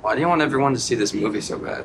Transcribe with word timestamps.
Why 0.00 0.14
do 0.14 0.20
you 0.20 0.28
want 0.28 0.42
everyone 0.42 0.74
to 0.74 0.80
see 0.80 0.94
this 0.94 1.12
movie 1.12 1.40
so 1.40 1.58
bad? 1.58 1.84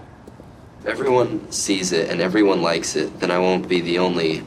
If 0.82 0.88
everyone 0.88 1.52
sees 1.52 1.92
it 1.92 2.10
and 2.10 2.22
everyone 2.22 2.62
likes 2.62 2.96
it, 2.96 3.20
then 3.20 3.32
I 3.32 3.40
won't 3.40 3.68
be 3.68 3.82
the 3.82 4.00
only 4.00 4.44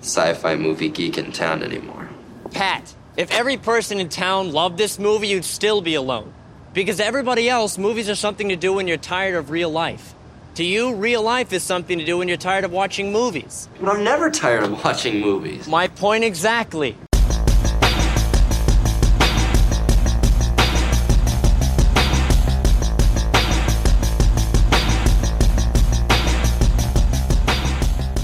sci-fi 0.00 0.56
movie 0.56 0.88
geek 0.88 1.18
in 1.18 1.32
town 1.32 1.62
anymore. 1.62 2.08
Pat, 2.50 2.94
if 3.16 3.30
every 3.32 3.56
person 3.56 3.98
in 3.98 4.08
town 4.08 4.52
loved 4.52 4.76
this 4.76 4.98
movie, 4.98 5.28
you'd 5.28 5.44
still 5.44 5.80
be 5.80 5.94
alone. 5.94 6.32
Because 6.74 6.98
to 6.98 7.06
everybody 7.06 7.48
else, 7.48 7.78
movies 7.78 8.10
are 8.10 8.14
something 8.14 8.50
to 8.50 8.56
do 8.56 8.74
when 8.74 8.86
you're 8.86 8.96
tired 8.96 9.34
of 9.34 9.50
real 9.50 9.70
life. 9.70 10.14
To 10.56 10.64
you, 10.64 10.94
real 10.94 11.22
life 11.22 11.52
is 11.52 11.62
something 11.62 11.98
to 11.98 12.04
do 12.04 12.18
when 12.18 12.28
you're 12.28 12.36
tired 12.36 12.64
of 12.64 12.72
watching 12.72 13.12
movies. 13.12 13.68
But 13.80 13.90
I'm 13.90 14.04
never 14.04 14.30
tired 14.30 14.64
of 14.64 14.84
watching 14.84 15.20
movies. 15.20 15.66
My 15.66 15.88
point 15.88 16.24
exactly. 16.24 16.96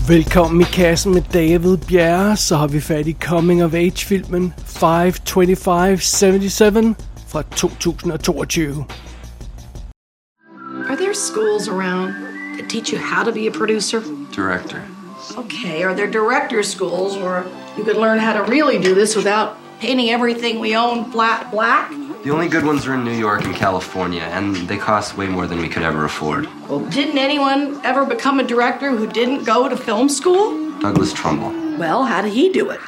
Velkommen 0.08 0.60
i 0.60 0.64
kassen 0.64 1.14
med 1.14 1.22
David 1.32 1.78
Bjerre, 1.88 2.36
så 2.36 2.56
har 2.56 2.68
vi 2.68 2.80
fat 2.80 3.06
i 3.06 3.12
Coming 3.12 3.64
of 3.64 3.74
Age-filmen 3.74 4.52
52577 4.66 6.94
fra 7.28 7.42
2022. 7.42 8.84
Are 10.88 10.96
there 10.96 11.14
schools 11.14 11.68
around 11.68 12.12
that 12.58 12.68
teach 12.68 12.92
you 12.92 13.00
how 13.00 13.24
to 13.24 13.32
be 13.32 13.46
a 13.46 13.50
producer? 13.50 14.00
Director. 14.36 14.78
Okay, 15.38 15.84
are 15.84 15.94
there 15.94 16.10
director 16.10 16.62
schools 16.62 17.16
where 17.16 17.42
you 17.78 17.84
could 17.84 17.96
learn 17.96 18.18
how 18.18 18.32
to 18.32 18.42
really 18.52 18.78
do 18.88 18.94
this 18.94 19.16
without 19.16 19.48
painting 19.84 20.08
everything 20.08 20.60
we 20.60 20.74
own 20.74 21.04
flat 21.12 21.50
black? 21.50 21.90
The 22.24 22.30
only 22.30 22.48
good 22.48 22.64
ones 22.64 22.86
are 22.86 22.94
in 22.94 23.04
New 23.04 23.12
York 23.12 23.44
and 23.44 23.54
California, 23.54 24.22
and 24.22 24.56
they 24.66 24.78
cost 24.78 25.18
way 25.18 25.28
more 25.28 25.46
than 25.46 25.58
we 25.58 25.68
could 25.68 25.82
ever 25.82 26.06
afford. 26.06 26.48
Well, 26.70 26.80
didn't 26.86 27.18
anyone 27.18 27.78
ever 27.84 28.06
become 28.06 28.40
a 28.40 28.44
director 28.44 28.90
who 28.90 29.06
didn't 29.06 29.44
go 29.44 29.68
to 29.68 29.76
film 29.76 30.08
school? 30.08 30.78
Douglas 30.80 31.12
Trumbull. 31.12 31.50
Well, 31.76 32.04
how 32.04 32.22
did 32.22 32.32
he 32.32 32.50
do 32.50 32.70
it? 32.70 32.80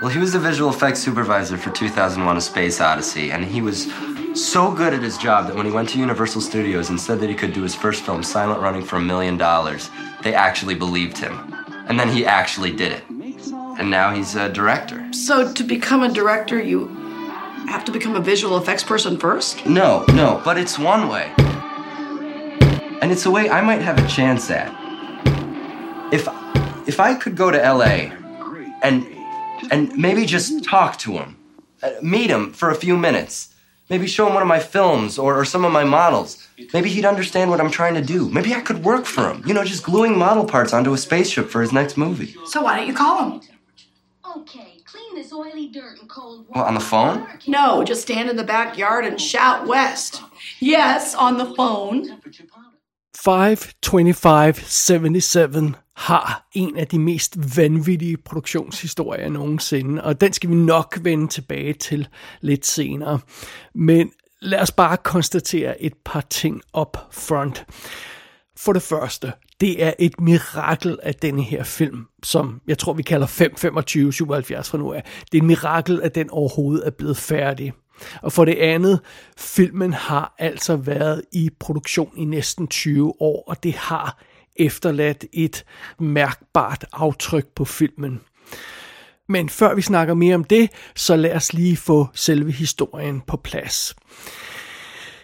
Well, 0.00 0.10
he 0.10 0.18
was 0.18 0.32
the 0.32 0.38
visual 0.38 0.70
effects 0.70 1.00
supervisor 1.00 1.58
for 1.58 1.70
2001 1.70 2.34
A 2.34 2.40
Space 2.40 2.80
Odyssey, 2.80 3.30
and 3.30 3.44
he 3.44 3.60
was 3.60 3.92
so 4.34 4.72
good 4.72 4.94
at 4.94 5.02
his 5.02 5.18
job 5.18 5.48
that 5.48 5.54
when 5.54 5.66
he 5.66 5.72
went 5.72 5.90
to 5.90 5.98
Universal 5.98 6.40
Studios 6.40 6.88
and 6.88 6.98
said 6.98 7.20
that 7.20 7.28
he 7.28 7.34
could 7.34 7.52
do 7.52 7.62
his 7.62 7.74
first 7.74 8.04
film, 8.06 8.22
Silent 8.22 8.62
Running, 8.62 8.82
for 8.82 8.96
a 8.96 9.02
million 9.02 9.36
dollars, 9.36 9.90
they 10.22 10.32
actually 10.32 10.76
believed 10.76 11.18
him. 11.18 11.54
And 11.88 12.00
then 12.00 12.08
he 12.08 12.24
actually 12.24 12.72
did 12.72 12.92
it. 12.92 13.04
And 13.78 13.90
now 13.90 14.14
he's 14.14 14.34
a 14.34 14.48
director. 14.48 15.12
So, 15.12 15.52
to 15.52 15.64
become 15.64 16.02
a 16.02 16.12
director, 16.12 16.60
you 16.60 16.88
have 17.66 17.84
to 17.86 17.92
become 17.92 18.16
a 18.16 18.20
visual 18.20 18.56
effects 18.58 18.84
person 18.84 19.18
first? 19.18 19.64
No, 19.66 20.04
no, 20.08 20.40
but 20.44 20.58
it's 20.58 20.78
one 20.78 21.08
way. 21.08 21.32
And 23.00 23.10
it's 23.10 23.26
a 23.26 23.30
way 23.30 23.48
I 23.48 23.60
might 23.62 23.82
have 23.82 23.98
a 23.98 24.06
chance 24.06 24.50
at. 24.50 24.70
If 26.12 26.28
if 26.86 27.00
I 27.00 27.14
could 27.14 27.36
go 27.36 27.50
to 27.50 27.58
LA 27.58 28.12
and 28.82 29.06
and 29.70 29.96
maybe 29.96 30.26
just 30.26 30.64
talk 30.64 30.98
to 30.98 31.12
him, 31.12 31.36
uh, 31.82 31.92
meet 32.02 32.30
him 32.30 32.52
for 32.52 32.70
a 32.70 32.74
few 32.74 32.96
minutes, 32.96 33.54
maybe 33.88 34.06
show 34.06 34.26
him 34.26 34.34
one 34.34 34.42
of 34.42 34.48
my 34.48 34.58
films 34.60 35.18
or, 35.18 35.40
or 35.40 35.44
some 35.44 35.64
of 35.64 35.72
my 35.72 35.84
models. 35.84 36.46
Maybe 36.74 36.90
he'd 36.90 37.04
understand 37.06 37.50
what 37.50 37.60
I'm 37.60 37.70
trying 37.70 37.94
to 37.94 38.02
do. 38.02 38.28
Maybe 38.28 38.54
I 38.54 38.60
could 38.60 38.84
work 38.84 39.06
for 39.06 39.30
him. 39.30 39.42
You 39.46 39.54
know, 39.54 39.64
just 39.64 39.82
gluing 39.82 40.16
model 40.16 40.44
parts 40.44 40.72
onto 40.72 40.92
a 40.92 40.98
spaceship 40.98 41.48
for 41.48 41.62
his 41.62 41.72
next 41.72 41.96
movie. 41.96 42.36
So, 42.46 42.62
why 42.62 42.76
don't 42.76 42.86
you 42.86 42.94
call 42.94 43.24
him? 43.24 43.40
Okay, 44.36 44.80
clean 44.86 45.14
this 45.16 45.32
oily 45.32 45.70
dirt 45.74 45.98
and 46.00 46.08
cold 46.08 46.46
water. 46.48 46.52
Well, 46.54 46.64
on 46.64 46.74
the 46.74 46.80
phone? 46.80 47.26
No, 47.46 47.84
just 47.84 48.02
stand 48.02 48.30
in 48.30 48.36
the 48.36 48.46
backyard 48.46 49.04
and 49.04 49.20
shout 49.20 49.68
west. 49.68 50.22
Yes, 50.60 51.14
on 51.18 51.38
the 51.38 51.54
phone. 51.56 52.06
52577 53.14 55.76
har 55.96 56.48
en 56.52 56.78
af 56.78 56.86
de 56.86 56.98
mest 56.98 57.56
vanvittige 57.56 58.16
produktionshistorier 58.16 59.28
nogensinde, 59.28 60.04
og 60.04 60.20
den 60.20 60.32
skal 60.32 60.50
vi 60.50 60.54
nok 60.54 60.98
vende 61.02 61.28
tilbage 61.28 61.72
til 61.72 62.08
lidt 62.40 62.66
senere. 62.66 63.20
Men 63.74 64.12
lad 64.40 64.60
os 64.60 64.72
bare 64.72 64.96
konstatere 64.96 65.82
et 65.82 65.94
par 66.04 66.20
ting 66.20 66.62
up 66.78 66.98
front. 67.10 67.64
For 68.64 68.72
det 68.72 68.82
første, 68.82 69.32
det 69.60 69.82
er 69.82 69.92
et 69.98 70.20
mirakel 70.20 70.98
at 71.02 71.22
denne 71.22 71.42
her 71.42 71.64
film, 71.64 72.06
som 72.22 72.60
jeg 72.66 72.78
tror 72.78 72.92
vi 72.92 73.02
kalder 73.02 73.26
52577 73.26 74.70
fra 74.70 74.78
nu 74.78 74.92
af. 74.92 75.02
Det 75.32 75.38
er 75.38 75.42
et 75.42 75.46
mirakel, 75.46 76.02
at 76.02 76.14
den 76.14 76.30
overhovedet 76.30 76.86
er 76.86 76.90
blevet 76.90 77.16
færdig. 77.16 77.72
Og 78.22 78.32
for 78.32 78.44
det 78.44 78.54
andet, 78.54 79.00
filmen 79.36 79.92
har 79.92 80.34
altså 80.38 80.76
været 80.76 81.22
i 81.32 81.50
produktion 81.60 82.12
i 82.16 82.24
næsten 82.24 82.68
20 82.68 83.22
år, 83.22 83.44
og 83.46 83.62
det 83.62 83.74
har 83.74 84.22
efterladt 84.56 85.24
et 85.32 85.64
mærkbart 85.98 86.84
aftryk 86.92 87.46
på 87.56 87.64
filmen. 87.64 88.20
Men 89.28 89.48
før 89.48 89.74
vi 89.74 89.82
snakker 89.82 90.14
mere 90.14 90.34
om 90.34 90.44
det, 90.44 90.70
så 90.96 91.16
lad 91.16 91.34
os 91.34 91.52
lige 91.52 91.76
få 91.76 92.06
selve 92.14 92.52
historien 92.52 93.20
på 93.20 93.36
plads. 93.36 93.94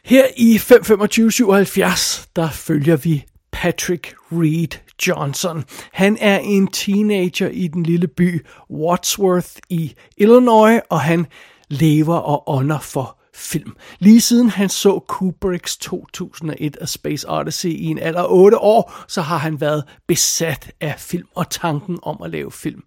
Her 0.09 0.27
i 0.37 0.59
52577, 0.59 2.29
der 2.37 2.51
følger 2.51 2.97
vi 2.97 3.25
Patrick 3.53 4.15
Reed 4.33 4.79
Johnson. 5.07 5.65
Han 5.93 6.17
er 6.21 6.39
en 6.39 6.67
teenager 6.67 7.49
i 7.49 7.69
den 7.69 7.83
lille 7.83 8.09
by 8.09 8.47
Wadsworth 8.71 9.51
i 9.69 9.95
Illinois, 10.17 10.81
og 10.91 11.01
han 11.01 11.27
lever 11.69 12.17
og 12.17 12.43
ånder 12.47 12.79
for 12.79 13.19
film. 13.35 13.77
Lige 13.99 14.21
siden 14.21 14.49
han 14.49 14.69
så 14.69 14.99
Kubricks 15.09 15.77
2001 15.77 16.77
A 16.81 16.87
Space 16.87 17.31
Odyssey 17.31 17.69
i 17.69 17.85
en 17.85 17.99
alder 17.99 18.23
af 18.23 18.27
8 18.29 18.59
år, 18.59 18.95
så 19.09 19.23
har 19.23 19.39
han 19.39 19.61
været 19.61 19.85
besat 20.07 20.73
af 20.81 20.95
film 20.99 21.29
og 21.35 21.51
tanken 21.51 21.99
om 22.03 22.23
at 22.25 22.31
lave 22.31 22.53
film. 22.53 22.83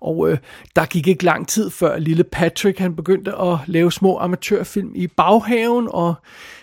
Og 0.00 0.30
øh, 0.30 0.38
der 0.76 0.84
gik 0.84 1.06
ikke 1.06 1.24
lang 1.24 1.48
tid 1.48 1.70
før 1.70 1.98
lille 1.98 2.24
Patrick 2.24 2.78
han 2.78 2.96
begyndte 2.96 3.32
at 3.40 3.58
lave 3.66 3.92
små 3.92 4.18
amatørfilm 4.18 4.92
i 4.94 5.06
baghaven, 5.06 5.88
og 5.90 6.14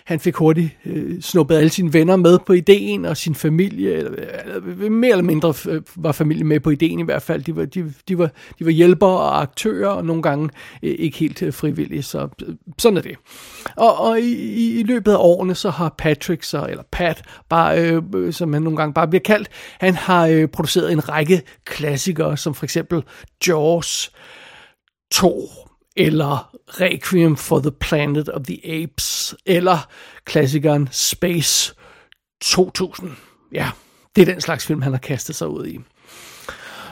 han 0.04 0.20
fik 0.20 0.34
hurtigt 0.34 0.76
øh, 0.84 1.20
snuppet 1.20 1.56
alle 1.56 1.70
sine 1.70 1.92
venner 1.92 2.16
med 2.16 2.38
på 2.38 2.52
ideen, 2.52 3.04
og 3.04 3.16
sin 3.16 3.34
familie, 3.34 3.92
eller, 3.92 4.10
eller 4.44 4.90
mere 4.90 5.10
eller 5.10 5.24
mindre 5.24 5.54
øh, 5.68 5.82
var 5.96 6.12
familien 6.12 6.46
med 6.46 6.60
på 6.60 6.70
ideen 6.70 6.98
i 6.98 7.02
hvert 7.02 7.22
fald. 7.22 7.42
De 7.42 7.56
var, 7.56 7.64
de, 7.64 7.92
de 8.08 8.18
var, 8.18 8.30
de 8.58 8.64
var 8.64 8.70
hjælpere 8.70 9.18
og 9.18 9.42
aktører, 9.42 9.88
og 9.88 10.04
nogle 10.04 10.22
gange 10.22 10.50
øh, 10.82 10.94
ikke 10.98 11.18
helt 11.18 11.42
øh, 11.42 11.52
frivillige, 11.52 12.02
så 12.02 12.28
øh, 12.46 12.54
sådan 12.78 12.96
er 12.96 13.02
det. 13.02 13.16
Og, 13.76 13.98
og 14.00 14.20
i, 14.20 14.80
i, 14.80 14.82
løbet 14.82 15.12
af 15.12 15.16
årene, 15.18 15.54
så 15.54 15.70
har 15.70 15.94
Patrick, 15.98 16.42
så, 16.42 16.66
eller 16.70 16.84
Pat, 16.92 17.22
bare, 17.48 17.80
øh, 17.80 18.02
øh, 18.14 18.32
som 18.32 18.52
han 18.52 18.62
nogle 18.62 18.76
gange 18.76 18.94
bare 18.94 19.08
bliver 19.08 19.22
kaldt, 19.22 19.48
han 19.80 19.94
har 19.94 20.26
øh, 20.26 20.48
produceret 20.48 20.92
en 20.92 21.08
række 21.08 21.42
klassikere, 21.64 22.36
som 22.36 22.54
for 22.54 22.64
eksempel 22.64 23.02
Jaws 23.46 24.12
2, 25.10 25.48
eller 25.96 26.56
Requiem 26.68 27.36
for 27.36 27.60
the 27.60 27.70
Planet 27.70 28.28
of 28.28 28.42
the 28.42 28.82
Apes, 28.82 29.34
eller 29.46 29.88
klassikeren 30.24 30.88
Space 30.92 31.74
2000. 32.42 33.10
Ja, 33.52 33.70
det 34.16 34.22
er 34.22 34.32
den 34.32 34.40
slags 34.40 34.66
film, 34.66 34.82
han 34.82 34.92
har 34.92 34.98
kastet 34.98 35.36
sig 35.36 35.48
ud 35.48 35.66
i. 35.66 35.80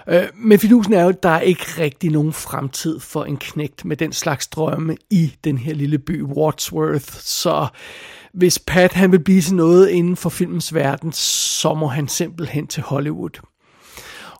Øh, 0.08 0.28
men 0.34 0.58
fidusen 0.58 0.92
er 0.92 1.02
jo, 1.02 1.08
at 1.08 1.22
der 1.22 1.28
er 1.28 1.40
ikke 1.40 1.64
rigtig 1.78 2.10
nogen 2.10 2.32
fremtid 2.32 3.00
for 3.00 3.24
en 3.24 3.36
knægt 3.36 3.84
med 3.84 3.96
den 3.96 4.12
slags 4.12 4.46
drømme 4.46 4.96
i 5.10 5.34
den 5.44 5.58
her 5.58 5.74
lille 5.74 5.98
by 5.98 6.22
Wadsworth, 6.22 7.12
så 7.20 7.66
hvis 8.34 8.58
Pat 8.58 8.92
han 8.92 9.12
vil 9.12 9.24
blive 9.24 9.40
til 9.40 9.54
noget 9.54 9.88
inden 9.88 10.16
for 10.16 10.30
filmens 10.30 10.74
verden, 10.74 11.12
så 11.12 11.74
må 11.74 11.86
han 11.86 12.08
simpelthen 12.08 12.66
til 12.66 12.82
Hollywood. 12.82 13.40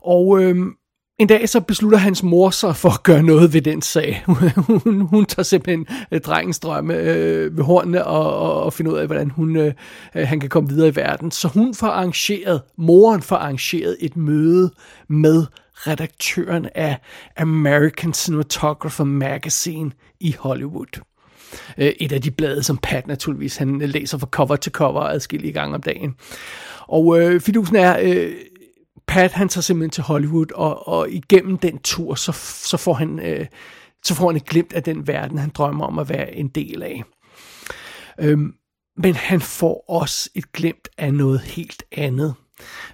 Og 0.03 0.43
øhm, 0.43 0.73
en 1.19 1.27
dag 1.27 1.49
så 1.49 1.61
beslutter 1.61 1.99
hans 1.99 2.23
mor 2.23 2.51
sig 2.51 2.77
for 2.77 2.89
at 2.91 3.03
gøre 3.03 3.23
noget 3.23 3.53
ved 3.53 3.63
den 3.63 3.83
sag. 3.83 4.25
hun, 4.85 5.01
hun 5.01 5.27
tager 5.27 5.43
simpelthen 5.43 5.87
øh, 6.13 6.21
drengens 6.21 6.59
drømme 6.59 6.95
øh, 6.95 7.57
ved 7.57 7.65
hornene 7.65 8.05
og, 8.05 8.39
og, 8.39 8.63
og 8.63 8.73
finder 8.73 8.93
ud 8.93 8.99
af, 8.99 9.07
hvordan 9.07 9.31
hun, 9.31 9.57
øh, 9.57 9.73
øh, 10.15 10.29
han 10.29 10.41
kan 10.41 10.49
komme 10.49 10.69
videre 10.69 10.89
i 10.89 10.97
verden. 10.97 11.31
Så 11.31 11.49
hun 11.49 11.75
får 11.75 11.87
arrangeret, 11.87 12.63
moren 12.77 13.23
får 13.23 13.37
arrangeret 13.37 13.97
et 14.01 14.17
møde 14.17 14.71
med 15.09 15.47
redaktøren 15.75 16.69
af 16.75 16.99
American 17.37 18.15
Cinematographer 18.15 19.05
Magazine 19.05 19.91
i 20.21 20.37
Hollywood. 20.39 21.01
Øh, 21.79 21.93
et 22.01 22.13
af 22.13 22.23
de 22.23 22.31
blade, 22.31 22.63
som 22.63 22.79
Pat 22.79 23.07
naturligvis 23.07 23.57
han 23.57 23.79
læser 23.79 24.19
fra 24.19 24.27
cover 24.27 24.57
til 24.57 24.73
cover 24.73 25.01
adskillige 25.01 25.53
gange 25.53 25.75
om 25.75 25.83
dagen. 25.83 26.15
Og 26.87 27.21
øh, 27.21 27.41
fidusen 27.41 27.77
er... 27.77 27.99
Øh, 28.03 28.33
Pat 29.07 29.33
han 29.33 29.49
tager 29.49 29.63
simpelthen 29.63 29.91
til 29.91 30.03
Hollywood, 30.03 30.53
og, 30.55 30.89
og 30.89 31.11
igennem 31.11 31.59
den 31.59 31.79
tur, 31.79 32.15
så, 32.15 32.33
så, 32.65 32.77
får 32.77 32.95
han, 32.95 33.19
øh, 33.19 33.47
så 34.05 34.15
får 34.15 34.27
han 34.27 34.37
et 34.37 34.45
glimt 34.45 34.73
af 34.73 34.83
den 34.83 35.07
verden, 35.07 35.39
han 35.39 35.51
drømmer 35.51 35.87
om 35.87 35.99
at 35.99 36.09
være 36.09 36.35
en 36.35 36.49
del 36.49 36.83
af. 36.83 37.03
Øhm, 38.21 38.55
men 38.97 39.15
han 39.15 39.41
får 39.41 39.85
også 39.89 40.31
et 40.35 40.53
glimt 40.53 40.89
af 40.99 41.15
noget 41.15 41.41
helt 41.41 41.83
andet. 41.93 42.35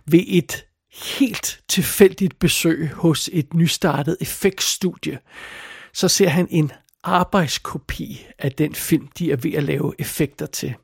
Ved 0.07 0.25
et 0.27 0.65
helt 0.93 1.61
tilfældigt 1.69 2.39
besøg 2.39 2.91
hos 2.95 3.31
et 3.33 3.55
nystartet 3.55 4.17
effektstudie, 4.21 5.19
så 5.93 6.09
ser 6.09 6.29
han 6.29 6.49
en 6.51 6.73
arbejdskopi 7.03 8.27
af 8.39 8.53
den 8.53 8.75
film, 8.75 9.09
de 9.19 9.33
er 9.33 9.37
ved 9.37 9.53
at 9.53 9.63
lave 9.63 9.95
effekter 9.99 10.47
til. 10.47 10.75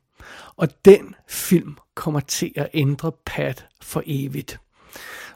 Og 0.55 0.85
den 0.85 1.15
film 1.29 1.77
kommer 1.95 2.19
til 2.19 2.51
at 2.55 2.69
ændre 2.73 3.11
Pat 3.25 3.65
for 3.81 4.03
evigt. 4.05 4.59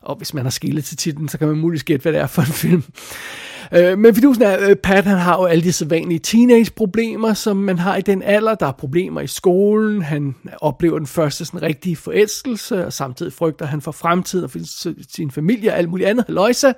Og 0.02 0.16
hvis 0.16 0.34
man 0.34 0.44
har 0.44 0.50
skillet 0.50 0.86
til 0.86 0.98
titlen, 0.98 1.30
så 1.30 1.38
kan 1.38 1.48
man 1.48 1.58
muligvis 1.58 1.84
gætte, 1.84 2.02
hvad 2.02 2.14
det 2.14 2.22
er 2.22 2.28
for 2.28 2.42
en 2.42 2.48
film. 2.48 2.84
Øh, 3.74 3.98
men 3.98 4.16
fidusen 4.16 4.44
er, 4.44 4.70
øh, 4.70 4.76
Pat 4.76 5.06
han 5.06 5.18
har 5.18 5.38
jo 5.38 5.46
alle 5.46 5.64
de 5.64 5.74
sædvanlige 5.74 6.20
teenage-problemer, 6.20 7.34
som 7.34 7.58
man 7.58 7.80
har 7.80 7.96
i 7.96 8.02
den 8.02 8.24
alder. 8.24 8.56
Der 8.56 8.66
er 8.66 8.72
problemer 8.72 9.22
i 9.22 9.28
skolen, 9.28 10.02
han 10.02 10.36
oplever 10.62 10.98
den 10.98 11.08
første 11.08 11.46
sådan 11.46 11.62
rigtige 11.62 11.96
forelskelse, 11.96 12.86
og 12.86 12.94
samtidig 12.94 13.34
frygter 13.34 13.66
han 13.66 13.82
for 13.82 13.92
fremtiden 13.92 14.44
og 14.44 14.52
for 14.52 14.60
sin 15.16 15.32
familie 15.32 15.72
og 15.72 15.78
alt 15.78 15.90
muligt 15.90 16.10
andet. 16.10 16.26
Løjse. 16.28 16.74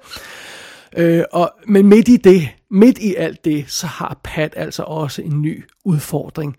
Øh, 0.98 1.24
og, 1.32 1.52
men 1.68 1.88
midt 1.88 2.08
i 2.08 2.18
det, 2.18 2.50
midt 2.72 2.98
i 2.98 3.16
alt 3.16 3.46
det, 3.46 3.66
så 3.68 3.88
har 3.88 4.20
Pat 4.24 4.54
altså 4.58 4.84
også 4.84 5.22
en 5.22 5.42
ny 5.42 5.64
udfordring. 5.86 6.56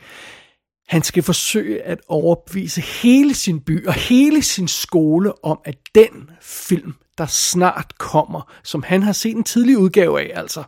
Han 0.88 1.02
skal 1.02 1.22
forsøge 1.22 1.82
at 1.82 2.00
overbevise 2.08 2.81
hele 2.81 3.34
sin 3.34 3.60
by 3.60 3.86
og 3.86 3.94
hele 3.94 4.42
sin 4.42 4.69
skole 4.69 5.44
om, 5.44 5.58
at 5.64 5.78
den 5.94 6.31
film, 6.40 6.94
der 7.19 7.26
snart 7.26 7.98
kommer, 7.98 8.52
som 8.64 8.82
han 8.82 9.02
har 9.02 9.12
set 9.12 9.36
en 9.36 9.44
tidlig 9.44 9.78
udgave 9.78 10.20
af, 10.20 10.40
altså, 10.40 10.62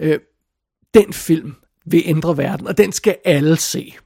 øh, 0.00 0.18
den 0.94 1.12
film 1.12 1.54
vil 1.86 2.02
ændre 2.06 2.36
verden, 2.36 2.66
og 2.66 2.78
den 2.78 2.92
skal 2.92 3.16
alle 3.24 3.56
se. 3.56 3.96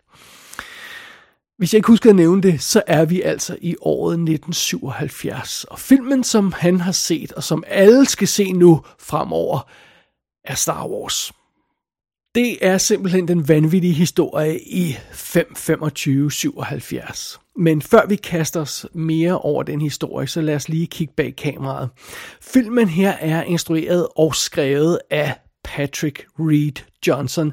Hvis 1.59 1.73
jeg 1.73 1.79
ikke 1.79 1.87
husker 1.87 2.11
at 2.11 2.17
nævne 2.17 2.43
det, 2.43 2.63
så 2.63 2.83
er 2.87 3.05
vi 3.05 3.23
altså 3.23 3.57
i 3.61 3.77
året 3.81 4.13
1977, 4.15 5.65
og 5.65 5.79
filmen, 5.79 6.25
som 6.25 6.53
han 6.53 6.81
har 6.81 6.93
set, 6.93 7.33
og 7.33 7.45
som 7.45 7.65
alle 7.67 8.07
skal 8.07 8.29
se 8.29 8.53
nu 8.53 8.83
fremover, 8.99 9.71
er 10.45 10.55
Star 10.55 10.87
Wars. 10.87 11.33
Det 12.35 12.67
er 12.67 12.79
simpelthen 12.79 13.29
den 13.29 13.49
vanvittige 13.49 13.93
historie 13.93 14.61
i 14.61 14.97
5.25.77. 15.13 17.39
Men 17.57 17.83
før 17.83 18.07
vi 18.07 18.17
kaster 18.17 18.61
os 18.61 18.87
mere 18.93 19.39
over 19.39 19.63
den 19.63 19.81
historie, 19.81 20.27
så 20.27 20.41
lad 20.41 20.55
os 20.55 20.69
lige 20.69 20.87
kigge 20.87 21.15
bag 21.17 21.37
kameraet. 21.37 21.89
Filmen 22.41 22.89
her 22.89 23.11
er 23.11 23.43
instrueret 23.43 24.09
og 24.17 24.35
skrevet 24.35 24.99
af 25.11 25.35
Patrick 25.65 26.27
Reed 26.39 26.85
Johnson. 27.07 27.53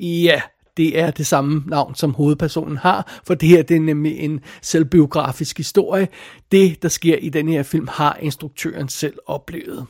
Ja, 0.00 0.42
det 0.76 0.98
er 0.98 1.10
det 1.10 1.26
samme 1.26 1.62
navn, 1.66 1.94
som 1.94 2.14
hovedpersonen 2.14 2.76
har, 2.76 3.20
for 3.26 3.34
det 3.34 3.48
her 3.48 3.62
det 3.62 3.76
er 3.76 3.80
nemlig 3.80 4.18
en 4.18 4.40
selvbiografisk 4.62 5.56
historie. 5.56 6.08
Det, 6.52 6.82
der 6.82 6.88
sker 6.88 7.16
i 7.16 7.28
den 7.28 7.48
her 7.48 7.62
film, 7.62 7.88
har 7.88 8.18
instruktøren 8.22 8.88
selv 8.88 9.18
oplevet. 9.26 9.86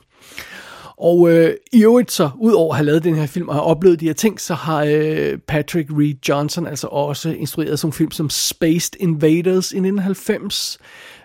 Og 1.00 1.30
øh, 1.30 1.54
i 1.72 1.82
øvrigt 1.82 2.12
så, 2.12 2.30
udover 2.38 2.72
at 2.72 2.76
have 2.76 2.86
lavet 2.86 3.04
den 3.04 3.14
her 3.14 3.26
film 3.26 3.48
og 3.48 3.54
have 3.54 3.64
oplevet 3.64 4.00
de 4.00 4.06
her 4.06 4.12
ting, 4.12 4.40
så 4.40 4.54
har 4.54 4.84
øh, 4.88 5.38
Patrick 5.38 5.90
Reed 5.90 6.14
Johnson 6.28 6.66
altså 6.66 6.86
også 6.86 7.30
instrueret 7.30 7.78
sådan 7.78 7.88
en 7.88 7.92
film 7.92 8.10
som 8.10 8.30
Spaced 8.30 8.92
Invaders 9.00 9.72
i 9.72 9.76
1990, 9.76 10.78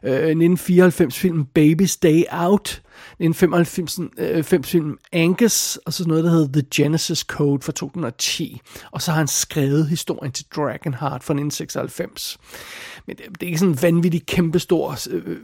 øh, 0.03 0.13
1994 0.13 1.19
film 1.19 1.47
Baby's 1.59 1.97
Day 2.03 2.23
Out, 2.31 2.81
1995 3.19 3.99
øh, 4.17 4.63
film 4.63 4.97
Angus, 5.11 5.79
og 5.85 5.93
så 5.93 6.07
noget, 6.07 6.23
der 6.23 6.29
hedder 6.29 6.53
The 6.53 6.67
Genesis 6.75 7.19
Code 7.19 7.61
fra 7.61 7.71
2010. 7.71 8.61
Og 8.91 9.01
så 9.01 9.11
har 9.11 9.17
han 9.17 9.27
skrevet 9.27 9.87
historien 9.87 10.31
til 10.31 10.45
Dragonheart 10.55 11.23
fra 11.23 11.33
1996. 11.33 12.37
Men 13.07 13.15
det, 13.15 13.25
det 13.25 13.43
er 13.43 13.47
ikke 13.47 13.59
sådan 13.59 13.71
en 13.71 13.81
vanvittig 13.81 14.25
kæmpestor 14.25 14.97
øh, 15.09 15.37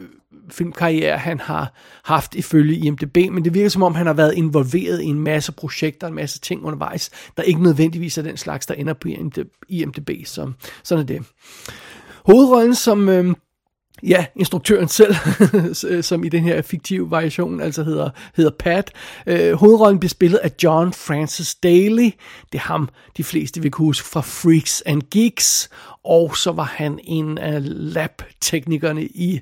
filmkarriere, 0.52 1.18
han 1.18 1.40
har 1.40 1.74
haft 2.04 2.36
ifølge 2.36 2.78
IMDB, 2.78 3.18
men 3.32 3.46
det 3.46 3.54
virker 3.54 3.70
som 3.70 3.84
om, 3.84 3.96
han 3.96 4.06
har 4.06 4.14
været 4.14 4.34
involveret 4.34 5.02
i 5.02 5.06
en 5.06 5.20
masse 5.20 5.52
projekter, 5.52 6.08
en 6.08 6.14
masse 6.14 6.40
ting 6.40 6.64
undervejs, 6.64 7.10
der 7.38 7.44
ikke 7.44 7.64
nødvendigvis 7.64 8.18
er 8.18 8.22
den 8.22 8.38
slags, 8.38 8.66
der 8.66 8.74
ender 8.74 8.94
på 8.94 9.08
IMDB, 9.70 10.10
så 10.26 10.52
sådan 10.84 11.02
er 11.02 11.08
det. 11.08 11.26
Hovedrollen 12.26 12.76
som 12.76 13.10
øh, 13.10 13.36
Ja, 14.04 14.25
instruktøren 14.36 14.88
selv, 14.88 15.16
øh, 15.90 16.04
som 16.04 16.24
i 16.24 16.30
den 16.30 16.44
her 16.44 16.62
fiktive 16.62 17.12
variation 17.12 17.62
altså 17.62 17.84
hedder, 17.84 18.10
hedder 18.36 18.51
Pat. 18.60 18.92
Øh, 19.28 19.54
hovedrollen 19.54 20.00
bliver 20.00 20.10
spillet 20.10 20.38
af 20.38 20.51
John 20.63 20.94
Francis 20.94 21.56
Daly. 21.56 22.10
Det 22.51 22.57
er 22.57 22.60
ham, 22.60 22.90
de 23.18 23.24
fleste 23.24 23.62
vil 23.62 23.72
kunne 23.72 23.86
huske 23.86 24.07
fra 24.07 24.22
Freaks 24.22 24.84
and 24.86 25.01
Geeks. 25.12 25.69
Og 26.04 26.38
så 26.38 26.51
var 26.51 26.63
han 26.63 27.00
en 27.04 27.38
af 27.38 27.60
lab-teknikerne 27.94 29.06
i 29.06 29.40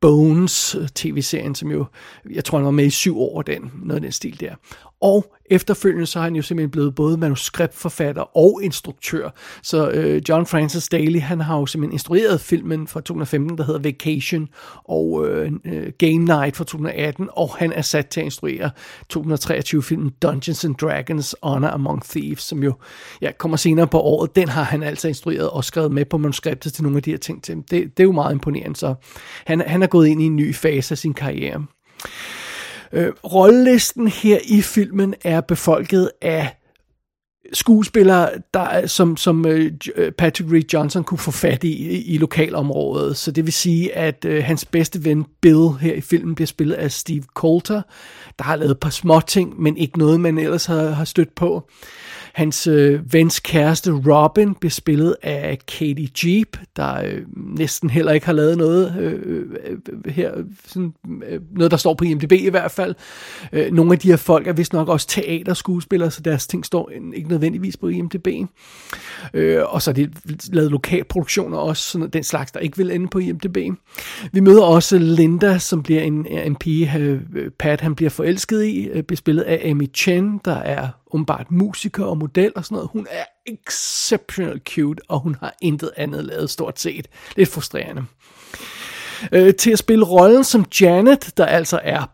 Bones 0.00 0.74
øh, 0.74 0.88
tv-serien, 0.88 1.54
som 1.54 1.70
jo, 1.70 1.84
jeg 2.30 2.44
tror 2.44 2.58
han 2.58 2.64
var 2.64 2.70
med 2.70 2.84
i 2.84 2.90
syv 2.90 3.20
år, 3.20 3.42
den, 3.42 3.72
noget 3.82 3.94
af 3.94 4.00
den 4.02 4.12
stil 4.12 4.40
der. 4.40 4.54
Og 5.00 5.34
efterfølgende 5.50 6.06
så 6.06 6.18
er 6.18 6.22
han 6.22 6.36
jo 6.36 6.42
simpelthen 6.42 6.70
blevet 6.70 6.94
både 6.94 7.16
manuskriptforfatter 7.16 8.36
og 8.36 8.60
instruktør. 8.62 9.30
Så 9.62 9.90
øh, 9.90 10.22
John 10.28 10.46
Francis 10.46 10.88
Daly, 10.88 11.20
han 11.20 11.40
har 11.40 11.58
jo 11.58 11.66
simpelthen 11.66 11.92
instrueret 11.92 12.40
filmen 12.40 12.86
fra 12.86 13.00
2015, 13.00 13.58
der 13.58 13.64
hedder 13.64 13.80
Vacation, 13.80 14.48
og 14.84 15.28
øh, 15.28 15.52
øh 15.64 15.92
Game 15.98 16.18
Night 16.18 16.56
fra 16.56 16.64
2018, 16.64 17.28
og 17.32 17.54
han 17.58 17.72
er 17.72 17.82
sat 17.82 18.06
til 18.06 18.20
at 18.20 18.24
instruere 18.24 18.70
2023 19.08 19.82
filmen 19.82 20.10
Dungeons 20.22 20.64
and 20.64 20.74
Dragons 20.74 21.36
Honor 21.42 21.68
Among 21.68 22.02
Thieves, 22.04 22.42
som 22.42 22.62
jo 22.62 22.72
ja, 23.22 23.30
kommer 23.38 23.56
senere 23.56 23.86
på 23.86 24.00
året. 24.00 24.36
Den 24.36 24.48
har 24.48 24.62
han 24.62 24.82
altså 24.82 25.08
instrueret 25.08 25.50
og 25.50 25.64
skrevet 25.64 25.92
med 25.92 26.04
på 26.04 26.18
manuskriptet 26.18 26.72
til 26.72 26.82
nogle 26.82 26.96
af 26.96 27.02
de 27.02 27.10
her 27.10 27.18
ting 27.18 27.44
til. 27.44 27.56
Det, 27.56 27.70
det 27.70 28.00
er 28.00 28.04
jo 28.04 28.12
meget 28.12 28.32
imponerende, 28.32 28.76
så 28.76 28.94
han, 29.46 29.60
han 29.60 29.82
er 29.82 29.86
gået 29.86 30.06
ind 30.06 30.22
i 30.22 30.24
en 30.24 30.36
ny 30.36 30.54
fase 30.54 30.92
af 30.92 30.98
sin 30.98 31.14
karriere. 31.14 31.66
Øh, 32.92 33.12
rollelisten 33.24 34.08
her 34.08 34.38
i 34.44 34.62
filmen 34.62 35.14
er 35.24 35.40
befolket 35.40 36.10
af 36.22 36.57
skuespillere, 37.52 38.30
der, 38.54 38.86
som, 38.86 39.16
som 39.16 39.46
øh, 39.46 39.72
øh, 39.96 40.12
Patrick 40.12 40.52
Reed 40.52 40.64
Johnson 40.72 41.04
kunne 41.04 41.18
få 41.18 41.30
fat 41.30 41.64
i, 41.64 41.68
i, 41.68 42.02
i 42.02 42.18
lokalområdet. 42.18 43.16
Så 43.16 43.30
det 43.30 43.44
vil 43.44 43.52
sige, 43.52 43.96
at 43.96 44.24
øh, 44.24 44.44
hans 44.44 44.64
bedste 44.64 45.04
ven 45.04 45.26
Bill 45.40 45.68
her 45.80 45.94
i 45.94 46.00
filmen 46.00 46.34
bliver 46.34 46.46
spillet 46.46 46.74
af 46.74 46.92
Steve 46.92 47.22
Coulter, 47.34 47.82
der 48.38 48.44
har 48.44 48.56
lavet 48.56 48.70
et 48.70 48.80
par 48.80 48.90
små 48.90 49.20
ting, 49.20 49.62
men 49.62 49.76
ikke 49.76 49.98
noget, 49.98 50.20
man 50.20 50.38
ellers 50.38 50.66
har, 50.66 50.90
har 50.90 51.04
stødt 51.04 51.34
på. 51.34 51.68
Hans 52.38 52.66
øh, 52.66 53.12
vens 53.12 53.40
kæreste 53.40 53.92
Robin 53.92 54.54
bliver 54.54 54.70
spillet 54.70 55.16
af 55.22 55.58
Katie 55.66 56.08
Jeep, 56.24 56.56
der 56.76 57.02
øh, 57.04 57.22
næsten 57.36 57.90
heller 57.90 58.12
ikke 58.12 58.26
har 58.26 58.32
lavet 58.32 58.58
noget 58.58 58.96
øh, 59.00 59.20
øh 59.64 60.12
her, 60.12 60.32
sådan, 60.66 60.92
øh, 61.28 61.40
noget 61.50 61.70
der 61.70 61.76
står 61.76 61.94
på 61.94 62.04
IMDb 62.04 62.32
i 62.32 62.48
hvert 62.48 62.70
fald. 62.70 62.94
Øh, 63.52 63.72
nogle 63.72 63.92
af 63.92 63.98
de 63.98 64.08
her 64.08 64.16
folk 64.16 64.46
er 64.46 64.52
vist 64.52 64.72
nok 64.72 64.88
også 64.88 65.06
teaterskuespillere, 65.06 66.10
så 66.10 66.20
deres 66.20 66.46
ting 66.46 66.66
står 66.66 66.90
ikke 67.14 67.28
nødvendigvis 67.38 67.76
på 67.76 67.88
IMDb. 67.88 68.28
Øh, 69.34 69.62
og 69.68 69.82
så 69.82 69.90
er 69.90 69.94
de 69.94 70.10
lavet 70.52 70.70
lokalproduktioner 70.70 71.58
også, 71.58 71.82
sådan 71.82 72.10
den 72.10 72.24
slags, 72.24 72.52
der 72.52 72.60
ikke 72.60 72.76
vil 72.76 72.90
ende 72.90 73.08
på 73.08 73.18
IMDb. 73.18 73.56
Vi 74.32 74.40
møder 74.40 74.62
også 74.62 74.98
Linda, 74.98 75.58
som 75.58 75.82
bliver 75.82 76.02
en, 76.02 76.26
en 76.26 76.56
pige, 76.56 76.98
øh, 76.98 77.20
Pat 77.58 77.80
han 77.80 77.94
bliver 77.94 78.10
forelsket 78.10 78.64
i, 78.64 78.86
øh, 78.86 79.02
bliver 79.02 79.16
spillet 79.16 79.42
af 79.42 79.70
Amy 79.70 79.92
Chen, 79.94 80.40
der 80.44 80.56
er 80.56 80.88
umiddelbart 81.12 81.50
musiker 81.50 82.04
og 82.04 82.18
model 82.18 82.52
og 82.56 82.64
sådan 82.64 82.74
noget. 82.74 82.90
Hun 82.92 83.06
er 83.10 83.24
exceptional 83.46 84.60
cute, 84.68 85.02
og 85.08 85.20
hun 85.20 85.36
har 85.40 85.54
intet 85.62 85.90
andet 85.96 86.24
lavet 86.24 86.50
stort 86.50 86.80
set. 86.80 87.06
Lidt 87.36 87.48
frustrerende. 87.48 88.04
Øh, 89.32 89.54
til 89.54 89.70
at 89.70 89.78
spille 89.78 90.04
rollen 90.04 90.44
som 90.44 90.64
Janet, 90.80 91.32
der 91.36 91.46
altså 91.46 91.80
er 91.82 92.10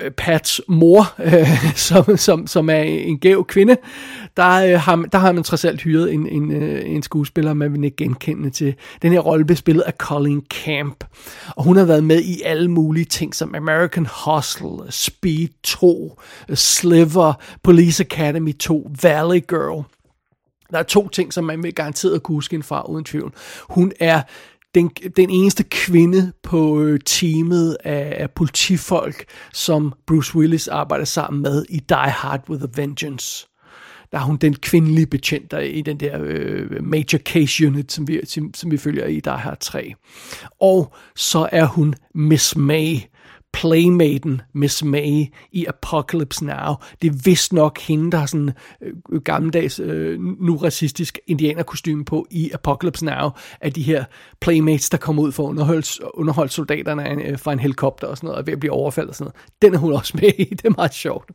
øh, 0.00 0.10
Pats 0.10 0.60
mor, 0.68 1.14
øh, 1.24 1.74
som, 1.74 2.16
som, 2.16 2.46
som 2.46 2.70
er 2.70 2.82
en 2.82 3.18
gæv 3.18 3.46
kvinde, 3.46 3.76
der, 4.36 4.74
øh, 4.74 4.80
har, 4.80 4.96
der 4.96 5.18
har 5.18 5.32
man 5.32 5.44
trods 5.44 5.64
alt 5.64 5.82
hyret 5.82 6.12
en, 6.12 6.28
en, 6.28 6.50
øh, 6.50 6.82
en 6.86 7.02
skuespiller, 7.02 7.54
man 7.54 7.72
vil 7.72 7.84
ikke 7.84 7.96
genkende 7.96 8.50
til. 8.50 8.74
Den 9.02 9.12
her 9.12 9.20
rolle 9.20 9.44
blev 9.44 9.56
spillet 9.56 9.82
af 9.82 9.92
Colleen 9.92 10.42
Camp, 10.50 11.04
og 11.56 11.64
hun 11.64 11.76
har 11.76 11.84
været 11.84 12.04
med 12.04 12.22
i 12.22 12.42
alle 12.42 12.70
mulige 12.70 13.04
ting, 13.04 13.34
som 13.34 13.54
American 13.54 14.06
Hustle, 14.24 14.92
Speed 14.92 15.48
2, 15.62 16.20
Sliver, 16.54 17.32
Police 17.62 18.04
Academy 18.04 18.54
2, 18.54 18.90
Valley 19.02 19.40
Girl. 19.48 19.84
Der 20.70 20.78
er 20.78 20.82
to 20.82 21.08
ting, 21.08 21.32
som 21.32 21.44
man 21.44 21.62
vil 21.62 21.74
garanteret 21.74 22.22
kunne 22.22 22.36
huske 22.36 22.62
fra, 22.62 22.90
uden 22.90 23.04
tvivl. 23.04 23.32
Hun 23.70 23.92
er 24.00 24.22
den, 24.74 24.88
den 25.16 25.30
eneste 25.30 25.62
kvinde 25.62 26.32
på 26.42 26.80
øh, 26.80 27.00
teamet 27.06 27.76
af, 27.84 28.16
af 28.18 28.30
politifolk, 28.30 29.24
som 29.52 29.92
Bruce 30.06 30.36
Willis 30.36 30.68
arbejder 30.68 31.04
sammen 31.04 31.42
med 31.42 31.64
i 31.68 31.80
Die 31.88 31.96
Hard 31.96 32.50
with 32.50 32.64
a 32.64 32.66
Vengeance. 32.74 33.48
Der 34.12 34.18
er 34.18 34.22
hun 34.22 34.36
den 34.36 34.54
kvindelige 34.54 35.06
betjent 35.06 35.50
der 35.50 35.58
i 35.58 35.82
den 35.82 36.00
der 36.00 36.18
øh, 36.22 36.84
Major 36.84 37.18
Case 37.18 37.66
Unit, 37.66 37.92
som 37.92 38.08
vi, 38.08 38.20
som, 38.24 38.54
som 38.54 38.70
vi 38.70 38.76
følger 38.76 39.06
i 39.06 39.20
der 39.20 39.36
her 39.36 39.54
tre. 39.54 39.94
Og 40.60 40.94
så 41.16 41.48
er 41.52 41.64
hun 41.64 41.94
Miss 42.14 42.56
May 42.56 42.96
playmaten 43.52 44.42
Miss 44.52 44.84
May 44.84 45.24
i 45.52 45.66
Apocalypse 45.68 46.44
Now. 46.44 46.74
Det 47.02 47.08
er 47.08 47.14
vist 47.24 47.52
nok 47.52 47.78
hende, 47.78 48.10
der 48.10 48.18
har 48.18 48.26
sådan 48.26 48.52
øh, 48.82 49.20
gammeldags, 49.20 49.80
øh, 49.80 50.20
nu 50.20 50.56
racistisk 50.56 51.18
indianerkostyme 51.26 52.04
på 52.04 52.26
i 52.30 52.50
Apocalypse 52.54 53.04
Now, 53.04 53.30
af 53.60 53.72
de 53.72 53.82
her 53.82 54.04
playmates, 54.40 54.90
der 54.90 54.98
kommer 54.98 55.22
ud 55.22 55.32
for 55.32 55.44
at 55.44 55.48
underholde, 55.48 55.86
underholde 56.14 56.52
soldaterne 56.52 57.24
øh, 57.24 57.38
fra 57.38 57.52
en 57.52 57.58
helikopter 57.58 58.06
og 58.06 58.16
sådan 58.16 58.26
noget, 58.26 58.38
og 58.38 58.46
ved 58.46 58.52
at 58.52 58.60
blive 58.60 58.72
overfaldet 58.72 59.08
og 59.08 59.14
sådan 59.14 59.24
noget. 59.24 59.62
Den 59.62 59.74
er 59.74 59.78
hun 59.78 59.92
også 59.92 60.12
med 60.22 60.30
i, 60.38 60.44
det 60.54 60.64
er 60.64 60.74
meget 60.76 60.94
sjovt. 60.94 61.30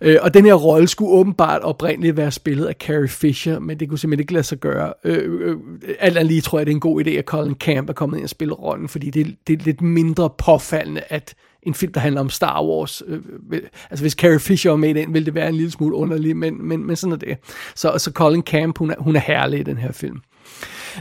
Øh, 0.00 0.18
og 0.22 0.34
den 0.34 0.44
her 0.44 0.54
rolle 0.54 0.88
skulle 0.88 1.10
åbenbart 1.10 1.62
oprindeligt 1.62 2.16
være 2.16 2.30
spillet 2.30 2.66
af 2.66 2.74
Carrie 2.74 3.08
Fisher, 3.08 3.58
men 3.58 3.80
det 3.80 3.88
kunne 3.88 3.98
simpelthen 3.98 4.20
ikke 4.22 4.32
lade 4.32 4.44
sig 4.44 4.58
gøre. 4.58 4.92
Øh, 5.04 5.40
øh, 5.40 5.56
alt 5.98 6.16
andet 6.16 6.26
lige 6.26 6.40
tror 6.40 6.58
jeg, 6.58 6.66
det 6.66 6.72
er 6.72 6.76
en 6.76 6.80
god 6.80 7.04
idé, 7.06 7.10
at 7.10 7.24
Colin 7.24 7.54
Camp 7.54 7.88
er 7.88 7.92
kommet 7.92 8.16
ind 8.16 8.24
og 8.24 8.30
spille 8.30 8.54
rollen, 8.54 8.88
fordi 8.88 9.10
det, 9.10 9.36
det 9.46 9.60
er 9.60 9.64
lidt 9.64 9.82
mindre 9.82 10.30
påfaldende, 10.38 11.02
at 11.08 11.33
en 11.66 11.74
film, 11.74 11.92
der 11.92 12.00
handler 12.00 12.20
om 12.20 12.30
Star 12.30 12.64
Wars. 12.64 13.02
Øh, 13.06 13.20
øh, 13.52 13.60
altså 13.90 14.04
hvis 14.04 14.12
Carrie 14.12 14.40
Fisher 14.40 14.70
var 14.70 14.76
med 14.76 14.90
i 14.90 14.92
den, 14.92 15.14
ville 15.14 15.26
det 15.26 15.34
være 15.34 15.48
en 15.48 15.54
lille 15.54 15.70
smule 15.70 15.96
underligt, 15.96 16.36
men, 16.36 16.68
men, 16.68 16.86
men 16.86 16.96
sådan 16.96 17.12
er 17.12 17.16
det. 17.16 17.36
Så, 17.74 17.98
så 17.98 18.10
Colin 18.10 18.42
Camp, 18.42 18.78
hun 18.78 18.90
er, 18.90 18.94
hun 18.98 19.16
er 19.16 19.20
herlig 19.20 19.60
i 19.60 19.62
den 19.62 19.78
her 19.78 19.92
film. 19.92 20.20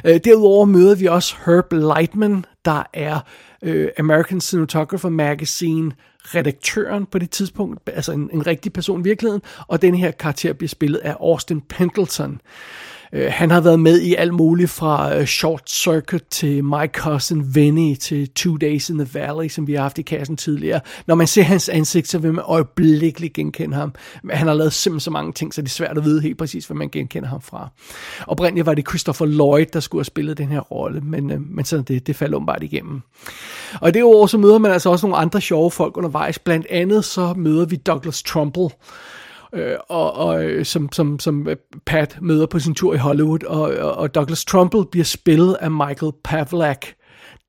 Øh, 0.06 0.20
derudover 0.24 0.66
møder 0.66 0.96
vi 0.96 1.06
også 1.06 1.36
Herb 1.46 1.74
Lightman, 1.74 2.46
der 2.66 2.84
er 2.94 3.20
øh, 3.64 3.88
American 4.00 4.42
Cinematographer 4.42 5.10
Magazine 5.10 5.92
redaktøren 6.26 7.06
på 7.06 7.20
det 7.20 7.30
tidspunkt, 7.30 7.90
altså 7.90 8.12
en, 8.12 8.30
en 8.34 8.48
rigtig 8.48 8.74
person 8.74 9.00
i 9.00 9.04
virkeligheden, 9.04 9.42
og 9.68 9.82
den 9.82 9.96
her 9.96 10.12
karakter 10.12 10.54
bliver 10.54 10.70
spillet 10.70 11.00
af 11.00 11.16
Austin 11.20 11.62
Pendleton. 11.62 12.42
Øh, 13.14 13.32
han 13.32 13.52
har 13.52 13.62
været 13.62 13.80
med 13.80 14.02
i 14.02 14.16
alt 14.16 14.34
muligt 14.34 14.70
fra 14.70 15.18
uh, 15.18 15.26
Short 15.26 15.70
Circuit 15.70 16.24
til 16.30 16.64
My 16.64 16.88
Cousin 16.94 17.56
Vinny 17.56 17.96
til 17.96 18.30
Two 18.30 18.58
Days 18.58 18.90
in 18.90 18.98
the 18.98 19.20
Valley, 19.20 19.50
som 19.50 19.68
vi 19.68 19.74
har 19.74 19.82
haft 19.82 19.98
i 19.98 20.02
kassen 20.02 20.38
tidligere. 20.38 20.80
Når 21.08 21.16
man 21.16 21.28
ser 21.28 21.44
hans 21.44 21.70
ansigt, 21.70 22.08
så 22.08 22.18
vil 22.18 22.34
man 22.34 22.44
øjeblikkeligt 22.48 23.34
genkende 23.34 23.76
ham. 23.76 23.94
Han 24.30 24.48
har 24.48 24.54
lavet 24.54 24.74
simpelthen 24.74 25.00
så 25.00 25.12
mange 25.12 25.34
ting, 25.34 25.54
så 25.54 25.62
det 25.62 25.68
er 25.68 25.72
svært 25.72 25.98
at 25.98 26.04
vide 26.04 26.22
helt 26.22 26.38
præcis, 26.38 26.66
hvad 26.66 26.78
man 26.78 26.90
genkender 26.90 27.30
ham 27.30 27.42
fra. 27.42 27.70
Oprindeligt 28.28 28.66
var 28.66 28.74
det 28.74 28.90
Christopher 28.90 29.26
Lloyd, 29.26 29.66
der 29.74 29.80
skulle 29.80 30.00
have 30.00 30.06
spillet 30.06 30.38
den 30.38 30.48
her 30.48 30.60
rolle, 30.60 31.02
men, 31.02 31.32
uh, 31.32 31.42
men 31.50 31.66
sådan 31.66 31.86
det, 31.86 32.08
det 32.08 32.16
faldt 32.16 32.36
åbenbart 32.36 32.64
igennem. 32.64 33.02
Og 33.82 33.94
det 33.94 34.04
år 34.04 34.28
så 34.28 34.38
møder 34.38 34.58
man 34.58 34.72
altså 34.72 34.90
også 34.90 35.08
nogle 35.08 35.18
andre 35.18 35.42
sjove 35.42 35.72
folk 35.72 35.98
undervejs. 35.98 36.40
Blandt 36.40 36.68
andet 36.70 37.06
så 37.06 37.34
møder 37.38 37.66
vi 37.66 37.76
Douglas 37.76 38.24
Trumbull, 38.24 38.74
øh, 39.54 39.78
og, 39.90 40.14
og 40.14 40.44
øh, 40.46 40.66
som, 40.66 40.92
som, 40.92 41.20
som 41.20 41.48
øh, 41.48 41.56
Pat 41.86 42.18
møder 42.22 42.46
på 42.46 42.60
sin 42.60 42.76
tur 42.76 42.94
i 42.94 42.98
Hollywood, 42.98 43.44
og, 43.44 43.62
og, 43.62 43.94
og 43.94 44.16
Douglas 44.16 44.46
Trumbull 44.46 44.88
bliver 44.92 45.06
spillet 45.06 45.54
af 45.54 45.72
Michael 45.72 46.12
Pavlak, 46.24 46.86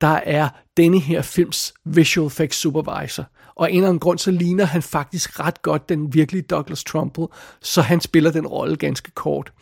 der 0.01 0.19
er 0.23 0.49
denne 0.77 0.99
her 0.99 1.21
films 1.21 1.73
visual 1.85 2.27
effects 2.27 2.57
supervisor. 2.57 3.25
Og 3.55 3.71
en 3.71 3.77
eller 3.77 3.87
anden 3.87 3.99
grund, 3.99 4.19
så 4.19 4.31
ligner 4.31 4.65
han 4.65 4.81
faktisk 4.81 5.39
ret 5.39 5.61
godt 5.61 5.89
den 5.89 6.13
virkelige 6.13 6.41
Douglas 6.41 6.83
Trumbull, 6.83 7.31
så 7.61 7.81
han 7.81 8.01
spiller 8.01 8.31
den 8.31 8.47
rolle 8.47 8.75
ganske 8.75 9.11
kort. 9.11 9.53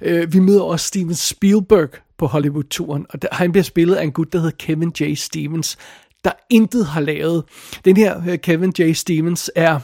Øh, 0.00 0.32
vi 0.32 0.38
møder 0.38 0.62
også 0.62 0.86
Steven 0.86 1.14
Spielberg 1.14 1.88
på 2.18 2.26
Hollywood-turen, 2.26 3.06
og 3.10 3.22
der, 3.22 3.28
han 3.32 3.52
bliver 3.52 3.64
spillet 3.64 3.94
af 3.94 4.02
en 4.04 4.12
gut, 4.12 4.32
der 4.32 4.38
hedder 4.38 4.56
Kevin 4.58 4.92
J. 5.00 5.14
Stevens, 5.14 5.78
der 6.24 6.32
intet 6.50 6.86
har 6.86 7.00
lavet. 7.00 7.44
Den 7.84 7.96
her 7.96 8.22
øh, 8.28 8.38
Kevin 8.38 8.72
J. 8.78 8.92
Stevens 8.92 9.50
er 9.54 9.80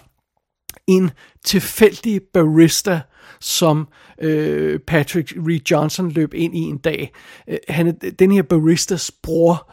en 0.97 1.11
tilfældig 1.45 2.23
barista, 2.35 3.01
som 3.41 3.89
øh, 4.21 4.79
Patrick 4.79 5.35
Reed 5.49 5.61
Johnson 5.71 6.11
løb 6.11 6.35
ind 6.35 6.57
i 6.57 6.61
en 6.61 6.79
dag. 6.79 7.13
Øh, 7.49 7.59
han 7.69 7.87
er 7.87 7.93
den 8.19 8.33
her 8.33 8.43
baristas 8.43 9.11
bror. 9.23 9.73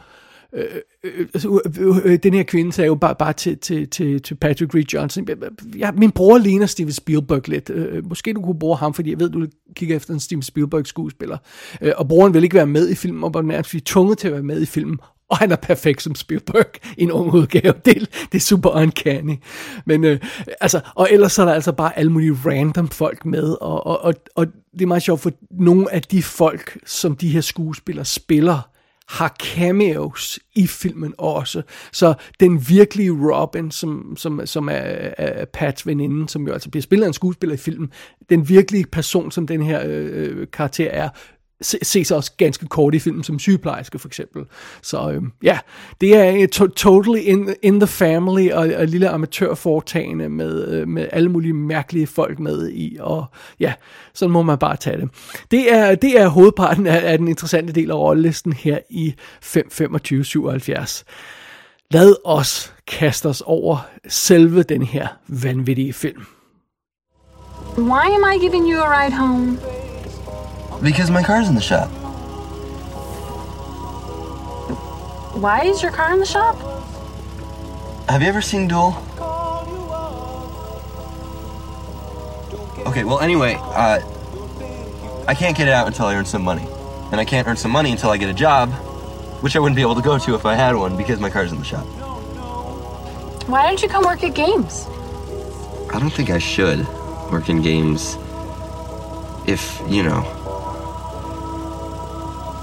Øh, 0.54 0.64
øh, 1.04 1.26
altså, 1.34 1.60
øh, 1.80 1.96
øh, 2.04 2.18
den 2.22 2.34
her 2.34 2.42
kvinde 2.42 2.72
sagde 2.72 2.86
jo 2.86 2.94
bare, 2.94 3.14
bare 3.14 3.32
til, 3.32 3.58
til, 3.58 3.88
til, 3.88 4.22
til 4.22 4.34
Patrick 4.34 4.74
Reed 4.74 4.84
Johnson, 4.84 5.28
ja, 5.78 5.92
min 5.92 6.10
bror 6.10 6.38
ligner 6.38 6.66
Steven 6.66 6.92
Spielberg 6.92 7.48
lidt. 7.48 7.70
Øh, 7.70 7.96
øh, 7.96 8.08
måske 8.08 8.32
du 8.32 8.40
kunne 8.40 8.58
bruge 8.58 8.76
ham, 8.76 8.94
fordi 8.94 9.10
jeg 9.10 9.20
ved, 9.20 9.30
du 9.30 9.46
kigger 9.76 9.96
efter 9.96 10.14
en 10.14 10.20
Steven 10.20 10.42
Spielberg 10.42 10.86
skuespiller. 10.86 11.38
Øh, 11.80 11.92
og 11.96 12.08
broren 12.08 12.34
vil 12.34 12.44
ikke 12.44 12.56
være 12.56 12.66
med 12.66 12.88
i 12.88 12.94
filmen, 12.94 13.24
og 13.24 13.34
var 13.34 13.42
nærmest 13.42 13.86
tvunget 13.86 14.18
til 14.18 14.28
at 14.28 14.34
være 14.34 14.42
med 14.42 14.62
i 14.62 14.66
filmen, 14.66 14.98
og 15.30 15.38
han 15.38 15.52
er 15.52 15.56
perfekt 15.56 16.02
som 16.02 16.14
Spielberg 16.14 16.66
i 16.96 17.02
en 17.02 17.12
ung 17.12 17.34
udgave. 17.34 17.74
Det, 17.84 17.96
det 18.32 18.34
er 18.34 18.40
super 18.40 18.70
uncanny. 18.70 19.36
Men 19.86 20.04
øh, 20.04 20.20
altså, 20.60 20.80
og 20.94 21.08
ellers 21.10 21.38
er 21.38 21.44
der 21.44 21.52
altså 21.52 21.72
bare 21.72 21.98
alle 21.98 22.12
mulige 22.12 22.36
random 22.46 22.88
folk 22.88 23.24
med, 23.24 23.56
og, 23.60 23.86
og, 23.86 24.04
og, 24.04 24.14
og 24.34 24.46
det 24.72 24.82
er 24.82 24.86
meget 24.86 25.02
sjovt, 25.02 25.20
for 25.20 25.32
nogle 25.50 25.92
af 25.92 26.02
de 26.02 26.22
folk, 26.22 26.78
som 26.86 27.16
de 27.16 27.28
her 27.28 27.40
skuespillere 27.40 28.04
spiller, 28.04 28.70
har 29.08 29.36
cameos 29.40 30.38
i 30.54 30.66
filmen 30.66 31.14
også. 31.18 31.62
Så 31.92 32.14
den 32.40 32.68
virkelige 32.68 33.10
Robin, 33.10 33.70
som, 33.70 34.14
som, 34.16 34.46
som 34.46 34.68
er, 34.68 34.72
er 35.18 35.44
Pats 35.44 35.86
veninde, 35.86 36.28
som 36.28 36.46
jo 36.46 36.52
altså 36.52 36.70
bliver 36.70 36.82
spillet 36.82 37.04
af 37.04 37.08
en 37.08 37.14
skuespiller 37.14 37.54
i 37.54 37.58
filmen, 37.58 37.92
den 38.30 38.48
virkelige 38.48 38.86
person, 38.92 39.30
som 39.30 39.46
den 39.46 39.62
her 39.62 39.82
øh, 39.86 40.08
øh 40.12 40.46
karakter 40.52 40.90
er, 40.90 41.08
ses 41.62 42.10
også 42.10 42.32
ganske 42.36 42.66
kort 42.66 42.94
i 42.94 42.98
filmen 42.98 43.24
som 43.24 43.38
sygeplejerske 43.38 43.98
for 43.98 44.08
eksempel. 44.08 44.44
Så 44.82 45.10
øh, 45.10 45.22
ja, 45.42 45.58
det 46.00 46.16
er 46.16 46.36
øh, 46.42 46.48
to- 46.48 46.66
totally 46.66 47.20
in, 47.20 47.54
in 47.62 47.80
the 47.80 47.86
family 47.86 48.50
og, 48.50 48.70
og 48.76 48.86
lille 48.86 49.08
amatørforetagende 49.08 50.28
med, 50.28 50.68
øh, 50.68 50.88
med 50.88 51.08
alle 51.12 51.28
mulige 51.28 51.52
mærkelige 51.52 52.06
folk 52.06 52.38
med 52.38 52.68
i, 52.68 52.96
og 53.00 53.24
ja, 53.60 53.72
sådan 54.14 54.32
må 54.32 54.42
man 54.42 54.58
bare 54.58 54.76
tage 54.76 54.96
det. 55.00 55.08
Det 55.50 55.72
er, 55.74 55.94
det 55.94 56.20
er 56.20 56.28
hovedparten 56.28 56.86
af, 56.86 57.12
af 57.12 57.18
den 57.18 57.28
interessante 57.28 57.72
del 57.72 57.90
af 57.90 57.94
rollelisten 57.94 58.52
her 58.52 58.78
i 58.90 59.14
5.25.77. 59.44 61.04
Lad 61.90 62.14
os 62.24 62.74
kaste 62.86 63.26
os 63.28 63.42
over 63.46 63.86
selve 64.08 64.62
den 64.62 64.82
her 64.82 65.08
vanvittige 65.28 65.92
film. 65.92 66.22
Why 67.78 68.06
am 68.16 68.24
I 68.34 68.38
giving 68.40 68.72
you 68.72 68.78
a 68.80 69.04
ride 69.04 69.16
home? 69.16 69.58
Because 70.82 71.10
my 71.10 71.22
car's 71.22 71.48
in 71.48 71.54
the 71.54 71.60
shop. 71.60 71.88
Why 75.36 75.62
is 75.64 75.82
your 75.82 75.92
car 75.92 76.12
in 76.12 76.18
the 76.18 76.26
shop? 76.26 76.56
Have 78.08 78.22
you 78.22 78.28
ever 78.28 78.40
seen 78.40 78.66
Duel? 78.66 78.96
Okay, 82.86 83.04
well, 83.04 83.20
anyway, 83.20 83.56
uh, 83.60 84.00
I 85.28 85.34
can't 85.34 85.56
get 85.56 85.68
it 85.68 85.72
out 85.72 85.86
until 85.86 86.06
I 86.06 86.14
earn 86.16 86.24
some 86.24 86.42
money. 86.42 86.66
And 87.12 87.20
I 87.20 87.24
can't 87.24 87.46
earn 87.46 87.56
some 87.56 87.70
money 87.70 87.92
until 87.92 88.10
I 88.10 88.16
get 88.16 88.30
a 88.30 88.34
job, 88.34 88.70
which 89.42 89.54
I 89.54 89.60
wouldn't 89.60 89.76
be 89.76 89.82
able 89.82 89.94
to 89.96 90.02
go 90.02 90.18
to 90.18 90.34
if 90.34 90.46
I 90.46 90.54
had 90.54 90.74
one 90.74 90.96
because 90.96 91.20
my 91.20 91.30
car's 91.30 91.52
in 91.52 91.58
the 91.58 91.64
shop. 91.64 91.86
Why 93.46 93.66
don't 93.66 93.82
you 93.82 93.88
come 93.88 94.04
work 94.04 94.24
at 94.24 94.34
games? 94.34 94.86
I 95.92 95.98
don't 95.98 96.10
think 96.10 96.30
I 96.30 96.38
should 96.38 96.86
work 97.30 97.48
in 97.48 97.62
games 97.62 98.16
if, 99.46 99.80
you 99.88 100.02
know, 100.02 100.22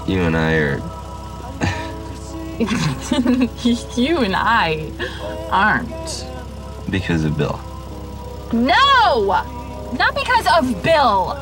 you 0.08 0.22
and 0.22 0.36
I 0.36 0.54
are. 0.54 0.78
you 3.96 4.18
and 4.18 4.34
I 4.34 4.90
aren't. 5.50 6.26
because 6.90 7.24
of 7.24 7.36
Bill. 7.36 7.60
No! 8.52 9.26
Not 9.98 10.14
because 10.14 10.46
of 10.56 10.82
Bill. 10.82 11.34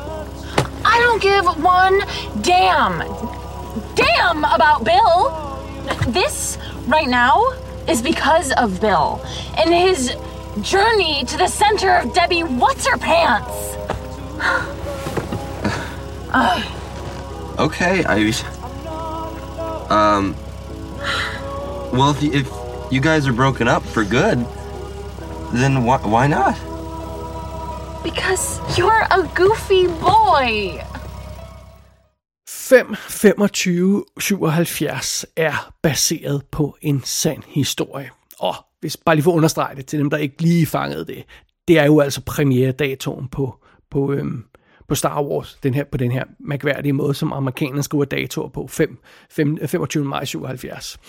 I 0.85 0.99
don't 0.99 1.21
give 1.21 1.45
one 1.63 1.99
damn. 2.41 2.99
Damn 3.95 4.43
about 4.43 4.83
Bill. 4.83 5.31
This, 6.11 6.57
right 6.87 7.07
now, 7.07 7.45
is 7.87 8.01
because 8.01 8.51
of 8.53 8.81
Bill 8.81 9.21
and 9.57 9.73
his 9.73 10.15
journey 10.61 11.23
to 11.25 11.37
the 11.37 11.47
center 11.47 11.91
of 11.95 12.13
Debbie 12.13 12.43
What's 12.43 12.85
Her 12.85 12.97
Pants. 12.97 13.75
Okay, 17.59 18.03
I. 18.05 18.31
Um. 19.89 20.35
Well, 21.93 22.11
if 22.11 22.21
you, 22.21 22.31
if 22.33 22.47
you 22.91 23.01
guys 23.01 23.27
are 23.27 23.33
broken 23.33 23.67
up 23.67 23.83
for 23.83 24.03
good, 24.03 24.45
then 25.53 25.85
why, 25.85 25.97
why 25.97 26.27
not? 26.27 26.55
Because 28.03 28.59
you're 28.77 29.07
a 29.11 29.23
goofy 29.35 29.87
boy. 29.87 30.81
5.25.77 32.47 35.23
er 35.35 35.73
baseret 35.83 36.43
på 36.51 36.77
en 36.81 37.03
sand 37.03 37.43
historie. 37.47 38.09
Og 38.39 38.55
hvis 38.79 38.97
bare 38.97 39.15
lige 39.15 39.23
for 39.23 39.31
at 39.31 39.35
understrege 39.35 39.75
det 39.75 39.85
til 39.85 39.99
dem, 39.99 40.09
der 40.09 40.17
ikke 40.17 40.41
lige 40.41 40.65
fangede 40.65 41.05
det, 41.05 41.23
det 41.67 41.79
er 41.79 41.85
jo 41.85 41.99
altså 41.99 42.21
premiere-datoen 42.21 43.27
på, 43.27 43.55
på, 43.91 44.13
øhm, 44.13 44.43
på 44.87 44.95
Star 44.95 45.23
Wars, 45.23 45.59
den 45.63 45.73
her, 45.73 45.83
på 45.83 45.97
den 45.97 46.11
her 46.11 46.23
mærkværdige 46.39 46.93
måde, 46.93 47.13
som 47.13 47.33
amerikanerne 47.33 47.83
skriver 47.83 48.05
datoer 48.05 48.49
på, 48.49 48.67
5, 48.67 48.97
5, 49.29 49.67
25. 49.67 50.05
maj 50.05 50.25
77. 50.25 50.99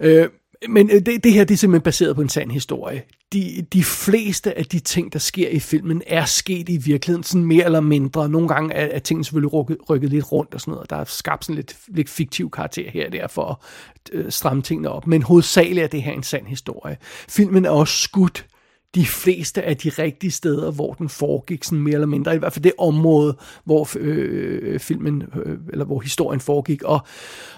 Øh, 0.00 0.28
men 0.68 0.90
øh, 0.90 1.06
det, 1.06 1.24
det 1.24 1.32
her 1.32 1.44
det 1.44 1.54
er 1.54 1.58
simpelthen 1.58 1.82
baseret 1.82 2.16
på 2.16 2.22
en 2.22 2.28
sand 2.28 2.50
historie. 2.50 3.02
De, 3.32 3.66
de 3.72 3.84
fleste 3.84 4.58
af 4.58 4.64
de 4.64 4.78
ting, 4.78 5.12
der 5.12 5.18
sker 5.18 5.48
i 5.48 5.58
filmen, 5.58 6.02
er 6.06 6.24
sket 6.24 6.68
i 6.68 6.76
virkeligheden, 6.76 7.22
sådan 7.22 7.46
mere 7.46 7.64
eller 7.64 7.80
mindre. 7.80 8.28
Nogle 8.28 8.48
gange 8.48 8.74
er, 8.74 8.86
er 8.86 8.98
tingene 8.98 9.24
selvfølgelig 9.24 9.52
rykket, 9.52 9.78
rykket 9.90 10.10
lidt 10.10 10.32
rundt 10.32 10.54
og 10.54 10.60
sådan 10.60 10.72
noget. 10.72 10.90
Der 10.90 10.96
er 10.96 11.04
skabt 11.04 11.44
sådan 11.44 11.56
lidt, 11.56 11.76
lidt 11.88 12.10
fiktiv 12.10 12.50
karakter 12.50 12.90
her 12.90 13.06
og 13.06 13.12
der 13.12 13.26
for 13.26 13.60
at 13.94 14.10
øh, 14.12 14.30
stramme 14.30 14.62
tingene 14.62 14.90
op. 14.90 15.06
Men 15.06 15.22
hovedsageligt 15.22 15.84
er 15.84 15.88
det 15.88 16.02
her 16.02 16.12
en 16.12 16.22
sand 16.22 16.46
historie. 16.46 16.96
Filmen 17.28 17.64
er 17.64 17.70
også 17.70 17.98
skudt 17.98 18.46
de 18.94 19.06
fleste 19.06 19.62
af 19.62 19.76
de 19.76 19.88
rigtige 19.88 20.30
steder, 20.30 20.70
hvor 20.70 20.92
den 20.92 21.08
foregik 21.08 21.64
sådan 21.64 21.78
mere 21.78 21.94
eller 21.94 22.06
mindre, 22.06 22.34
i 22.34 22.38
hvert 22.38 22.52
fald 22.52 22.62
det 22.62 22.72
område, 22.78 23.36
hvor 23.64 23.88
øh, 23.98 24.80
filmen, 24.80 25.22
øh, 25.22 25.58
eller 25.72 25.84
hvor 25.84 26.00
historien 26.00 26.40
foregik, 26.40 26.82
og, 26.82 27.00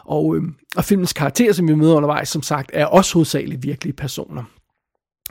og, 0.05 0.37
øh, 0.37 0.43
og 0.77 0.85
filmens 0.85 1.13
karakterer, 1.13 1.53
som 1.53 1.69
vi 1.69 1.75
møder 1.75 1.95
undervejs, 1.95 2.29
som 2.29 2.43
sagt, 2.43 2.71
er 2.75 2.87
også 2.87 3.15
hovedsageligt 3.15 3.63
virkelige 3.63 3.93
personer. 3.93 4.45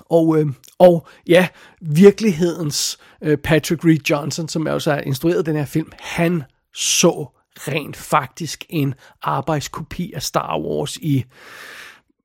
Og, 0.10 0.40
øh, 0.40 0.48
og 0.80 1.08
ja, 1.28 1.48
virkelighedens 1.82 2.98
øh, 3.22 3.38
Patrick 3.38 3.86
Reed 3.86 4.10
Johnson, 4.10 4.48
som 4.48 4.68
også 4.68 4.92
har 4.92 5.00
instrueret 5.00 5.46
den 5.46 5.56
her 5.56 5.66
film, 5.66 5.92
han 6.00 6.44
så 6.74 7.28
rent 7.58 7.98
faktisk 7.98 8.66
en 8.70 8.94
arbejdskopi 9.22 10.14
af 10.16 10.24
Star 10.24 10.60
Wars 10.60 10.98
i 10.98 11.26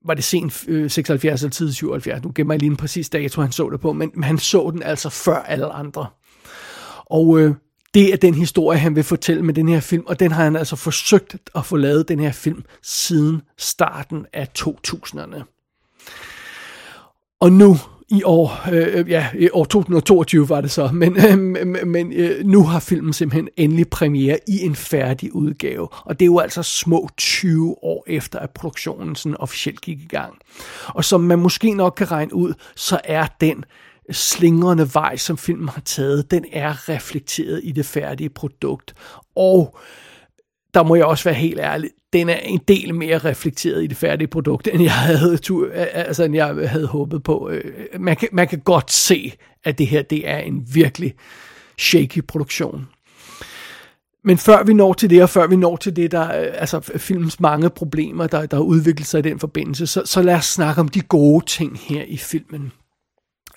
var 0.05 0.15
det 0.15 0.25
sent 0.25 0.65
øh, 0.69 0.91
76 0.91 1.43
eller 1.43 1.51
tid 1.51 1.73
77, 1.73 2.23
nu 2.23 2.33
gemmer 2.35 2.55
jeg 2.55 2.61
lige 2.61 2.71
en 2.71 2.77
præcis 2.77 3.09
dato, 3.09 3.43
han 3.43 3.53
så 3.53 3.71
det 3.71 3.81
på, 3.81 3.93
men, 3.93 4.11
men 4.15 4.25
han 4.25 4.39
så 4.39 4.71
den 4.73 4.83
altså 4.83 5.09
før 5.09 5.37
alle 5.37 5.67
andre. 5.67 6.07
Og 7.07 7.41
øh, 7.41 7.55
det 7.95 8.13
er 8.13 8.17
den 8.17 8.35
historie, 8.35 8.79
han 8.79 8.97
vil 8.97 9.05
fortælle 9.05 9.43
med 9.43 9.55
den 9.55 9.69
her 9.69 9.81
film, 9.81 10.05
og 10.07 10.21
den 10.21 10.33
har 10.33 10.45
han 10.45 10.57
altså 10.57 10.77
forsøgt 10.77 11.37
at 11.55 11.67
få 11.67 11.77
lavet 11.77 12.09
den 12.09 12.21
her 12.21 12.33
film 12.33 12.65
siden 12.83 13.43
starten 13.59 14.27
af 14.33 14.49
2000'erne. 14.59 15.43
Og 17.41 17.53
nu 17.53 17.77
i 18.11 18.23
år, 18.23 18.69
øh, 18.73 18.99
øh, 18.99 19.11
ja, 19.11 19.29
i 19.39 19.49
år 19.53 19.65
2022 19.65 20.49
var 20.49 20.61
det 20.61 20.71
så, 20.71 20.91
men, 20.93 21.17
øh, 21.27 21.87
men 21.87 22.13
øh, 22.13 22.45
nu 22.45 22.65
har 22.65 22.81
filmen 22.81 23.13
simpelthen 23.13 23.49
endelig 23.57 23.89
premiere 23.89 24.39
i 24.49 24.61
en 24.61 24.77
færdig 24.77 25.35
udgave, 25.35 25.89
og 25.93 26.21
det 26.21 26.25
er 26.25 26.27
jo 26.27 26.39
altså 26.39 26.63
små 26.63 27.09
20 27.17 27.85
år 27.85 28.05
efter, 28.07 28.39
at 28.39 28.51
produktionen 28.51 29.17
sådan 29.17 29.37
officielt 29.37 29.81
gik 29.81 29.99
i 29.99 30.09
gang. 30.09 30.35
Og 30.87 31.05
som 31.05 31.21
man 31.21 31.39
måske 31.39 31.75
nok 31.75 31.95
kan 31.97 32.11
regne 32.11 32.35
ud, 32.35 32.53
så 32.77 33.01
er 33.05 33.27
den 33.41 33.65
slingrende 34.11 34.95
vej, 34.95 35.17
som 35.17 35.39
filmen 35.39 35.69
har 35.69 35.83
taget, 35.85 36.31
den 36.31 36.45
er 36.53 36.89
reflekteret 36.89 37.61
i 37.65 37.73
det 37.73 37.87
færdige 37.87 38.29
produkt. 38.29 38.95
Og 39.37 39.79
der 40.75 40.83
må 40.83 40.95
jeg 40.95 41.05
også 41.05 41.25
være 41.25 41.35
helt 41.35 41.61
ærlig, 41.61 41.91
den 42.13 42.29
er 42.29 42.37
en 42.37 42.61
del 42.69 42.95
mere 42.95 43.19
reflekteret 43.19 43.85
i 43.85 43.87
det 43.87 43.97
færdige 43.97 44.29
produkt, 44.29 44.69
end 44.73 44.83
jeg 44.83 44.93
havde, 44.93 45.39
altså, 45.75 46.25
end 46.25 46.35
jeg 46.35 46.69
havde 46.69 46.87
håbet 46.87 47.23
på. 47.23 47.49
Øh, 47.51 47.65
man 48.01 48.17
kan, 48.17 48.29
man 48.33 48.49
kan 48.49 48.61
godt 48.61 48.93
se, 48.93 49.33
at 49.65 49.79
det 49.79 49.87
her 49.87 50.03
det 50.03 50.29
er 50.29 50.39
en 50.39 50.67
virkelig 50.75 51.15
shaky 51.79 52.25
produktion. 52.27 52.89
Men 54.25 54.39
før 54.39 54.65
vi 54.65 54.75
når 54.75 54.93
til 54.93 55.11
det, 55.11 55.23
og 55.23 55.31
før 55.31 55.47
vi 55.47 55.57
når 55.57 55.77
til 55.77 55.97
det, 55.97 56.13
der 56.13 56.41
øh, 56.41 56.49
altså 56.55 56.81
filmens 56.81 57.41
mange 57.41 57.71
problemer, 57.71 58.27
der, 58.27 58.47
der 58.47 58.57
har 58.57 58.65
udviklet 58.65 59.07
sig 59.07 59.19
i 59.19 59.23
den 59.23 59.39
forbindelse, 59.39 59.87
så, 59.87 60.03
så 60.05 60.23
lad 60.23 60.35
os 60.35 60.47
snakke 60.47 60.81
om 60.81 60.89
de 60.89 61.01
gode 61.01 61.45
ting 61.47 61.79
her 61.79 62.05
i 62.07 62.17
filmen. 62.17 62.73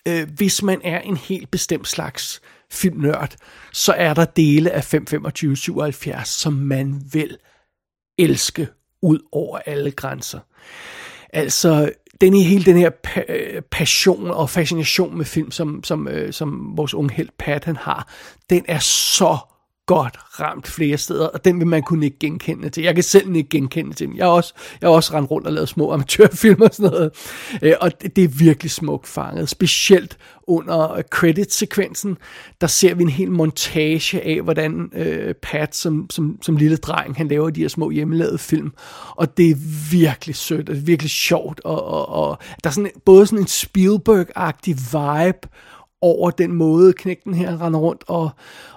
Øh, 0.08 0.27
hvis 0.36 0.63
man 0.63 0.82
er 0.84 1.00
en 1.00 1.17
helt 1.17 1.51
bestemt 1.51 1.88
slags 1.88 2.41
filmnørd, 2.74 3.36
så 3.74 3.94
er 3.94 4.13
der 4.13 4.25
dele 4.25 4.72
af 4.72 4.94
525-77, 4.94 6.24
som 6.24 6.53
man 6.53 7.01
vil 7.12 7.38
elske 8.18 8.68
ud 9.01 9.20
over 9.32 9.60
alle 9.65 9.92
grænser. 9.92 10.39
Altså, 11.34 11.92
den 12.22 12.34
i 12.34 12.44
hele 12.44 12.65
den 12.65 12.77
her 12.77 12.92
pa- 13.08 13.60
passion 13.72 14.32
og 14.32 14.50
fascination 14.50 15.18
med 15.18 15.25
film, 15.25 15.51
som, 15.51 15.84
som, 15.84 16.08
øh, 16.08 16.34
som 16.34 16.77
vores 16.77 16.94
unge 16.94 17.13
held 17.13 17.30
Pat 17.39 17.65
han 17.65 17.75
har, 17.75 18.08
den 18.50 18.65
er 18.68 18.80
så 18.80 19.38
godt 19.93 20.17
ramt 20.39 20.67
flere 20.67 20.97
steder, 20.97 21.27
og 21.27 21.45
den 21.45 21.59
vil 21.59 21.67
man 21.67 21.83
kunne 21.83 22.05
ikke 22.05 22.19
genkende 22.19 22.69
til. 22.69 22.83
Jeg 22.83 22.95
kan 22.95 23.03
selv 23.03 23.35
ikke 23.35 23.50
genkende 23.50 23.93
til 23.93 24.07
den. 24.07 24.17
Jeg 24.17 24.25
har 24.25 24.31
også, 24.31 24.53
jeg 24.81 24.89
har 24.89 24.95
også 24.95 25.13
rendt 25.13 25.31
rundt 25.31 25.47
og 25.47 25.53
lavet 25.53 25.69
små 25.69 25.91
amatørfilm 25.91 26.62
og 26.62 26.69
sådan 26.73 26.91
noget, 26.91 27.12
øh, 27.62 27.73
og 27.81 28.01
det, 28.01 28.15
det 28.15 28.23
er 28.23 28.27
virkelig 28.27 28.71
smukt 28.71 29.07
fanget. 29.07 29.50
Specielt 29.50 30.17
under 30.47 30.93
øh, 30.93 31.03
credit-sekvensen, 31.03 32.17
der 32.62 32.67
ser 32.67 32.95
vi 32.95 33.03
en 33.03 33.09
hel 33.09 33.31
montage 33.31 34.21
af, 34.21 34.41
hvordan 34.41 34.89
øh, 34.95 35.33
Pat 35.41 35.75
som, 35.75 36.07
som, 36.09 36.38
som 36.41 36.57
lille 36.57 36.77
dreng, 36.77 37.15
han 37.15 37.27
laver 37.27 37.50
de 37.50 37.62
her 37.62 37.67
små 37.67 37.89
hjemmelavede 37.89 38.38
film, 38.38 38.71
og 39.09 39.38
det 39.38 39.50
er 39.50 39.55
virkelig 39.91 40.35
sødt, 40.35 40.69
og 40.69 40.88
virkelig 40.88 41.12
sjovt, 41.12 41.62
og, 41.63 41.85
og, 41.85 42.09
og 42.09 42.38
der 42.63 42.69
er 42.69 42.73
sådan, 42.73 42.91
både 43.05 43.25
sådan 43.25 43.39
en 43.39 43.47
Spielberg-agtig 43.47 44.75
vibe, 44.91 45.47
over 46.03 46.29
den 46.29 46.53
måde, 46.53 46.93
knægten 46.93 47.33
her 47.33 47.62
render 47.62 47.79
rundt 47.79 48.03
og, 48.07 48.29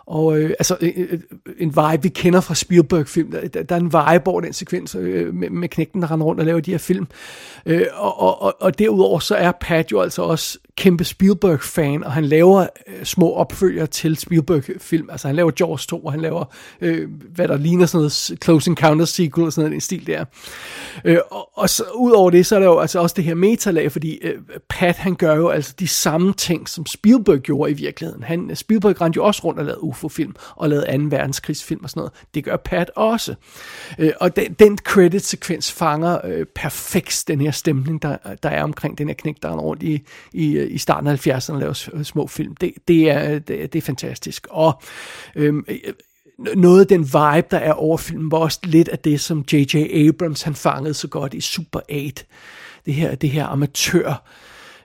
og 0.07 0.39
øh, 0.39 0.51
altså 0.51 0.77
øh, 0.81 0.93
øh, 0.97 1.13
øh, 1.13 1.55
en 1.59 1.69
vibe, 1.69 2.03
vi 2.03 2.09
kender 2.09 2.41
fra 2.41 2.55
Spielberg-film. 2.55 3.31
Der, 3.31 3.63
der 3.63 3.75
er 3.75 3.81
en 3.81 3.85
vibe 3.85 4.31
over 4.31 4.41
den 4.41 4.53
sekvens 4.53 4.95
øh, 4.95 5.35
med, 5.35 5.51
med 5.51 5.69
knægten, 5.69 6.03
der 6.03 6.11
render 6.11 6.27
rundt 6.27 6.41
og 6.41 6.47
laver 6.47 6.61
de 6.61 6.71
her 6.71 6.79
film. 6.79 7.07
Øh, 7.67 7.87
og, 7.95 8.21
og, 8.21 8.43
og, 8.43 8.55
og 8.61 8.79
derudover 8.79 9.19
så 9.19 9.35
er 9.35 9.53
Pat 9.61 9.93
jo 9.93 10.01
altså 10.01 10.23
også 10.23 10.59
kæmpe 10.77 11.05
Spielberg-fan, 11.05 12.05
og 12.05 12.13
han 12.13 12.25
laver 12.25 12.67
øh, 12.87 13.05
små 13.05 13.33
opfølger 13.33 13.87
til 13.87 14.17
Spielberg-film. 14.17 15.11
Altså 15.11 15.29
han 15.29 15.37
laver 15.37 15.51
Jaws 15.61 15.87
2, 15.87 15.99
og 15.99 16.13
han 16.13 16.21
laver, 16.21 16.45
øh, 16.81 17.09
hvad 17.35 17.49
der 17.49 17.57
ligner 17.57 17.87
sådan 17.87 17.99
noget 17.99 18.39
Close 18.45 18.71
Encounters 18.71 19.09
sequel 19.09 19.47
og 19.47 19.53
sådan 19.53 19.65
noget, 19.65 19.75
en 19.75 19.81
stil 19.81 20.07
der. 20.07 20.25
Øh, 21.05 21.19
og, 21.31 21.59
og 21.59 21.71
så 21.71 21.85
ud 21.95 22.13
over 22.13 22.31
det, 22.31 22.47
så 22.47 22.55
er 22.55 22.59
der 22.59 22.67
jo 22.67 22.79
altså 22.79 23.01
også 23.01 23.15
det 23.17 23.25
her 23.25 23.35
metalag, 23.35 23.93
fordi 23.93 24.19
øh, 24.23 24.35
Pat 24.69 24.97
han 24.97 25.15
gør 25.15 25.35
jo 25.37 25.49
altså 25.49 25.75
de 25.79 25.89
samme 25.89 26.33
ting, 26.33 26.69
som 26.69 26.87
Spielberg 26.87 27.39
gjorde 27.39 27.71
i 27.71 27.75
virkeligheden. 27.75 28.23
Han, 28.23 28.57
Spielberg 28.57 29.01
rendte 29.01 29.17
jo 29.17 29.25
også 29.25 29.43
rundt 29.45 29.59
og 29.59 29.65
lavede 29.65 29.83
UFO-film, 29.97 30.35
og 30.57 30.69
lavet 30.69 30.85
2. 30.87 31.17
verdenskrigsfilm 31.17 31.85
og 31.85 31.91
sådan 31.91 32.01
noget. 32.01 32.13
Det 32.35 32.45
gør 32.45 32.57
Pat 32.57 32.91
også. 32.97 33.35
Øh, 33.99 34.13
og 34.21 34.37
den, 34.37 34.53
den 34.53 34.79
credit-sekvens 34.79 35.73
fanger 35.73 36.19
øh, 36.25 36.47
perfekt 36.55 37.25
den 37.29 37.41
her 37.41 37.51
stemning, 37.51 38.03
der, 38.03 38.17
der 38.43 38.49
er 38.49 38.63
omkring 38.63 38.99
den 38.99 39.09
her 39.09 39.15
knæk, 39.15 39.37
der 39.43 39.49
er 39.49 39.57
rundt 39.57 39.83
i, 39.83 40.03
i, 40.33 40.63
i 40.63 40.79
starten 40.79 41.07
af 41.07 41.27
70'erne 41.27 41.53
og 41.53 41.61
laver 41.61 41.89
øh, 41.93 42.05
små 42.05 42.27
film. 42.27 42.57
Det, 42.57 42.73
det, 42.89 43.11
er, 43.11 43.31
øh, 43.31 43.41
det, 43.49 43.73
det 43.73 43.77
er 43.77 43.83
fantastisk. 43.83 44.47
Og 44.51 44.83
øhm, 45.37 45.65
øh, 45.69 45.79
noget 46.57 46.81
af 46.81 46.87
den 46.87 47.05
vibe, 47.05 47.47
der 47.51 47.59
er 47.59 47.73
over 47.73 47.97
filmen, 47.97 48.31
var 48.31 48.39
også 48.39 48.61
lidt 48.65 48.89
af 48.89 48.99
det, 48.99 49.21
som 49.21 49.45
J.J. 49.53 49.77
Abrams 50.09 50.43
han 50.43 50.55
fangede 50.55 50.95
så 50.95 51.09
godt 51.09 51.35
i 51.35 51.41
Super 51.41 51.81
8. 51.91 52.25
Det 52.87 52.95
her, 52.95 53.15
det 53.15 53.31
her 53.31 53.47
amatør 53.47 54.23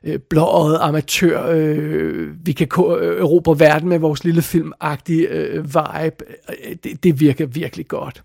øh, 0.04 0.20
blåøjet 0.30 0.78
amatør, 0.82 1.46
øh, 1.50 2.30
vi 2.46 2.52
kan 2.52 2.68
øh, 2.78 3.20
erobre 3.20 3.60
verden 3.60 3.90
med 3.90 4.00
vores 4.00 4.24
lille 4.24 4.42
filmagtige 4.42 5.28
øh, 5.28 5.66
vibe. 5.66 6.26
Øh, 6.50 6.76
det, 6.84 7.04
det 7.04 7.20
virker 7.20 7.46
virkelig 7.46 7.88
godt. 7.88 8.24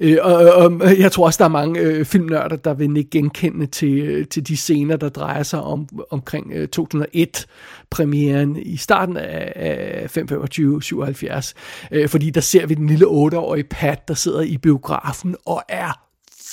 Øh, 0.00 0.18
og, 0.22 0.34
og 0.34 0.98
jeg 0.98 1.12
tror 1.12 1.26
også, 1.26 1.38
der 1.38 1.44
er 1.44 1.48
mange 1.48 1.80
øh, 1.80 2.04
filmnørder, 2.04 2.56
der 2.56 2.74
vil 2.74 2.96
ikke 2.96 3.10
genkende 3.10 3.66
til, 3.66 3.98
øh, 3.98 4.26
til 4.26 4.48
de 4.48 4.56
scener, 4.56 4.96
der 4.96 5.08
drejer 5.08 5.42
sig 5.42 5.62
om 5.62 5.88
omkring 6.10 6.52
øh, 6.52 6.68
2001-premieren 6.76 8.56
i 8.56 8.76
starten 8.76 9.16
af, 9.16 9.52
af 9.56 10.16
525-77. 10.18 11.52
Øh, 11.92 12.08
fordi 12.08 12.30
der 12.30 12.40
ser 12.40 12.66
vi 12.66 12.74
den 12.74 12.86
lille 12.86 13.06
8-årige 13.06 13.64
Pat, 13.64 14.08
der 14.08 14.14
sidder 14.14 14.40
i 14.40 14.58
biografen 14.58 15.36
og 15.46 15.62
er 15.68 16.02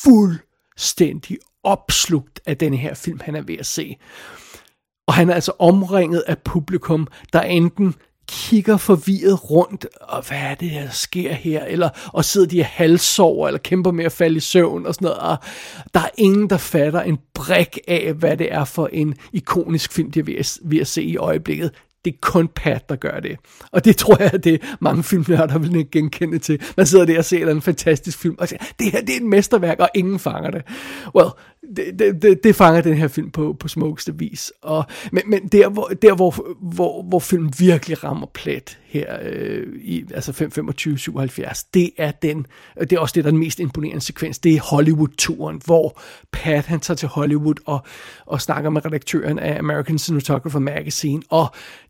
fuldstændig 0.03 1.37
opslugt 1.63 2.39
af 2.45 2.57
den 2.57 2.73
her 2.73 2.93
film, 2.93 3.19
han 3.23 3.35
er 3.35 3.41
ved 3.41 3.57
at 3.59 3.65
se. 3.65 3.97
Og 5.09 5.15
han 5.15 5.29
er 5.29 5.33
altså 5.33 5.51
omringet 5.59 6.23
af 6.27 6.37
publikum, 6.37 7.07
der 7.33 7.41
enten 7.41 7.95
kigger 8.27 8.77
forvirret 8.77 9.51
rundt, 9.51 9.87
og 10.01 10.27
hvad 10.27 10.37
er 10.37 10.55
det, 10.55 10.71
der 10.71 10.89
sker 10.89 11.33
her? 11.33 11.65
Eller, 11.65 11.89
og 12.13 12.25
sidder 12.25 12.47
de 12.47 12.63
halvsover, 12.63 13.47
eller 13.47 13.59
kæmper 13.59 13.91
med 13.91 14.05
at 14.05 14.11
falde 14.11 14.37
i 14.37 14.39
søvn, 14.39 14.85
og 14.85 14.95
sådan 14.95 15.05
noget. 15.05 15.19
Og 15.19 15.37
der 15.93 15.99
er 15.99 16.09
ingen, 16.17 16.49
der 16.49 16.57
fatter 16.57 17.01
en 17.01 17.17
brik 17.33 17.79
af, 17.87 18.13
hvad 18.13 18.37
det 18.37 18.53
er 18.53 18.65
for 18.65 18.89
en 18.93 19.15
ikonisk 19.33 19.91
film, 19.91 20.11
de 20.11 20.19
er 20.19 20.23
ved 20.23 20.35
at, 20.35 20.57
ved 20.63 20.79
at 20.79 20.87
se 20.87 21.03
i 21.03 21.17
øjeblikket 21.17 21.71
det 22.05 22.13
er 22.13 22.17
kun 22.21 22.47
Pat, 22.47 22.89
der 22.89 22.95
gør 22.95 23.19
det. 23.19 23.37
Og 23.71 23.85
det 23.85 23.97
tror 23.97 24.17
jeg, 24.19 24.33
at 24.33 24.43
det 24.43 24.53
er 24.53 24.67
mange 24.79 25.03
filmnørder 25.03 25.59
vil 25.59 25.75
ikke 25.75 25.91
genkende 25.91 26.39
til. 26.39 26.61
Man 26.77 26.85
sidder 26.85 27.05
der 27.05 27.17
og 27.17 27.25
ser 27.25 27.51
en 27.51 27.61
fantastisk 27.61 28.19
film, 28.19 28.35
og 28.39 28.47
siger, 28.47 28.63
det 28.79 28.91
her 28.91 29.01
det 29.01 29.09
er 29.09 29.17
et 29.19 29.25
mesterværk, 29.25 29.79
og 29.79 29.89
ingen 29.95 30.19
fanger 30.19 30.51
det. 30.51 30.61
Well, 31.15 31.29
det, 31.75 31.99
det, 31.99 32.21
det, 32.21 32.43
det 32.43 32.55
fanger 32.55 32.81
den 32.81 32.93
her 32.93 33.07
film 33.07 33.31
på, 33.31 33.55
på 33.59 33.67
smukkeste 33.67 34.17
vis. 34.17 34.53
Og, 34.61 34.85
men, 35.11 35.23
men 35.27 35.47
der, 35.47 35.69
hvor, 35.69 35.91
der 36.01 36.15
hvor, 36.15 36.55
hvor, 36.61 37.03
hvor 37.03 37.19
filmen 37.19 37.53
virkelig 37.59 38.03
rammer 38.03 38.27
plet 38.33 38.79
her 38.85 39.17
øh, 39.21 39.67
i 39.81 40.05
altså 40.13 40.31
525-77, 40.31 41.69
det 41.73 41.91
er 41.97 42.11
den, 42.11 42.45
det 42.79 42.93
er 42.93 42.99
også 42.99 43.13
det, 43.13 43.23
der 43.23 43.29
er 43.29 43.31
den 43.31 43.39
mest 43.39 43.59
imponerende 43.59 44.01
sekvens, 44.01 44.39
det 44.39 44.55
er 44.55 44.61
Hollywood-turen, 44.61 45.61
hvor 45.65 46.01
Pat 46.31 46.65
han 46.65 46.79
tager 46.79 46.95
til 46.95 47.07
Hollywood 47.07 47.55
og, 47.65 47.85
og 48.25 48.41
snakker 48.41 48.69
med 48.69 48.85
redaktøren 48.85 49.39
af 49.39 49.59
American 49.59 49.99
Cinematographer 49.99 50.59
Magazine, 50.59 51.21
og 51.29 51.47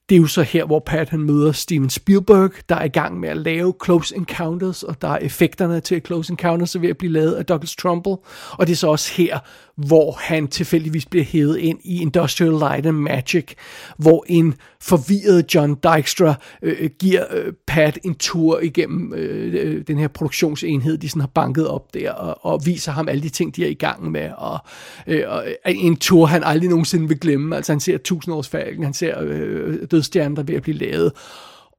det 0.09 0.15
er 0.15 0.19
jo 0.19 0.27
så 0.27 0.41
her, 0.41 0.65
hvor 0.65 0.79
Pat 0.79 1.09
han 1.09 1.19
møder 1.19 1.51
Steven 1.51 1.89
Spielberg, 1.89 2.51
der 2.69 2.75
er 2.75 2.83
i 2.83 2.89
gang 2.89 3.19
med 3.19 3.29
at 3.29 3.37
lave 3.37 3.73
Close 3.85 4.15
Encounters, 4.15 4.83
og 4.83 5.01
der 5.01 5.07
er 5.07 5.17
effekterne 5.17 5.79
til 5.79 6.01
Close 6.05 6.31
Encounters 6.31 6.75
er 6.75 6.79
ved 6.79 6.89
at 6.89 6.97
blive 6.97 7.13
lavet 7.13 7.33
af 7.33 7.45
Douglas 7.45 7.75
Trumbull. 7.75 8.17
Og 8.51 8.67
det 8.67 8.73
er 8.73 8.77
så 8.77 8.87
også 8.87 9.13
her, 9.13 9.39
hvor 9.87 10.17
han 10.19 10.47
tilfældigvis 10.47 11.05
bliver 11.05 11.25
hævet 11.25 11.57
ind 11.57 11.79
i 11.83 12.01
Industrial 12.01 12.51
Light 12.51 12.85
and 12.85 12.97
Magic, 12.97 13.53
hvor 13.97 14.25
en 14.27 14.55
forvirret 14.81 15.55
John 15.55 15.75
Dykstra 15.75 16.33
øh, 16.61 16.75
øh, 16.79 16.89
giver 16.99 17.25
øh, 17.31 17.53
Pat 17.67 17.99
en 18.03 18.15
tur 18.15 18.59
igennem 18.59 19.13
øh, 19.13 19.53
øh, 19.53 19.83
den 19.87 19.97
her 19.97 20.07
produktionsenhed, 20.07 20.97
de 20.97 21.09
sådan 21.09 21.19
har 21.19 21.27
banket 21.27 21.67
op 21.67 21.93
der, 21.93 22.11
og, 22.11 22.53
og 22.53 22.65
viser 22.65 22.91
ham 22.91 23.09
alle 23.09 23.23
de 23.23 23.29
ting, 23.29 23.55
de 23.55 23.65
er 23.65 23.69
i 23.69 23.73
gang 23.73 24.11
med, 24.11 24.29
og, 24.37 24.59
øh, 25.07 25.23
og 25.27 25.47
øh, 25.47 25.75
en 25.75 25.95
tur, 25.95 26.25
han 26.25 26.43
aldrig 26.43 26.69
nogensinde 26.69 27.07
vil 27.07 27.19
glemme. 27.19 27.55
Altså 27.55 27.71
han 27.71 27.79
ser 27.79 27.97
tusindårsfalken, 27.97 28.83
han 28.83 28.93
ser 28.93 29.21
øh, 29.21 29.77
dødstjernen, 29.91 30.35
der 30.35 30.41
er 30.41 30.45
ved 30.45 30.55
at 30.55 30.61
blive 30.61 30.77
lavet, 30.77 31.11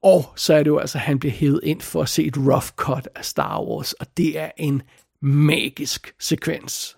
og 0.02 0.24
så 0.36 0.54
er 0.54 0.58
det 0.58 0.66
jo 0.66 0.78
altså, 0.78 0.98
at 0.98 1.02
han 1.02 1.18
bliver 1.18 1.32
hævet 1.32 1.60
ind 1.62 1.80
for 1.80 2.02
at 2.02 2.08
se 2.08 2.24
et 2.24 2.36
rough 2.36 2.66
cut 2.76 3.08
af 3.14 3.24
Star 3.24 3.62
Wars, 3.62 3.92
og 3.92 4.06
det 4.16 4.38
er 4.38 4.50
en 4.56 4.82
magisk 5.22 6.14
sekvens. 6.20 6.96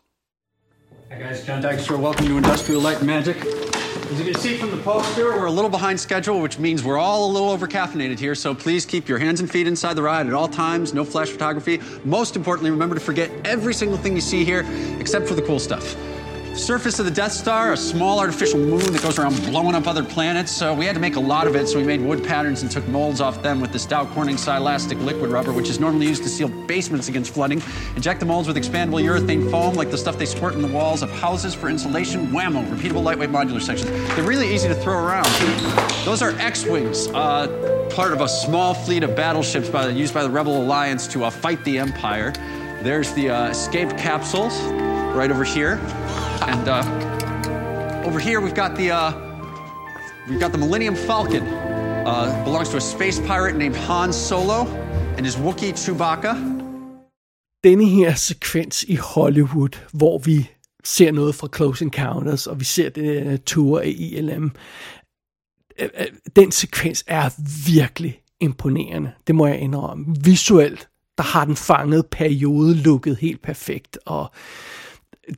Hi 1.12 1.18
guys, 1.18 1.44
John 1.44 1.62
Dykstra. 1.62 1.98
Welcome 1.98 2.26
to 2.26 2.38
Industrial 2.38 2.80
Light 2.80 2.96
and 2.96 3.06
Magic. 3.06 3.36
As 3.36 4.18
you 4.18 4.32
can 4.32 4.34
see 4.40 4.56
from 4.56 4.70
the 4.70 4.78
poster, 4.78 5.26
we're 5.32 5.44
a 5.44 5.50
little 5.50 5.68
behind 5.68 6.00
schedule, 6.00 6.40
which 6.40 6.58
means 6.58 6.82
we're 6.82 6.96
all 6.96 7.30
a 7.30 7.30
little 7.30 7.50
over 7.50 7.68
caffeinated 7.68 8.18
here. 8.18 8.34
So 8.34 8.54
please 8.54 8.86
keep 8.86 9.10
your 9.10 9.18
hands 9.18 9.40
and 9.40 9.50
feet 9.50 9.66
inside 9.66 9.92
the 9.92 10.02
ride 10.02 10.26
at 10.26 10.32
all 10.32 10.48
times. 10.48 10.94
No 10.94 11.04
flash 11.04 11.28
photography. 11.28 11.82
Most 12.06 12.34
importantly, 12.34 12.70
remember 12.70 12.94
to 12.94 13.00
forget 13.00 13.30
every 13.44 13.74
single 13.74 13.98
thing 13.98 14.14
you 14.14 14.22
see 14.22 14.42
here, 14.42 14.64
except 14.98 15.28
for 15.28 15.34
the 15.34 15.42
cool 15.42 15.58
stuff. 15.58 15.94
Surface 16.54 16.98
of 16.98 17.06
the 17.06 17.10
Death 17.10 17.32
Star, 17.32 17.72
a 17.72 17.76
small 17.76 18.20
artificial 18.20 18.58
moon 18.58 18.92
that 18.92 19.02
goes 19.02 19.18
around 19.18 19.34
blowing 19.46 19.74
up 19.74 19.86
other 19.86 20.04
planets. 20.04 20.52
So 20.52 20.74
we 20.74 20.84
had 20.84 20.94
to 20.94 21.00
make 21.00 21.16
a 21.16 21.20
lot 21.20 21.46
of 21.46 21.56
it, 21.56 21.66
so 21.66 21.78
we 21.78 21.84
made 21.84 22.00
wood 22.00 22.22
patterns 22.22 22.60
and 22.60 22.70
took 22.70 22.86
molds 22.88 23.22
off 23.22 23.42
them 23.42 23.58
with 23.58 23.72
this 23.72 23.86
Dow 23.86 24.04
Corning 24.04 24.36
Silastic 24.36 25.02
liquid 25.02 25.30
rubber, 25.30 25.50
which 25.50 25.70
is 25.70 25.80
normally 25.80 26.06
used 26.06 26.22
to 26.24 26.28
seal 26.28 26.48
basements 26.48 27.08
against 27.08 27.32
flooding. 27.32 27.62
Inject 27.96 28.20
the 28.20 28.26
molds 28.26 28.48
with 28.48 28.58
expandable 28.58 29.02
urethane 29.02 29.50
foam, 29.50 29.74
like 29.74 29.90
the 29.90 29.96
stuff 29.96 30.18
they 30.18 30.26
squirt 30.26 30.52
in 30.52 30.60
the 30.60 30.68
walls 30.68 31.02
of 31.02 31.10
houses 31.10 31.54
for 31.54 31.70
insulation. 31.70 32.28
Whammo, 32.28 32.68
repeatable 32.68 33.02
lightweight 33.02 33.30
modular 33.30 33.62
sections. 33.62 33.90
They're 34.14 34.22
really 34.22 34.52
easy 34.54 34.68
to 34.68 34.74
throw 34.74 34.98
around. 34.98 35.26
Those 36.04 36.20
are 36.20 36.32
X-wings, 36.32 37.08
uh, 37.08 37.88
part 37.94 38.12
of 38.12 38.20
a 38.20 38.28
small 38.28 38.74
fleet 38.74 39.04
of 39.04 39.16
battleships 39.16 39.70
by, 39.70 39.88
used 39.88 40.12
by 40.12 40.22
the 40.22 40.30
Rebel 40.30 40.62
Alliance 40.62 41.08
to 41.08 41.24
uh, 41.24 41.30
fight 41.30 41.64
the 41.64 41.78
Empire. 41.78 42.32
There's 42.82 43.12
the 43.14 43.30
uh, 43.30 43.48
escape 43.48 43.88
capsules 43.96 44.60
right 45.14 45.30
over 45.30 45.44
here. 45.44 45.78
And 46.42 46.68
uh, 46.68 48.06
over 48.06 48.18
here 48.18 48.40
we've 48.40 48.54
got 48.54 48.76
the 48.76 48.90
uh, 48.90 49.12
we've 50.28 50.40
got 50.40 50.52
the 50.52 50.58
Millennium 50.58 50.96
Falcon. 50.96 51.42
Uh, 52.06 52.44
belongs 52.44 52.68
to 52.68 52.76
a 52.76 52.80
space 52.80 53.20
pirate 53.20 53.56
named 53.56 53.76
Han 53.76 54.12
Solo 54.12 54.66
and 55.16 55.24
his 55.26 55.36
Wookiee 55.36 55.72
Chewbacca. 55.72 56.34
Denne 57.64 57.88
her 57.88 58.14
sekvens 58.14 58.84
i 58.88 58.96
Hollywood, 58.96 59.78
hvor 59.92 60.18
vi 60.18 60.50
ser 60.84 61.12
noget 61.12 61.34
fra 61.34 61.48
Close 61.56 61.84
Encounters, 61.84 62.46
og 62.46 62.60
vi 62.60 62.64
ser 62.64 62.88
det 62.88 63.26
øh, 63.26 63.32
uh, 63.32 63.38
tur 63.46 63.80
af 63.80 63.94
ILM, 63.96 64.52
øh, 65.80 65.88
øh, 65.98 66.06
den 66.36 66.52
sekvens 66.52 67.04
er 67.06 67.30
virkelig 67.66 68.20
imponerende. 68.40 69.12
Det 69.26 69.34
må 69.34 69.46
jeg 69.46 69.58
indrømme. 69.58 70.06
Visuelt, 70.24 70.88
der 71.18 71.24
har 71.24 71.44
den 71.44 71.56
fanget 71.56 72.06
periode 72.06 72.74
lukket 72.74 73.16
helt 73.16 73.42
perfekt, 73.42 73.98
og 74.06 74.30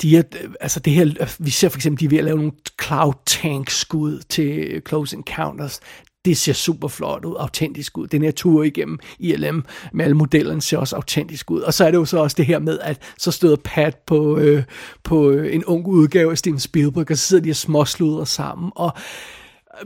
de 0.02 0.16
er, 0.16 0.22
altså 0.60 0.80
det 0.80 0.92
her, 0.92 1.34
vi 1.38 1.50
ser 1.50 1.68
for 1.68 1.78
eksempel, 1.78 2.00
de 2.00 2.04
er 2.04 2.08
ved 2.08 2.18
at 2.18 2.24
lave 2.24 2.36
nogle 2.36 2.52
cloud 2.82 3.14
tank 3.26 3.70
skud 3.70 4.20
til 4.28 4.82
Close 4.88 5.16
Encounters. 5.16 5.80
Det 6.24 6.36
ser 6.36 6.52
super 6.52 6.88
flot 6.88 7.24
ud, 7.24 7.36
autentisk 7.38 7.98
ud. 7.98 8.06
Den 8.06 8.22
her 8.22 8.30
tur 8.30 8.62
igennem 8.62 8.98
ILM 9.18 9.64
med 9.92 10.04
alle 10.04 10.16
modellerne 10.16 10.62
ser 10.62 10.78
også 10.78 10.96
autentisk 10.96 11.50
ud. 11.50 11.60
Og 11.60 11.74
så 11.74 11.86
er 11.86 11.90
det 11.90 11.98
jo 11.98 12.04
så 12.04 12.18
også 12.18 12.34
det 12.34 12.46
her 12.46 12.58
med, 12.58 12.78
at 12.78 13.02
så 13.18 13.30
støder 13.30 13.56
Pat 13.64 13.96
på, 14.06 14.38
øh, 14.38 14.62
på 15.02 15.30
en 15.30 15.64
ung 15.64 15.86
udgave 15.86 16.30
af 16.30 16.38
Steven 16.38 16.60
Spielberg, 16.60 17.10
og 17.10 17.16
så 17.16 17.26
sidder 17.26 17.42
de 17.42 17.50
og 17.50 17.56
småsluder 17.56 18.24
sammen. 18.24 18.72
Og 18.74 18.92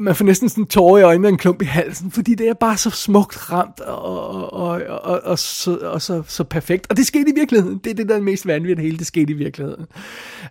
man 0.00 0.14
får 0.14 0.24
næsten 0.24 0.48
sådan 0.48 0.66
tårer 0.66 0.98
i 0.98 1.02
øjnene 1.02 1.28
og 1.28 1.32
en 1.32 1.38
klump 1.38 1.62
i 1.62 1.64
halsen, 1.64 2.10
fordi 2.10 2.34
det 2.34 2.48
er 2.48 2.54
bare 2.54 2.76
så 2.76 2.90
smukt 2.90 3.52
ramt 3.52 3.80
og, 3.80 4.02
og, 4.02 4.52
og, 4.52 4.82
og, 5.02 5.20
og, 5.24 5.38
så, 5.38 5.78
og 5.82 6.02
så, 6.02 6.22
så 6.26 6.44
perfekt. 6.44 6.86
Og 6.90 6.96
det 6.96 7.06
skete 7.06 7.30
i 7.30 7.34
virkeligheden. 7.34 7.78
Det 7.84 7.90
er 7.90 7.94
det, 7.94 8.08
der 8.08 8.16
er 8.16 8.20
mest 8.20 8.46
vanvittigt 8.46 8.80
hele. 8.80 8.98
Det 8.98 9.06
skete 9.06 9.32
i 9.32 9.36
virkeligheden. 9.36 9.86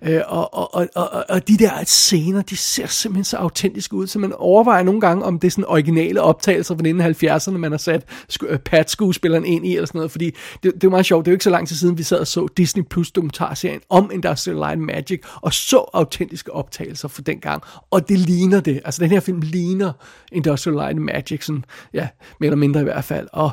Øh, 0.02 0.22
og, 0.28 0.54
og, 0.54 0.76
og, 0.76 0.88
og, 0.96 1.26
og 1.30 1.48
de 1.48 1.58
der 1.58 1.84
scener, 1.86 2.42
de 2.42 2.58
ser 2.58 2.88
simpelthen 2.88 3.24
så 3.24 3.38
autentiske 3.38 3.96
ud, 3.96 4.08
så 4.08 4.20
man 4.20 4.34
overvejer 4.34 4.84
nogle 4.84 5.02
gange, 5.02 5.24
om 5.24 5.40
det 5.40 5.48
er 5.48 5.52
sådan 5.52 5.66
originale 5.68 6.22
optagelser 6.22 6.76
fra 6.76 7.38
1970'erne, 7.38 7.58
man 7.58 7.72
har 7.72 7.78
sat 7.78 8.04
øh, 8.48 8.60
Pat-skuespilleren 8.60 9.46
ind 9.46 9.68
i, 9.68 9.76
eller 9.76 9.88
sådan 9.88 10.00
noget, 10.00 10.12
fordi 10.12 10.32
det, 10.64 10.74
det 10.74 10.84
er 10.84 10.90
meget 10.90 11.06
sjovt. 11.06 11.26
Det 11.26 11.32
er 11.32 11.34
jo 11.34 11.36
ikke 11.36 11.44
så 11.44 11.50
lang 11.50 11.68
tid 11.68 11.76
siden, 11.76 11.98
vi 11.98 12.04
sad 12.04 12.20
og 12.20 12.28
så 12.28 12.48
Disney 12.58 12.84
Plus 12.84 13.12
dokumentarserien 13.12 13.82
om 13.90 14.12
Industrial 14.14 14.58
Light 14.58 14.80
Magic, 14.80 15.22
og 15.42 15.54
så 15.54 15.90
autentiske 15.94 16.54
optagelser 16.54 17.08
fra 17.08 17.22
dengang. 17.22 17.64
Og 17.92 18.10
det 18.10 18.20
ligner 18.20 18.60
det. 18.60 18.82
Altså 18.86 19.04
den 19.04 19.12
her 19.12 19.20
film 19.28 19.40
ligner 19.40 19.94
Industrial 20.32 20.76
Light 20.76 20.90
and 20.90 21.00
Magic, 21.00 21.46
sådan, 21.46 21.66
ja, 21.94 22.08
mere 22.40 22.48
eller 22.48 22.58
mindre 22.58 22.80
i 22.80 22.84
hvert 22.84 23.04
fald, 23.04 23.28
og 23.34 23.52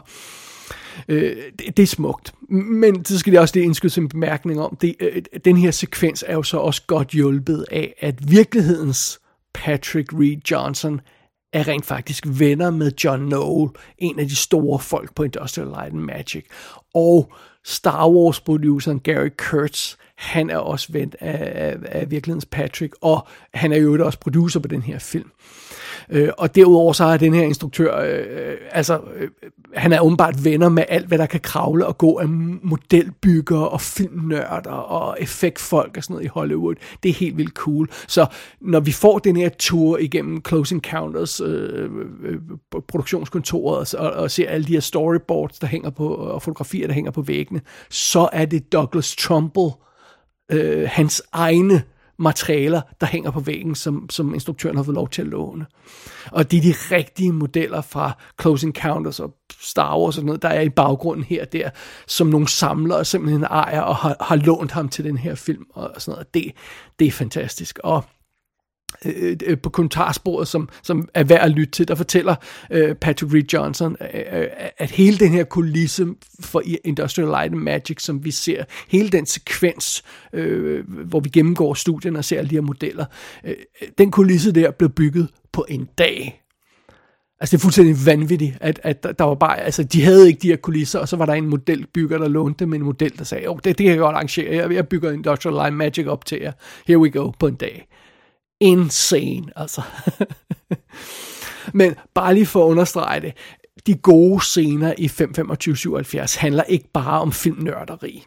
øh, 1.08 1.36
det, 1.58 1.76
det 1.76 1.82
er 1.82 1.86
smukt. 1.86 2.34
Men 2.50 3.04
så 3.04 3.18
skal 3.18 3.32
det 3.32 3.40
også 3.40 3.54
lige 3.56 3.64
indskyde 3.64 4.00
en 4.00 4.08
bemærkning 4.08 4.60
om, 4.60 4.76
det, 4.80 4.94
øh, 5.00 5.22
den 5.44 5.56
her 5.56 5.70
sekvens 5.70 6.24
er 6.26 6.34
jo 6.34 6.42
så 6.42 6.58
også 6.58 6.82
godt 6.86 7.08
hjulpet 7.08 7.66
af, 7.70 7.94
at 8.00 8.30
virkelighedens 8.30 9.20
Patrick 9.54 10.12
Reed 10.12 10.40
Johnson 10.50 11.00
er 11.52 11.68
rent 11.68 11.86
faktisk 11.86 12.24
venner 12.26 12.70
med 12.70 12.92
John 13.04 13.26
Knoll, 13.26 13.70
en 13.98 14.18
af 14.18 14.28
de 14.28 14.36
store 14.36 14.78
folk 14.78 15.14
på 15.14 15.22
Industrial 15.22 15.68
Light 15.68 15.92
and 15.92 16.00
Magic. 16.00 16.44
Og 16.94 17.32
Star 17.64 18.08
Wars-produceren 18.08 19.00
Gary 19.00 19.28
Kurtz, 19.38 19.94
han 20.16 20.50
er 20.50 20.56
også 20.56 20.92
ven 20.92 21.12
af, 21.20 21.52
af, 21.54 21.76
af 21.84 22.10
virkelighedens 22.10 22.46
Patrick, 22.46 22.94
og 23.00 23.26
han 23.54 23.72
er 23.72 23.76
jo 23.76 24.06
også 24.06 24.18
producer 24.18 24.60
på 24.60 24.68
den 24.68 24.82
her 24.82 24.98
film. 24.98 25.30
Øh, 25.30 25.63
Øh, 26.10 26.28
og 26.38 26.54
derudover 26.54 26.92
så 26.92 27.04
er 27.04 27.16
den 27.16 27.34
her 27.34 27.42
instruktør, 27.42 27.98
øh, 27.98 28.18
øh, 28.18 28.56
altså, 28.70 29.00
øh, 29.16 29.28
han 29.74 29.92
er 29.92 30.00
åbenbart 30.00 30.44
venner 30.44 30.68
med 30.68 30.84
alt, 30.88 31.06
hvad 31.06 31.18
der 31.18 31.26
kan 31.26 31.40
kravle 31.40 31.86
og 31.86 31.98
gå 31.98 32.18
af 32.18 32.28
modelbygger 32.62 33.58
og 33.58 33.80
filmnørder 33.80 34.70
og 34.70 35.16
effektfolk 35.20 35.96
og 35.96 36.02
sådan 36.02 36.14
noget 36.14 36.24
i 36.24 36.30
Hollywood. 36.34 36.74
Det 37.02 37.08
er 37.08 37.12
helt 37.12 37.36
vildt 37.36 37.54
cool. 37.54 37.88
Så 38.06 38.26
når 38.60 38.80
vi 38.80 38.92
får 38.92 39.18
den 39.18 39.36
her 39.36 39.48
tur 39.58 39.98
igennem 39.98 40.42
Close 40.48 40.74
Encounters 40.74 41.40
øh, 41.40 41.90
øh, 42.24 42.38
produktionskontoret 42.88 43.94
og, 43.94 44.10
og 44.10 44.30
ser 44.30 44.48
alle 44.48 44.66
de 44.66 44.72
her 44.72 44.80
storyboards, 44.80 45.58
der 45.58 45.66
hænger 45.66 45.90
på, 45.90 46.08
og 46.08 46.42
fotografier, 46.42 46.86
der 46.86 46.94
hænger 46.94 47.10
på 47.10 47.22
væggene, 47.22 47.60
så 47.90 48.28
er 48.32 48.44
det 48.44 48.72
Douglas 48.72 49.16
Trumbull, 49.16 49.72
øh, 50.52 50.88
hans 50.92 51.22
egne 51.32 51.82
materialer, 52.18 52.80
der 53.00 53.06
hænger 53.06 53.30
på 53.30 53.40
væggen, 53.40 53.74
som, 53.74 54.10
som 54.10 54.34
instruktøren 54.34 54.76
har 54.76 54.82
fået 54.82 54.94
lov 54.94 55.08
til 55.08 55.22
at 55.22 55.28
låne. 55.28 55.66
Og 56.32 56.50
det 56.50 56.56
er 56.56 56.62
de 56.62 56.94
rigtige 56.94 57.32
modeller 57.32 57.80
fra 57.80 58.12
Close 58.40 58.66
Encounters 58.66 59.20
og 59.20 59.34
Star 59.60 59.98
Wars 59.98 60.06
og 60.06 60.12
sådan 60.14 60.26
noget, 60.26 60.42
der 60.42 60.48
er 60.48 60.60
i 60.60 60.68
baggrunden 60.68 61.24
her 61.24 61.42
og 61.42 61.52
der, 61.52 61.70
som 62.06 62.26
nogle 62.26 62.48
samlere 62.48 63.04
simpelthen 63.04 63.44
ejer 63.44 63.80
og 63.80 63.96
har, 63.96 64.16
har 64.20 64.36
lånt 64.36 64.72
ham 64.72 64.88
til 64.88 65.04
den 65.04 65.18
her 65.18 65.34
film 65.34 65.64
og 65.74 65.90
sådan 65.98 66.12
noget. 66.12 66.34
Det, 66.34 66.52
det 66.98 67.06
er 67.06 67.12
fantastisk. 67.12 67.78
Og 67.84 68.04
Øh, 69.04 69.12
øh, 69.16 69.36
øh, 69.46 69.58
på 69.58 69.70
kommentarsporet, 69.70 70.48
som, 70.48 70.68
som 70.82 71.08
er 71.14 71.24
værd 71.24 71.40
at 71.40 71.50
lytte 71.50 71.70
til, 71.70 71.88
der 71.88 71.94
fortæller 71.94 72.34
øh, 72.70 72.94
Patrick 72.94 73.34
Reed 73.34 73.52
Johnson, 73.52 73.96
øh, 74.14 74.40
øh 74.40 74.46
at 74.78 74.90
hele 74.90 75.18
den 75.18 75.32
her 75.32 75.44
kulisse 75.44 76.06
for 76.40 76.62
Industrial 76.84 77.28
Light 77.28 77.52
and 77.52 77.60
Magic, 77.60 78.02
som 78.02 78.24
vi 78.24 78.30
ser, 78.30 78.64
hele 78.88 79.08
den 79.08 79.26
sekvens, 79.26 80.04
øh, 80.32 80.84
hvor 80.88 81.20
vi 81.20 81.28
gennemgår 81.28 81.74
studien 81.74 82.16
og 82.16 82.24
ser 82.24 82.38
alle 82.38 82.50
de 82.50 82.54
her 82.54 82.62
modeller, 82.62 83.04
øh, 83.44 83.54
den 83.98 84.10
kulisse 84.10 84.52
der 84.52 84.70
blev 84.70 84.90
bygget 84.90 85.28
på 85.52 85.66
en 85.68 85.88
dag. 85.98 86.44
Altså 87.40 87.56
det 87.56 87.60
er 87.60 87.62
fuldstændig 87.62 87.96
vanvittigt, 88.06 88.56
at, 88.60 88.80
at 88.82 89.18
der 89.18 89.24
var 89.24 89.34
bare, 89.34 89.60
altså 89.60 89.82
de 89.82 90.04
havde 90.04 90.28
ikke 90.28 90.40
de 90.42 90.48
her 90.48 90.56
kulisser, 90.56 90.98
og 90.98 91.08
så 91.08 91.16
var 91.16 91.26
der 91.26 91.32
en 91.32 91.48
modelbygger, 91.48 92.18
der 92.18 92.28
lånte 92.28 92.64
dem 92.64 92.74
en 92.74 92.82
model, 92.82 93.18
der 93.18 93.24
sagde, 93.24 93.44
jo, 93.44 93.54
det, 93.54 93.64
det 93.64 93.76
kan 93.76 93.86
jeg 93.86 93.98
godt 93.98 94.14
arrangere, 94.14 94.56
jeg, 94.56 94.72
jeg 94.72 94.88
bygger 94.88 95.12
Industrial 95.12 95.54
Light 95.54 95.74
Magic 95.74 96.06
op 96.06 96.24
til 96.24 96.38
jer, 96.40 96.52
here 96.86 96.98
we 96.98 97.10
go, 97.10 97.30
på 97.38 97.46
en 97.46 97.54
dag 97.54 97.88
insane, 98.64 99.52
altså. 99.56 99.82
Men 101.72 101.94
bare 102.14 102.34
lige 102.34 102.46
for 102.46 102.64
at 102.64 102.70
understrege 102.70 103.20
det, 103.20 103.32
de 103.86 103.94
gode 103.94 104.44
scener 104.44 104.94
i 104.98 105.08
52577 105.08 106.34
handler 106.34 106.62
ikke 106.62 106.88
bare 106.94 107.20
om 107.20 107.32
filmnørderi. 107.32 108.24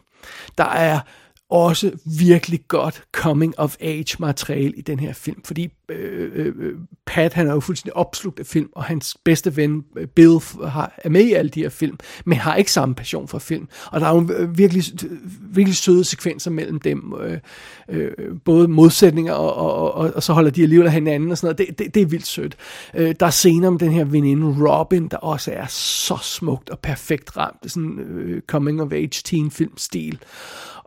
Der 0.58 0.64
er 0.64 1.00
også 1.50 1.92
virkelig 2.18 2.60
godt 2.68 3.02
coming 3.12 3.58
of 3.58 3.76
age 3.80 4.16
materiale 4.18 4.72
i 4.76 4.80
den 4.80 4.98
her 4.98 5.12
film, 5.12 5.42
fordi 5.44 5.72
øh, 5.88 6.30
øh, 6.34 6.54
øh 6.58 6.74
Pat 7.06 7.34
han 7.34 7.46
er 7.46 7.52
jo 7.52 7.60
fuldstændig 7.60 7.96
opslugt 7.96 8.40
af 8.40 8.46
film, 8.46 8.68
og 8.72 8.84
hans 8.84 9.16
bedste 9.24 9.56
ven 9.56 9.84
øh, 9.96 10.06
Bill 10.06 10.40
har, 10.66 10.92
er 10.96 11.08
med 11.08 11.24
i 11.24 11.32
alle 11.32 11.50
de 11.50 11.62
her 11.62 11.68
film, 11.68 11.98
men 12.24 12.38
har 12.38 12.56
ikke 12.56 12.72
samme 12.72 12.94
passion 12.94 13.28
for 13.28 13.38
film. 13.38 13.68
Og 13.92 14.00
der 14.00 14.06
er 14.06 14.14
jo 14.14 14.32
øh, 14.32 14.58
virkelig, 14.58 14.84
virkelig 15.40 15.76
søde 15.76 16.04
sekvenser 16.04 16.50
mellem 16.50 16.80
dem, 16.80 17.14
øh, 17.20 17.38
øh, 17.88 18.12
både 18.44 18.68
modsætninger, 18.68 19.32
og, 19.32 19.54
og, 19.54 19.94
og, 19.94 20.12
og 20.14 20.22
så 20.22 20.32
holder 20.32 20.50
de 20.50 20.62
alligevel 20.62 20.86
af 20.86 20.92
hinanden 20.92 21.30
og 21.30 21.38
sådan 21.38 21.46
noget. 21.46 21.68
Det, 21.68 21.78
det, 21.78 21.94
det 21.94 22.02
er 22.02 22.06
vildt 22.06 22.26
sødt. 22.26 22.56
Øh, 22.94 23.14
der 23.20 23.26
er 23.26 23.30
scener 23.30 23.68
om 23.68 23.78
den 23.78 23.92
her 23.92 24.04
veninde 24.04 24.68
Robin, 24.68 25.08
der 25.08 25.16
også 25.16 25.52
er 25.52 25.66
så 25.66 26.18
smukt 26.22 26.70
og 26.70 26.78
perfekt 26.78 27.36
ramt. 27.36 27.56
Det 27.62 27.68
er 27.68 27.70
sådan 27.70 27.98
øh, 27.98 28.42
coming 28.42 28.82
of 28.82 28.92
age 28.92 29.22
teen 29.24 29.50
film 29.50 29.78
stil. 29.78 30.18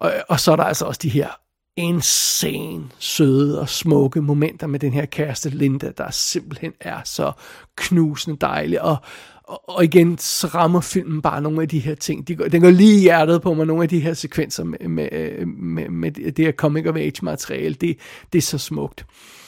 Og, 0.01 0.13
og 0.29 0.39
så 0.39 0.51
er 0.51 0.55
der 0.55 0.63
altså 0.63 0.85
også 0.85 0.99
de 1.03 1.09
her 1.09 1.29
insane, 1.77 2.83
søde 2.99 3.61
og 3.61 3.69
smukke 3.69 4.21
momenter 4.21 4.67
med 4.67 4.79
den 4.79 4.93
her 4.93 5.05
kæreste 5.05 5.49
Linda, 5.49 5.91
der 5.97 6.11
simpelthen 6.11 6.73
er 6.79 7.01
så 7.05 7.31
knusende 7.75 8.37
dejlig. 8.41 8.81
Og, 8.81 8.97
og, 9.43 9.69
og 9.69 9.83
igen, 9.83 10.17
så 10.17 10.47
rammer 10.47 10.81
filmen 10.81 11.21
bare 11.21 11.41
nogle 11.41 11.61
af 11.61 11.69
de 11.69 11.79
her 11.79 11.95
ting. 11.95 12.27
De 12.27 12.35
går, 12.35 12.45
den 12.45 12.61
går 12.61 12.69
lige 12.69 12.97
i 12.97 13.01
hjertet 13.01 13.41
på 13.41 13.53
mig, 13.53 13.65
nogle 13.65 13.83
af 13.83 13.89
de 13.89 13.99
her 13.99 14.13
sekvenser 14.13 14.63
med, 14.63 14.87
med, 14.87 15.45
med, 15.45 15.89
med 15.89 16.11
det 16.11 16.45
her 16.45 16.51
comic 16.51 16.85
of 16.85 16.95
age 16.95 17.25
materiale. 17.25 17.73
Det, 17.73 17.97
det 18.33 18.37
er 18.37 18.43
så 18.43 18.57
smukt. 18.57 19.05
Øh, 19.09 19.40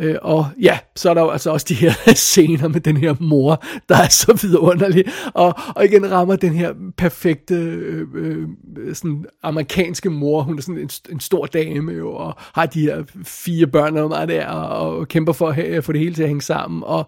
Øh, 0.00 0.16
og 0.22 0.46
ja, 0.60 0.78
så 0.96 1.10
er 1.10 1.14
der 1.14 1.22
jo 1.22 1.30
altså 1.30 1.50
også 1.50 1.66
de 1.68 1.74
her 1.74 1.92
scener 2.14 2.68
med 2.68 2.80
den 2.80 2.96
her 2.96 3.14
mor, 3.20 3.64
der 3.88 3.96
er 3.96 4.08
så 4.08 4.38
vidunderlig, 4.42 5.04
og, 5.34 5.54
og 5.74 5.84
igen 5.84 6.10
rammer 6.10 6.36
den 6.36 6.52
her 6.52 6.74
perfekte 6.96 7.54
øh, 7.54 8.06
øh, 8.14 8.48
sådan 8.94 9.24
amerikanske 9.42 10.10
mor, 10.10 10.42
hun 10.42 10.58
er 10.58 10.62
sådan 10.62 10.78
en, 10.80 10.90
en 11.10 11.20
stor 11.20 11.46
dame 11.46 11.92
jo, 11.92 12.12
og 12.12 12.34
har 12.38 12.66
de 12.66 12.80
her 12.80 13.04
fire 13.24 13.66
børn 13.66 13.96
og 13.96 14.08
meget 14.08 14.28
der, 14.28 14.46
og, 14.46 14.98
og 14.98 15.08
kæmper 15.08 15.32
for 15.32 15.48
at 15.48 15.84
få 15.84 15.92
det 15.92 16.00
hele 16.00 16.14
til 16.14 16.22
at 16.22 16.28
hænge 16.28 16.42
sammen, 16.42 16.82
og, 16.86 17.06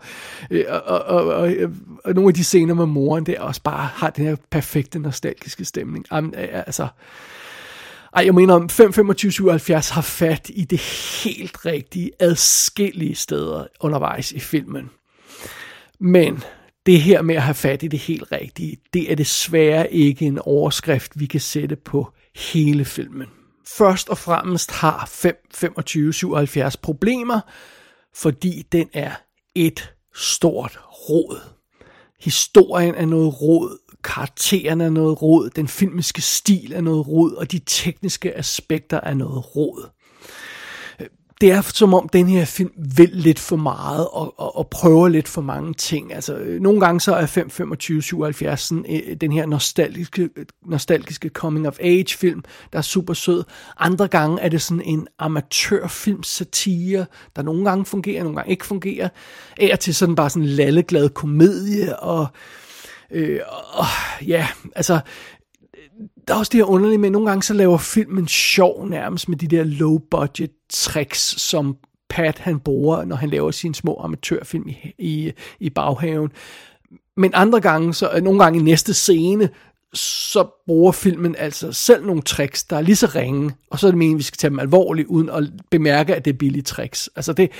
øh, 0.50 0.64
og, 0.68 1.02
og, 1.02 1.24
og, 1.24 1.52
og, 2.04 2.14
nogle 2.14 2.28
af 2.28 2.34
de 2.34 2.44
scener 2.44 2.74
med 2.74 2.86
moren 2.86 3.26
der 3.26 3.40
også 3.40 3.62
bare 3.62 3.88
har 3.94 4.10
den 4.10 4.24
her 4.24 4.36
perfekte 4.50 4.98
nostalgiske 4.98 5.64
stemning. 5.64 6.04
Altså, 6.10 6.86
ej, 8.12 8.24
jeg 8.24 8.34
mener, 8.34 8.68
52577 8.68 9.90
har 9.90 10.02
fat 10.02 10.50
i 10.54 10.64
det 10.64 10.80
helt 11.24 11.66
rigtige 11.66 12.10
adskillige 12.18 13.14
steder 13.14 13.66
undervejs 13.80 14.32
i 14.32 14.40
filmen. 14.40 14.90
Men 16.00 16.42
det 16.86 17.00
her 17.00 17.22
med 17.22 17.34
at 17.34 17.42
have 17.42 17.54
fat 17.54 17.82
i 17.82 17.88
det 17.88 17.98
helt 17.98 18.32
rigtige, 18.32 18.76
det 18.92 19.12
er 19.12 19.16
desværre 19.16 19.92
ikke 19.92 20.26
en 20.26 20.38
overskrift, 20.38 21.20
vi 21.20 21.26
kan 21.26 21.40
sætte 21.40 21.76
på 21.76 22.12
hele 22.36 22.84
filmen. 22.84 23.26
Først 23.66 24.08
og 24.08 24.18
fremmest 24.18 24.70
har 24.70 25.08
52577 25.12 26.76
problemer, 26.76 27.40
fordi 28.14 28.66
den 28.72 28.88
er 28.92 29.10
et 29.54 29.92
stort 30.14 30.80
råd. 31.08 31.40
Historien 32.20 32.94
er 32.94 33.06
noget 33.06 33.42
råd, 33.42 33.78
karakteren 34.04 34.80
er 34.80 34.90
noget 34.90 35.22
råd, 35.22 35.50
den 35.50 35.68
filmiske 35.68 36.20
stil 36.22 36.72
er 36.72 36.80
noget 36.80 37.08
råd, 37.08 37.32
og 37.32 37.52
de 37.52 37.60
tekniske 37.66 38.38
aspekter 38.38 39.00
er 39.02 39.14
noget 39.14 39.56
råd. 39.56 39.90
Det 41.40 41.52
er 41.52 41.62
som 41.62 41.94
om 41.94 42.08
den 42.08 42.28
her 42.28 42.44
film 42.44 42.70
vil 42.96 43.10
lidt 43.12 43.38
for 43.38 43.56
meget 43.56 44.08
og, 44.08 44.34
og, 44.40 44.56
og 44.56 44.68
prøver 44.68 45.08
lidt 45.08 45.28
for 45.28 45.40
mange 45.42 45.74
ting. 45.74 46.14
Altså, 46.14 46.34
øh, 46.34 46.60
nogle 46.60 46.80
gange 46.80 47.00
så 47.00 47.14
er 47.14 47.26
5, 47.26 47.50
øh, 48.88 49.16
den 49.20 49.32
her 49.32 49.46
nostalgiske, 49.46 50.28
nostalgiske 50.66 51.28
coming 51.28 51.68
of 51.68 51.76
age 51.80 52.16
film, 52.16 52.44
der 52.72 52.78
er 52.78 52.82
super 52.82 53.14
sød. 53.14 53.44
Andre 53.78 54.08
gange 54.08 54.40
er 54.40 54.48
det 54.48 54.62
sådan 54.62 54.82
en 54.84 55.08
amatørfilm 55.18 56.22
satire, 56.22 57.06
der 57.36 57.42
nogle 57.42 57.64
gange 57.64 57.84
fungerer, 57.84 58.22
nogle 58.22 58.36
gange 58.36 58.50
ikke 58.50 58.66
fungerer. 58.66 59.08
Af 59.60 59.78
til 59.78 59.94
sådan 59.94 60.14
bare 60.14 60.30
sådan 60.30 60.42
en 60.42 60.48
lalleglad 60.48 61.08
komedie 61.08 61.98
og 61.98 62.26
Øh, 62.26 62.69
Øh, 63.10 63.40
og, 63.72 63.84
ja, 64.26 64.48
altså, 64.76 65.00
der 66.28 66.34
er 66.34 66.38
også 66.38 66.50
det 66.50 66.58
her 66.58 66.64
underlige 66.64 66.98
med, 66.98 67.08
at 67.08 67.12
nogle 67.12 67.28
gange 67.28 67.42
så 67.42 67.54
laver 67.54 67.78
filmen 67.78 68.28
sjov 68.28 68.88
nærmest 68.88 69.28
med 69.28 69.36
de 69.36 69.46
der 69.46 69.64
low 69.64 69.98
budget 70.10 70.50
tricks, 70.70 71.40
som 71.40 71.76
Pat 72.08 72.38
han 72.38 72.60
bruger, 72.60 73.04
når 73.04 73.16
han 73.16 73.30
laver 73.30 73.50
sine 73.50 73.74
små 73.74 74.00
amatørfilm 74.04 74.68
i, 74.68 74.94
i, 74.98 75.32
i 75.60 75.70
baghaven. 75.70 76.32
Men 77.16 77.30
andre 77.34 77.60
gange, 77.60 77.94
så 77.94 78.10
øh, 78.16 78.22
nogle 78.22 78.42
gange 78.42 78.58
i 78.58 78.62
næste 78.62 78.94
scene, 78.94 79.48
så 79.94 80.62
bruger 80.66 80.92
filmen 80.92 81.36
altså 81.38 81.72
selv 81.72 82.06
nogle 82.06 82.22
tricks, 82.22 82.64
der 82.64 82.76
er 82.76 82.80
lige 82.80 82.96
så 82.96 83.06
ringe, 83.06 83.52
og 83.70 83.78
så 83.78 83.86
er 83.86 83.90
det 83.90 83.98
meningen, 83.98 84.16
at 84.16 84.18
vi 84.18 84.22
skal 84.22 84.38
tage 84.38 84.50
dem 84.50 84.58
alvorligt, 84.58 85.08
uden 85.08 85.28
at 85.28 85.44
bemærke, 85.70 86.16
at 86.16 86.24
det 86.24 86.32
er 86.32 86.38
billige 86.38 86.62
tricks. 86.62 87.10
Altså 87.16 87.32
det, 87.32 87.50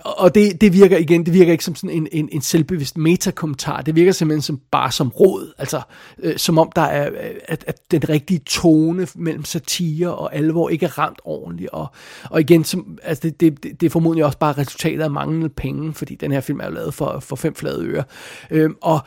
og 0.00 0.34
det, 0.34 0.60
det 0.60 0.72
virker 0.72 0.98
igen, 0.98 1.26
det 1.26 1.34
virker 1.34 1.52
ikke 1.52 1.64
som 1.64 1.74
sådan 1.74 1.96
en, 1.96 2.08
en, 2.12 2.28
en 2.32 2.42
selvbevidst 2.42 2.98
metakommentar, 2.98 3.82
det 3.82 3.94
virker 3.96 4.12
simpelthen 4.12 4.42
som, 4.42 4.60
bare 4.70 4.92
som 4.92 5.08
råd, 5.08 5.52
altså 5.58 5.80
øh, 6.18 6.36
som 6.36 6.58
om 6.58 6.72
der 6.76 6.82
er, 6.82 7.10
at, 7.48 7.64
at 7.66 7.80
den 7.90 8.08
rigtige 8.08 8.40
tone 8.46 9.06
mellem 9.14 9.44
satire 9.44 10.14
og 10.14 10.34
alvor 10.34 10.68
ikke 10.68 10.86
er 10.86 10.98
ramt 10.98 11.20
ordentligt, 11.24 11.70
og, 11.70 11.86
og 12.30 12.40
igen, 12.40 12.64
som, 12.64 12.98
altså 13.02 13.22
det, 13.28 13.40
det, 13.40 13.80
det 13.80 13.86
er 13.86 13.90
formodentlig 13.90 14.24
også 14.24 14.38
bare 14.38 14.52
resultatet 14.52 15.02
af 15.02 15.10
manglende 15.10 15.48
penge, 15.48 15.94
fordi 15.94 16.14
den 16.14 16.32
her 16.32 16.40
film 16.40 16.60
er 16.60 16.64
jo 16.64 16.72
lavet 16.72 16.94
for, 16.94 17.20
for 17.20 17.36
fem 17.36 17.54
flade 17.54 17.86
øre. 17.86 18.04
Øh, 18.50 18.70
og 18.80 19.00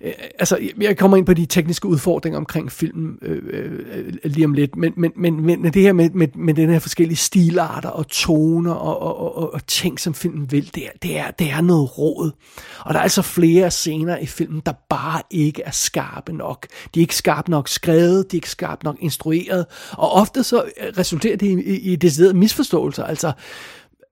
øh, 0.00 0.12
altså, 0.38 0.58
jeg 0.80 0.98
kommer 0.98 1.16
ind 1.16 1.26
på 1.26 1.34
de 1.34 1.46
tekniske 1.46 1.88
udfordringer 1.88 2.38
omkring 2.38 2.72
filmen 2.72 3.18
øh, 3.22 3.42
øh, 3.50 4.14
lige 4.24 4.44
om 4.44 4.52
lidt, 4.52 4.76
men, 4.76 4.92
men, 4.96 5.12
men, 5.16 5.46
men 5.46 5.64
det 5.64 5.82
her 5.82 5.92
med, 5.92 6.10
med, 6.10 6.28
med 6.34 6.54
den 6.54 6.70
her 6.70 6.78
forskellige 6.78 7.16
stilarter 7.16 7.88
og 7.88 8.08
toner 8.08 8.72
og, 8.72 9.02
og, 9.02 9.36
og, 9.36 9.54
og 9.54 9.66
ting, 9.66 10.00
som 10.00 10.14
filmen 10.14 10.52
vil, 10.52 10.74
det 10.74 10.86
er, 10.86 10.90
det, 11.02 11.18
er, 11.18 11.30
det 11.30 11.50
er 11.50 11.60
noget 11.60 11.98
råd. 11.98 12.30
Og 12.80 12.94
der 12.94 13.00
er 13.00 13.02
altså 13.02 13.22
flere 13.22 13.70
scener 13.70 14.18
i 14.18 14.26
filmen, 14.26 14.62
der 14.66 14.72
bare 14.88 15.22
ikke 15.30 15.62
er 15.62 15.70
skarpe 15.70 16.32
nok. 16.32 16.66
De 16.94 17.00
er 17.00 17.02
ikke 17.02 17.16
skarpt 17.16 17.48
nok 17.48 17.68
skrevet, 17.68 18.32
de 18.32 18.36
er 18.36 18.38
ikke 18.38 18.50
skarpt 18.50 18.84
nok 18.84 18.96
instrueret, 19.00 19.66
og 19.92 20.12
ofte 20.12 20.42
så 20.42 20.64
resulterer 20.98 21.36
det 21.36 21.46
i, 21.46 21.74
i, 21.74 21.92
i 21.92 21.96
deciderede 21.96 22.34
misforståelser. 22.34 23.04
Altså, 23.04 23.32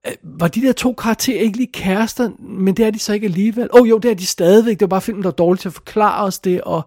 Øh, 0.07 0.41
var 0.41 0.49
de 0.49 0.63
der 0.63 0.73
to 0.73 0.93
karakterer 0.93 1.41
ikke 1.41 1.57
lige 1.57 1.73
kærester, 1.73 2.31
men 2.39 2.75
det 2.77 2.87
er 2.87 2.91
de 2.91 2.99
så 2.99 3.13
ikke 3.13 3.25
alligevel. 3.25 3.69
Åh 3.73 3.81
oh, 3.81 3.89
jo, 3.89 3.99
det 3.99 4.11
er 4.11 4.15
de 4.15 4.27
stadigvæk, 4.27 4.73
det 4.73 4.81
var 4.81 4.87
bare 4.87 5.01
filmen, 5.01 5.23
der 5.23 5.29
er 5.29 5.33
dårligt 5.33 5.61
til 5.61 5.69
at 5.69 5.73
forklare 5.73 6.25
os 6.25 6.39
det, 6.39 6.61
og 6.61 6.83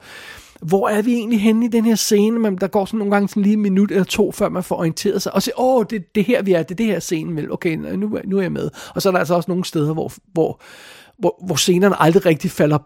hvor 0.61 0.89
er 0.89 1.01
vi 1.01 1.13
egentlig 1.13 1.41
henne 1.41 1.65
i 1.65 1.69
den 1.69 1.85
her 1.85 1.95
scene, 1.95 2.39
men 2.39 2.57
der 2.57 2.67
går 2.67 2.85
sådan 2.85 2.97
nogle 2.97 3.13
gange 3.13 3.29
sådan 3.29 3.43
lige 3.43 3.53
en 3.53 3.61
minut 3.61 3.91
eller 3.91 4.03
to, 4.03 4.31
før 4.31 4.49
man 4.49 4.63
får 4.63 4.75
orienteret 4.75 5.21
sig, 5.21 5.33
og 5.33 5.41
så, 5.41 5.51
åh, 5.57 5.75
oh, 5.75 5.85
det, 5.89 6.15
det 6.15 6.23
her 6.23 6.41
vi 6.41 6.53
er, 6.53 6.63
det 6.63 6.71
er 6.71 6.75
det 6.75 6.85
her 6.85 6.99
scene, 6.99 7.35
vel, 7.35 7.51
okay, 7.51 7.75
nu, 7.75 8.19
nu 8.25 8.37
er 8.37 8.41
jeg 8.41 8.51
med. 8.51 8.69
Og 8.95 9.01
så 9.01 9.09
er 9.09 9.11
der 9.11 9.19
altså 9.19 9.35
også 9.35 9.51
nogle 9.51 9.65
steder, 9.65 9.93
hvor, 9.93 10.11
hvor, 10.33 10.61
hvor, 11.19 11.43
hvor 11.45 11.55
scenerne 11.55 12.01
aldrig 12.01 12.25
rigtig 12.25 12.51
falder 12.51 12.77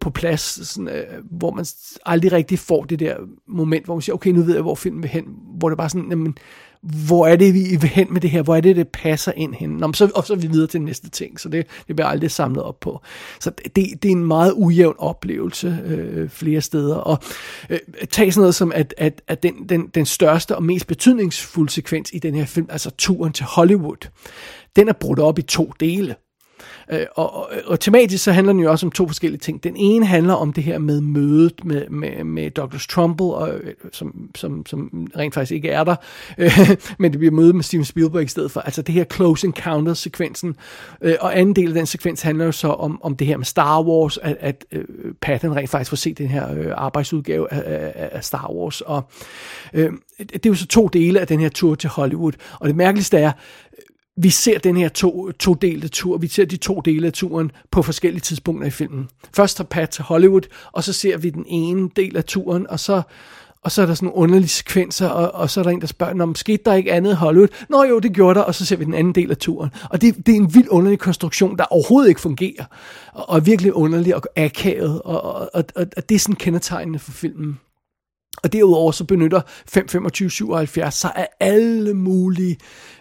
på 0.00 0.10
plads, 0.10 0.68
sådan, 0.68 0.88
øh, 0.88 1.04
hvor 1.30 1.50
man 1.50 1.66
aldrig 2.06 2.32
rigtig 2.32 2.58
får 2.58 2.84
det 2.84 2.98
der 3.00 3.16
moment, 3.48 3.84
hvor 3.84 3.94
man 3.94 4.02
siger, 4.02 4.14
okay, 4.14 4.30
nu 4.30 4.42
ved 4.42 4.54
jeg, 4.54 4.62
hvor 4.62 4.74
filmen 4.74 5.02
vil 5.02 5.10
hen, 5.10 5.24
hvor 5.58 5.68
det 5.68 5.78
bare 5.78 5.88
sådan, 5.88 6.10
jamen, 6.10 6.36
hvor 6.82 7.26
er 7.26 7.36
det, 7.36 7.54
vi 7.54 7.76
vil 7.80 7.88
hen 7.88 8.12
med 8.12 8.20
det 8.20 8.30
her? 8.30 8.42
Hvor 8.42 8.56
er 8.56 8.60
det, 8.60 8.76
det 8.76 8.88
passer 8.88 9.32
ind 9.36 9.54
hen? 9.54 9.70
Nå, 9.70 9.92
så, 9.92 10.10
og 10.14 10.26
så 10.26 10.32
er 10.32 10.36
vi 10.36 10.46
videre 10.46 10.66
til 10.66 10.82
næste 10.82 11.10
ting, 11.10 11.40
så 11.40 11.48
det, 11.48 11.66
det 11.88 11.96
bliver 11.96 12.08
aldrig 12.08 12.30
samlet 12.30 12.62
op 12.62 12.80
på. 12.80 13.00
Så 13.40 13.50
det, 13.50 14.02
det 14.02 14.04
er 14.08 14.12
en 14.12 14.24
meget 14.24 14.52
ujævn 14.56 14.94
oplevelse 14.98 15.78
øh, 15.86 16.28
flere 16.28 16.60
steder. 16.60 16.96
Og 16.96 17.18
øh, 17.70 17.78
tag 18.10 18.32
sådan 18.32 18.40
noget 18.40 18.54
som, 18.54 18.72
at, 18.74 18.94
at, 18.98 19.22
at 19.28 19.42
den, 19.42 19.54
den, 19.68 19.86
den 19.94 20.06
største 20.06 20.56
og 20.56 20.62
mest 20.62 20.86
betydningsfulde 20.86 21.72
sekvens 21.72 22.10
i 22.12 22.18
den 22.18 22.34
her 22.34 22.46
film, 22.46 22.66
altså 22.70 22.90
turen 22.98 23.32
til 23.32 23.44
Hollywood, 23.44 24.08
den 24.76 24.88
er 24.88 24.92
brudt 24.92 25.18
op 25.18 25.38
i 25.38 25.42
to 25.42 25.72
dele. 25.80 26.14
Øh, 26.90 27.06
og, 27.14 27.34
og, 27.36 27.50
og 27.66 27.80
tematisk 27.80 28.24
så 28.24 28.32
handler 28.32 28.52
den 28.52 28.62
jo 28.62 28.70
også 28.70 28.86
om 28.86 28.90
to 28.90 29.06
forskellige 29.06 29.38
ting. 29.40 29.64
Den 29.64 29.76
ene 29.76 30.06
handler 30.06 30.34
om 30.34 30.52
det 30.52 30.64
her 30.64 30.78
med 30.78 31.00
mødet 31.00 31.64
med, 31.64 31.88
med, 31.88 32.24
med 32.24 32.50
Douglas 32.50 32.86
Trumbull, 32.86 33.34
og, 33.34 33.54
øh, 33.54 33.74
som, 33.92 34.30
som, 34.34 34.66
som 34.66 35.08
rent 35.16 35.34
faktisk 35.34 35.52
ikke 35.52 35.68
er 35.68 35.84
der, 35.84 35.96
øh, 36.38 36.70
men 36.98 37.12
det 37.12 37.18
bliver 37.18 37.32
mødet 37.32 37.54
med 37.54 37.62
Steven 37.62 37.84
Spielberg 37.84 38.22
i 38.22 38.26
stedet 38.26 38.50
for. 38.50 38.60
Altså 38.60 38.82
det 38.82 38.94
her 38.94 39.04
Close 39.04 39.46
encounter-sekvensen. 39.46 40.56
Øh, 41.02 41.14
og 41.20 41.38
anden 41.38 41.56
del 41.56 41.68
af 41.68 41.74
den 41.74 41.86
sekvens 41.86 42.22
handler 42.22 42.44
jo 42.44 42.52
så 42.52 42.68
om, 42.68 43.02
om 43.02 43.16
det 43.16 43.26
her 43.26 43.36
med 43.36 43.46
Star 43.46 43.82
Wars, 43.82 44.18
at, 44.18 44.36
at 44.40 44.64
øh, 44.72 44.84
Patton 45.22 45.56
rent 45.56 45.70
faktisk 45.70 45.88
får 45.88 45.96
set 45.96 46.18
den 46.18 46.28
her 46.28 46.54
øh, 46.54 46.72
arbejdsudgave 46.74 47.52
af, 47.52 47.62
af, 47.94 48.08
af 48.12 48.24
Star 48.24 48.50
Wars. 48.52 48.80
Og 48.80 49.10
øh, 49.72 49.92
det 50.18 50.46
er 50.46 50.50
jo 50.50 50.54
så 50.54 50.66
to 50.66 50.88
dele 50.88 51.20
af 51.20 51.26
den 51.26 51.40
her 51.40 51.48
tur 51.48 51.74
til 51.74 51.90
Hollywood. 51.90 52.32
Og 52.60 52.68
det 52.68 52.76
mærkeligste 52.76 53.18
er, 53.18 53.32
vi 54.16 54.30
ser 54.30 54.58
den 54.58 54.76
her 54.76 54.88
to, 54.88 55.32
to 55.32 55.54
delte 55.54 55.88
tur, 55.88 56.18
vi 56.18 56.28
ser 56.28 56.44
de 56.44 56.56
to 56.56 56.80
dele 56.80 57.06
af 57.06 57.12
turen 57.12 57.50
på 57.70 57.82
forskellige 57.82 58.20
tidspunkter 58.20 58.66
i 58.66 58.70
filmen. 58.70 59.08
Først 59.36 59.56
tager 59.56 59.68
Pat 59.68 59.90
til 59.90 60.04
Hollywood, 60.04 60.42
og 60.72 60.84
så 60.84 60.92
ser 60.92 61.16
vi 61.18 61.30
den 61.30 61.44
ene 61.48 61.90
del 61.96 62.16
af 62.16 62.24
turen, 62.24 62.66
og 62.70 62.80
så, 62.80 63.02
og 63.62 63.72
så 63.72 63.82
er 63.82 63.86
der 63.86 63.94
sådan 63.94 64.06
nogle 64.06 64.22
underlige 64.22 64.48
sekvenser, 64.48 65.08
og, 65.08 65.34
og 65.40 65.50
så 65.50 65.60
er 65.60 65.64
der 65.64 65.70
en, 65.70 65.80
der 65.80 65.86
spørger, 65.86 66.22
om 66.22 66.34
skete 66.34 66.62
der 66.64 66.74
ikke 66.74 66.92
andet 66.92 67.12
i 67.12 67.14
Hollywood? 67.14 67.48
Nå 67.68 67.84
jo, 67.84 67.98
det 67.98 68.12
gjorde 68.12 68.38
der, 68.38 68.44
og 68.44 68.54
så 68.54 68.64
ser 68.64 68.76
vi 68.76 68.84
den 68.84 68.94
anden 68.94 69.14
del 69.14 69.30
af 69.30 69.36
turen. 69.36 69.70
Og 69.90 70.00
det, 70.00 70.26
det 70.26 70.32
er 70.32 70.36
en 70.36 70.54
vild 70.54 70.68
underlig 70.70 70.98
konstruktion, 70.98 71.58
der 71.58 71.64
overhovedet 71.64 72.08
ikke 72.08 72.20
fungerer, 72.20 72.64
og, 73.12 73.28
og 73.28 73.36
er 73.36 73.40
virkelig 73.40 73.74
underlig 73.74 74.14
og 74.14 74.22
akavet, 74.36 75.02
og, 75.02 75.22
og, 75.22 75.50
og, 75.54 75.86
og 75.96 76.08
det 76.08 76.14
er 76.14 76.18
sådan 76.18 76.36
kendetegnende 76.36 76.98
for 76.98 77.12
filmen. 77.12 77.58
Og 78.42 78.52
derudover 78.52 78.92
så 78.92 79.04
benytter 79.04 79.40
52577 79.66 80.94
sig 80.94 81.12
af 81.16 81.28
alle 81.40 81.94
mulige 81.94 82.56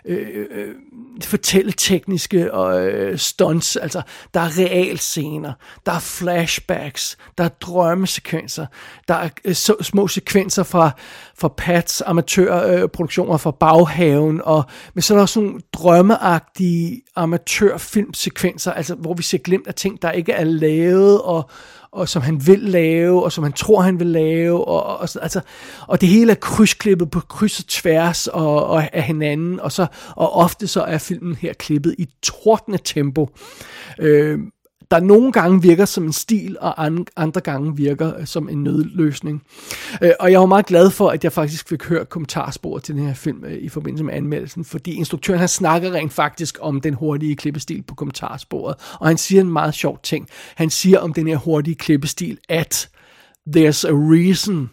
øh, 0.05 0.45
øh, 0.51 0.75
fortælletekniske 1.23 2.53
og 2.53 2.87
øh, 2.87 3.17
stunts. 3.17 3.75
Altså, 3.75 4.01
der 4.33 4.39
er 4.39 4.59
realscener, 4.59 5.53
der 5.85 5.91
er 5.91 5.99
flashbacks, 5.99 7.17
der 7.37 7.43
er 7.43 7.49
drømmesekvenser, 7.49 8.65
der 9.07 9.13
er 9.15 9.29
øh, 9.45 9.55
så, 9.55 9.75
små 9.81 10.07
sekvenser 10.07 10.63
fra, 10.63 10.91
fra 11.37 11.47
Pats 11.47 12.03
amatørproduktioner 12.05 13.33
øh, 13.33 13.39
fra 13.39 13.51
baghaven, 13.51 14.41
og, 14.43 14.63
men 14.93 15.01
så 15.01 15.13
er 15.13 15.17
der 15.17 15.21
også 15.21 15.41
nogle 15.41 15.59
drømmeagtige 15.73 17.01
amatørfilmsekvenser, 17.15 18.71
altså, 18.73 18.95
hvor 18.95 19.13
vi 19.13 19.23
ser 19.23 19.37
glemt 19.37 19.67
af 19.67 19.73
ting, 19.73 20.01
der 20.01 20.11
ikke 20.11 20.31
er 20.31 20.43
lavet, 20.43 21.21
og, 21.21 21.49
og 21.95 22.09
som 22.09 22.21
han 22.21 22.47
vil 22.47 22.59
lave, 22.59 23.23
og 23.23 23.31
som 23.31 23.43
han 23.43 23.53
tror, 23.53 23.81
han 23.81 23.99
vil 23.99 24.07
lave, 24.07 24.67
og, 24.67 24.83
og, 24.83 25.01
altså, 25.01 25.41
og 25.87 26.01
det 26.01 26.09
hele 26.09 26.31
er 26.31 26.35
krydsklippet 26.35 27.11
på 27.11 27.19
kryds 27.19 27.59
og 27.59 27.67
tværs 27.67 28.27
og, 28.27 28.65
og 28.65 28.95
af 28.95 29.03
hinanden, 29.03 29.59
og, 29.59 29.71
så, 29.71 29.87
og 30.15 30.33
ofte 30.33 30.67
så 30.67 30.81
er 30.81 30.97
filmen 30.97 31.35
her 31.35 31.53
klippet 31.53 31.95
i 31.97 32.07
tordne 32.23 32.77
tempo. 32.83 33.29
Øh, 33.99 34.39
der 34.91 34.99
nogle 34.99 35.31
gange 35.31 35.61
virker 35.61 35.85
som 35.85 36.03
en 36.03 36.13
stil, 36.13 36.57
og 36.61 36.85
andre 37.15 37.41
gange 37.41 37.75
virker 37.75 38.17
øh, 38.17 38.25
som 38.25 38.49
en 38.49 38.63
nødløsning. 38.63 39.43
Øh, 40.01 40.11
og 40.19 40.31
jeg 40.31 40.39
var 40.39 40.45
meget 40.45 40.65
glad 40.65 40.89
for, 40.89 41.09
at 41.09 41.23
jeg 41.23 41.31
faktisk 41.31 41.69
fik 41.69 41.83
hørt 41.83 42.09
kommentarspor 42.09 42.79
til 42.79 42.95
den 42.95 43.07
her 43.07 43.13
film 43.13 43.43
øh, 43.45 43.57
i 43.57 43.69
forbindelse 43.69 44.03
med 44.03 44.13
anmeldelsen, 44.13 44.65
fordi 44.65 44.93
instruktøren 44.93 45.39
han 45.39 45.47
snakker 45.47 45.91
rent 45.91 46.13
faktisk 46.13 46.57
om 46.61 46.81
den 46.81 46.93
hurtige 46.93 47.35
klippestil 47.35 47.83
på 47.83 47.95
kommentarsporet, 47.95 48.75
og 48.99 49.07
han 49.07 49.17
siger 49.17 49.41
en 49.41 49.51
meget 49.51 49.73
sjov 49.73 49.99
ting. 50.03 50.27
Han 50.55 50.69
siger 50.69 50.99
om 50.99 51.13
den 51.13 51.27
her 51.27 51.37
hurtige 51.37 51.75
klippestil, 51.75 52.37
at 52.49 52.89
there's 53.55 53.87
a 53.87 53.93
reason 53.93 54.69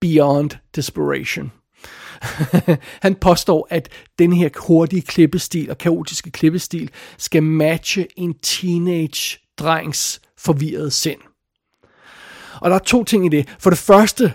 beyond 0.00 0.50
desperation. 0.76 1.52
han 3.02 3.14
påstår, 3.14 3.66
at 3.70 3.88
den 4.18 4.32
her 4.32 4.48
hurtige 4.66 5.02
klippestil 5.02 5.70
og 5.70 5.78
kaotiske 5.78 6.30
klippestil 6.30 6.90
skal 7.18 7.42
matche 7.42 8.06
en 8.16 8.34
teenage 8.42 9.38
drengs 9.58 10.20
forvirrede 10.38 10.90
sind. 10.90 11.20
Og 12.60 12.70
der 12.70 12.76
er 12.76 12.80
to 12.80 13.04
ting 13.04 13.26
i 13.26 13.28
det. 13.28 13.48
For 13.58 13.70
det 13.70 13.78
første, 13.78 14.34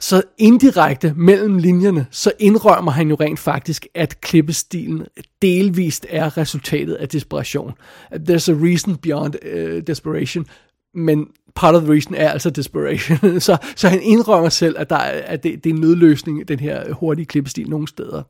så 0.00 0.22
indirekte 0.38 1.14
mellem 1.16 1.58
linjerne, 1.58 2.06
så 2.10 2.32
indrømmer 2.38 2.90
han 2.90 3.08
jo 3.08 3.16
rent 3.20 3.38
faktisk, 3.38 3.86
at 3.94 4.20
klippestilen 4.20 5.06
delvist 5.42 6.06
er 6.08 6.38
resultatet 6.38 6.94
af 6.94 7.08
desperation. 7.08 7.72
There's 8.14 8.50
a 8.50 8.54
reason 8.54 8.96
beyond 8.96 9.34
uh, 9.44 9.82
desperation, 9.86 10.46
men 10.94 11.26
part 11.54 11.74
of 11.74 11.82
the 11.82 11.92
reason 11.92 12.14
er 12.14 12.30
altså 12.30 12.50
desperation. 12.50 13.40
så, 13.40 13.56
så 13.76 13.88
han 13.88 14.02
indrømmer 14.02 14.48
selv, 14.48 14.76
at, 14.78 14.90
der 14.90 14.96
er, 14.96 15.22
at 15.22 15.42
det, 15.42 15.64
det 15.64 15.70
er 15.70 15.74
en 15.74 15.80
nødløsning, 15.80 16.48
den 16.48 16.60
her 16.60 16.92
hurtige 16.92 17.26
klippestil 17.26 17.70
nogle 17.70 17.88
steder. 17.88 18.22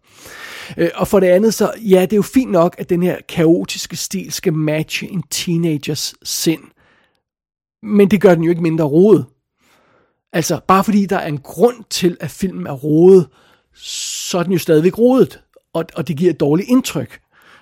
Øh, 0.77 0.91
og 0.95 1.09
for 1.09 1.21
det 1.21 1.27
andet, 1.27 1.55
så 1.55 1.73
ja, 1.79 2.03
det 2.03 2.13
er 2.13 2.17
jo 2.17 2.23
fint 2.23 2.51
nok, 2.51 2.75
at 2.79 2.91
den 2.91 3.03
her 3.03 3.17
kaotiske 3.29 3.97
stil 3.97 4.33
skal 4.33 4.53
matche 4.53 5.09
en 5.09 5.23
teenagers 5.31 6.15
sind. 6.23 6.63
Men 7.83 8.11
det 8.11 8.21
gør 8.21 8.35
den 8.35 8.45
jo 8.45 8.51
ikke 8.51 8.63
mindre 8.63 8.85
rodet. 8.85 9.27
Altså, 10.33 10.61
bare 10.69 10.85
fordi 10.85 11.07
der 11.07 11.17
er 11.17 11.27
en 11.27 11.39
grund 11.39 11.77
til, 11.91 12.17
at 12.21 12.31
filmen 12.31 12.67
er 12.67 12.73
rodet, 12.73 13.27
så 13.75 14.39
er 14.39 14.43
den 14.43 14.53
jo 14.53 14.59
stadigvæk 14.59 14.99
rodet, 14.99 15.41
og, 15.75 15.85
og 15.95 16.09
det 16.09 16.17
giver 16.17 16.31
et 16.31 16.41
dårligt 16.41 16.69
indtryk. 16.69 17.21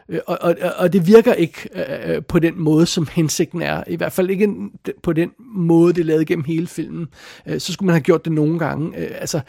Øh, 0.09 0.21
og, 0.27 0.39
og, 0.41 0.57
og 0.77 0.93
det 0.93 1.07
virker 1.07 1.33
ikke 1.33 1.69
øh, 1.75 2.15
øh, 2.15 2.23
på 2.23 2.39
den 2.39 2.61
måde, 2.61 2.87
som 2.87 3.09
hensigten 3.13 3.63
er. 3.63 3.85
I 3.87 3.97
hvert 3.97 4.13
fald 4.13 4.31
ikke 4.31 4.55
på 5.03 5.13
den 5.13 5.31
måde, 5.55 5.93
det 5.93 6.01
er 6.01 6.05
lavet 6.05 6.27
gennem 6.27 6.45
hele 6.45 6.67
filmen. 6.67 7.07
Øh, 7.47 7.61
så 7.61 7.73
skulle 7.73 7.87
man 7.87 7.95
have 7.95 8.03
gjort 8.03 8.25
det 8.25 8.33
nogle 8.33 8.59
gange. 8.59 8.99
Øh, 8.99 9.11
altså, 9.21 9.41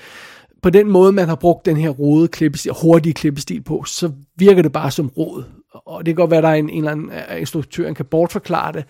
på 0.62 0.70
den 0.70 0.92
måde, 0.92 1.12
man 1.12 1.28
har 1.28 1.36
brugt 1.36 1.66
den 1.66 1.78
her 1.78 1.90
rode 1.90 2.28
klippestil, 2.28 2.72
hurtige 2.82 3.14
klippestil 3.14 3.62
på, 3.62 3.84
så 3.84 4.12
virker 4.36 4.62
det 4.62 4.72
bare 4.72 4.92
som 4.92 5.08
råd. 5.08 5.44
Og 5.74 6.06
det 6.06 6.12
kan 6.12 6.16
godt 6.16 6.32
være, 6.32 6.38
at 6.38 6.44
der 6.44 6.50
er 6.50 6.54
en, 6.54 6.70
en 6.70 6.78
eller 6.78 6.92
anden 6.92 7.12
øh, 7.32 7.40
instruktør, 7.40 7.86
der 7.86 7.94
kan 7.94 8.06
bortforklare 8.06 8.74
det, 8.74 8.86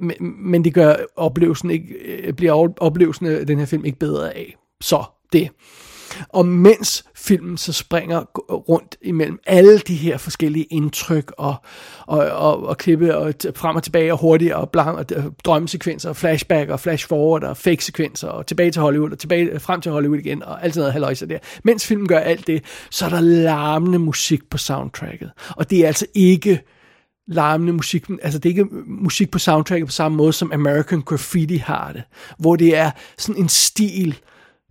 men, 0.00 0.16
men 0.20 0.64
det 0.64 0.74
gør 0.74 0.94
oplevelsen 1.16 1.70
ikke, 1.70 2.32
bliver 2.36 2.72
oplevelsen 2.80 3.26
af 3.26 3.46
den 3.46 3.58
her 3.58 3.66
film 3.66 3.84
ikke 3.84 3.98
bedre 3.98 4.36
af. 4.36 4.56
Så 4.80 5.04
det. 5.32 5.48
Og 6.28 6.46
mens 6.46 7.04
filmen 7.26 7.56
så 7.56 7.72
springer 7.72 8.20
rundt 8.50 8.96
imellem 9.02 9.38
alle 9.46 9.78
de 9.78 9.94
her 9.94 10.18
forskellige 10.18 10.64
indtryk 10.64 11.32
og, 11.38 11.54
og, 12.06 12.18
og, 12.18 12.66
og 12.66 12.78
klippe 12.78 13.16
og 13.16 13.34
frem 13.54 13.76
og 13.76 13.82
tilbage 13.82 14.12
og 14.12 14.18
hurtigt 14.18 14.52
og, 14.52 14.70
blank, 14.70 14.98
og 14.98 15.06
drømmesekvenser 15.44 16.08
og 16.08 16.16
flashback 16.16 16.70
og 16.70 16.80
flash 16.80 17.08
forward 17.08 17.42
og 17.42 17.56
fake 17.56 17.84
sekvenser 17.84 18.28
og 18.28 18.46
tilbage 18.46 18.70
til 18.70 18.82
Hollywood 18.82 19.10
og 19.10 19.18
tilbage 19.18 19.60
frem 19.60 19.80
til 19.80 19.92
Hollywood 19.92 20.18
igen 20.18 20.42
og 20.42 20.64
alt 20.64 20.74
sådan 20.74 20.80
noget 20.80 20.92
halvøjse 20.92 21.28
der. 21.28 21.38
Mens 21.64 21.86
filmen 21.86 22.08
gør 22.08 22.18
alt 22.18 22.46
det, 22.46 22.64
så 22.90 23.04
er 23.04 23.08
der 23.08 23.20
larmende 23.20 23.98
musik 23.98 24.50
på 24.50 24.58
soundtracket. 24.58 25.30
Og 25.48 25.70
det 25.70 25.78
er 25.78 25.86
altså 25.86 26.06
ikke 26.14 26.62
larmende 27.28 27.72
musik, 27.72 28.08
altså 28.22 28.38
det 28.38 28.48
er 28.48 28.50
ikke 28.50 28.66
musik 28.86 29.30
på 29.30 29.38
soundtracket 29.38 29.86
på 29.86 29.92
samme 29.92 30.16
måde 30.16 30.32
som 30.32 30.52
American 30.52 31.02
Graffiti 31.02 31.56
har 31.56 31.92
det, 31.92 32.02
hvor 32.38 32.56
det 32.56 32.76
er 32.76 32.90
sådan 33.18 33.42
en 33.42 33.48
stil, 33.48 34.18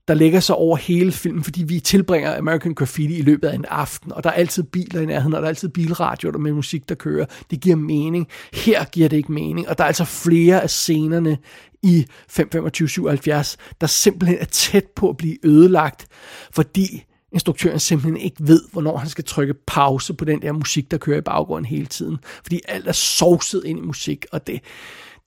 der 0.07 0.13
lægger 0.13 0.39
sig 0.39 0.55
over 0.55 0.77
hele 0.77 1.11
filmen, 1.11 1.43
fordi 1.43 1.63
vi 1.63 1.79
tilbringer 1.79 2.37
American 2.37 2.73
Graffiti 2.73 3.17
i 3.17 3.21
løbet 3.21 3.47
af 3.47 3.55
en 3.55 3.65
aften, 3.69 4.11
og 4.11 4.23
der 4.23 4.29
er 4.29 4.33
altid 4.33 4.63
biler 4.63 5.01
i 5.01 5.05
nærheden, 5.05 5.33
og 5.33 5.41
der 5.41 5.45
er 5.45 5.49
altid 5.49 5.69
bilradio 5.69 6.31
der 6.31 6.37
med 6.37 6.53
musik, 6.53 6.89
der 6.89 6.95
kører. 6.95 7.25
Det 7.51 7.61
giver 7.61 7.75
mening. 7.75 8.27
Her 8.53 8.85
giver 8.85 9.09
det 9.09 9.17
ikke 9.17 9.31
mening, 9.31 9.69
og 9.69 9.77
der 9.77 9.83
er 9.83 9.87
altså 9.87 10.05
flere 10.05 10.61
af 10.61 10.69
scenerne 10.69 11.37
i 11.83 12.05
52577, 12.27 13.57
der 13.81 13.87
simpelthen 13.87 14.37
er 14.39 14.45
tæt 14.45 14.85
på 14.95 15.09
at 15.09 15.17
blive 15.17 15.37
ødelagt, 15.45 16.07
fordi 16.51 17.03
instruktøren 17.31 17.79
simpelthen 17.79 18.17
ikke 18.17 18.37
ved, 18.39 18.61
hvornår 18.71 18.97
han 18.97 19.09
skal 19.09 19.23
trykke 19.23 19.53
pause 19.67 20.13
på 20.13 20.25
den 20.25 20.41
der 20.41 20.51
musik, 20.51 20.91
der 20.91 20.97
kører 20.97 21.17
i 21.17 21.21
baggrunden 21.21 21.65
hele 21.65 21.85
tiden. 21.85 22.17
Fordi 22.43 22.61
alt 22.67 22.87
er 22.87 22.91
sovset 22.91 23.63
ind 23.65 23.79
i 23.79 23.81
musik, 23.81 24.25
og 24.31 24.47
det, 24.47 24.61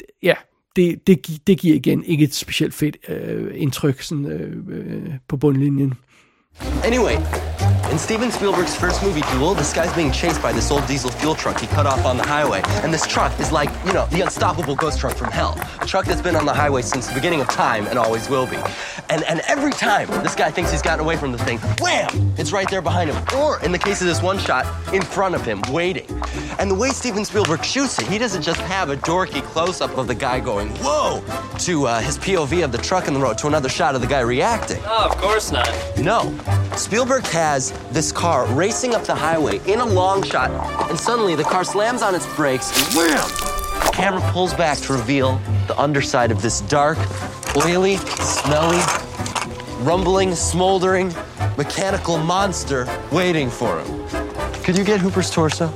det 0.01 0.07
ja, 0.23 0.35
det, 0.79 1.07
det, 1.07 1.47
det 1.47 1.59
giver 1.59 1.77
igen 1.77 2.05
ikke 2.05 2.25
et 2.25 2.35
specielt 2.35 2.75
fedt 2.75 2.97
øh, 3.09 3.51
indtryk 3.55 4.03
sådan, 4.03 4.27
øh, 4.27 4.53
øh, 4.69 5.13
på 5.29 5.37
bundlinjen. 5.37 5.95
Anyway, 6.85 7.17
In 7.91 7.99
Steven 7.99 8.31
Spielberg's 8.31 8.75
first 8.75 9.03
movie, 9.03 9.23
Duel, 9.33 9.55
this 9.55 9.73
guy's 9.73 9.93
being 9.95 10.13
chased 10.13 10.43
by 10.43 10.53
this 10.53 10.71
old 10.71 10.87
diesel 10.87 11.11
fuel 11.11 11.35
truck 11.35 11.59
he 11.59 11.67
cut 11.69 11.87
off 11.87 12.05
on 12.05 12.19
the 12.19 12.23
highway. 12.23 12.61
And 12.83 12.93
this 12.93 13.07
truck 13.07 13.33
is 13.41 13.51
like, 13.51 13.71
you 13.87 13.95
know, 13.95 14.05
the 14.07 14.21
unstoppable 14.21 14.77
ghost 14.77 15.01
truck 15.01 15.17
from 15.17 15.31
hell. 15.33 15.59
A 15.81 15.87
truck 15.87 16.05
that's 16.05 16.21
been 16.21 16.37
on 16.37 16.45
the 16.45 16.53
highway 16.53 16.83
since 16.83 17.07
the 17.07 17.15
beginning 17.15 17.41
of 17.41 17.49
time 17.49 17.87
and 17.87 17.99
always 17.99 18.29
will 18.29 18.47
be. 18.47 18.59
And, 19.09 19.25
and 19.25 19.41
every 19.49 19.73
time 19.73 20.07
this 20.23 20.35
guy 20.35 20.51
thinks 20.51 20.71
he's 20.71 20.83
gotten 20.83 21.03
away 21.03 21.17
from 21.17 21.33
the 21.33 21.39
thing, 21.39 21.59
wham! 21.81 22.35
It's 22.37 22.53
right 22.53 22.69
there 22.69 22.83
behind 22.83 23.11
him. 23.11 23.25
Or, 23.35 23.59
in 23.65 23.73
the 23.73 23.79
case 23.79 24.03
of 24.03 24.07
this 24.07 24.23
one 24.23 24.39
shot, 24.39 24.67
in 24.93 25.01
front 25.01 25.35
of 25.35 25.43
him, 25.43 25.63
waiting. 25.71 26.07
And 26.59 26.69
the 26.69 26.75
way 26.75 26.91
Steven 26.91 27.25
Spielberg 27.25 27.65
shoots 27.65 28.01
it, 28.01 28.09
he 28.09 28.19
doesn't 28.19 28.43
just 28.43 28.61
have 28.63 28.91
a 28.91 28.97
dorky 28.97 29.43
close 29.43 29.81
up 29.81 29.97
of 29.97 30.09
the 30.09 30.15
guy 30.15 30.41
going, 30.41 30.71
whoa, 30.79 31.23
to 31.59 31.87
uh, 31.87 32.01
his 32.01 32.19
POV 32.19 32.65
of 32.65 32.73
the 32.73 32.79
truck 32.79 33.07
in 33.07 33.15
the 33.15 33.21
road, 33.21 33.39
to 33.39 33.47
another 33.47 33.69
shot 33.69 33.95
of 33.95 34.01
the 34.01 34.09
guy 34.09 34.21
reacting. 34.21 34.79
Oh, 34.85 35.09
of 35.09 35.17
course 35.19 35.53
not. 35.53 35.73
No. 35.97 36.37
Spielberg 36.77 37.25
has 37.27 37.71
this 37.91 38.11
car 38.11 38.45
racing 38.47 38.93
up 38.93 39.05
the 39.05 39.15
highway 39.15 39.61
in 39.67 39.79
a 39.79 39.85
long 39.85 40.25
shot, 40.25 40.51
and 40.91 40.99
suddenly 40.99 41.37
the 41.37 41.45
car 41.45 41.63
slams 41.63 42.03
on 42.03 42.15
its 42.17 42.27
brakes, 42.35 42.77
and 42.77 42.97
wham! 42.97 43.29
The 43.87 43.93
camera 43.93 44.21
pulls 44.33 44.53
back 44.53 44.79
to 44.79 44.95
reveal 44.95 45.41
the 45.69 45.79
underside 45.79 46.33
of 46.33 46.43
this 46.43 46.61
dark, 46.63 46.99
oily, 47.57 47.99
smelly, 47.99 48.81
rumbling, 49.85 50.35
smoldering, 50.35 51.15
mechanical 51.57 52.19
monster 52.19 52.89
waiting 53.13 53.49
for 53.49 53.81
him. 53.81 54.09
Could 54.65 54.77
you 54.77 54.83
get 54.83 54.99
Hooper's 54.99 55.31
torso? 55.31 55.73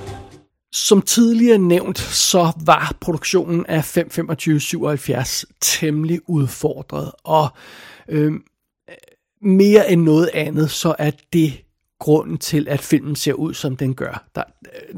Som 0.73 1.03
tidligere 1.03 1.59
nævnt, 1.59 1.99
så 1.99 2.53
var 2.65 2.97
produktionen 3.01 3.67
af 3.67 3.85
52577 3.85 5.45
temmelig 5.61 6.21
udfordret, 6.27 7.13
og 7.25 7.49
øh, 8.09 8.33
mere 9.43 9.93
end 9.93 10.03
noget 10.03 10.31
andet, 10.35 10.71
så 10.71 10.95
er 10.99 11.11
det 11.33 11.53
grunden 12.03 12.39
til, 12.39 12.69
at 12.69 12.81
filmen 12.81 13.17
ser 13.17 13.33
ud, 13.33 13.55
som 13.55 13.77
den 13.77 13.95
gør. 13.95 14.29
Der, 14.35 14.43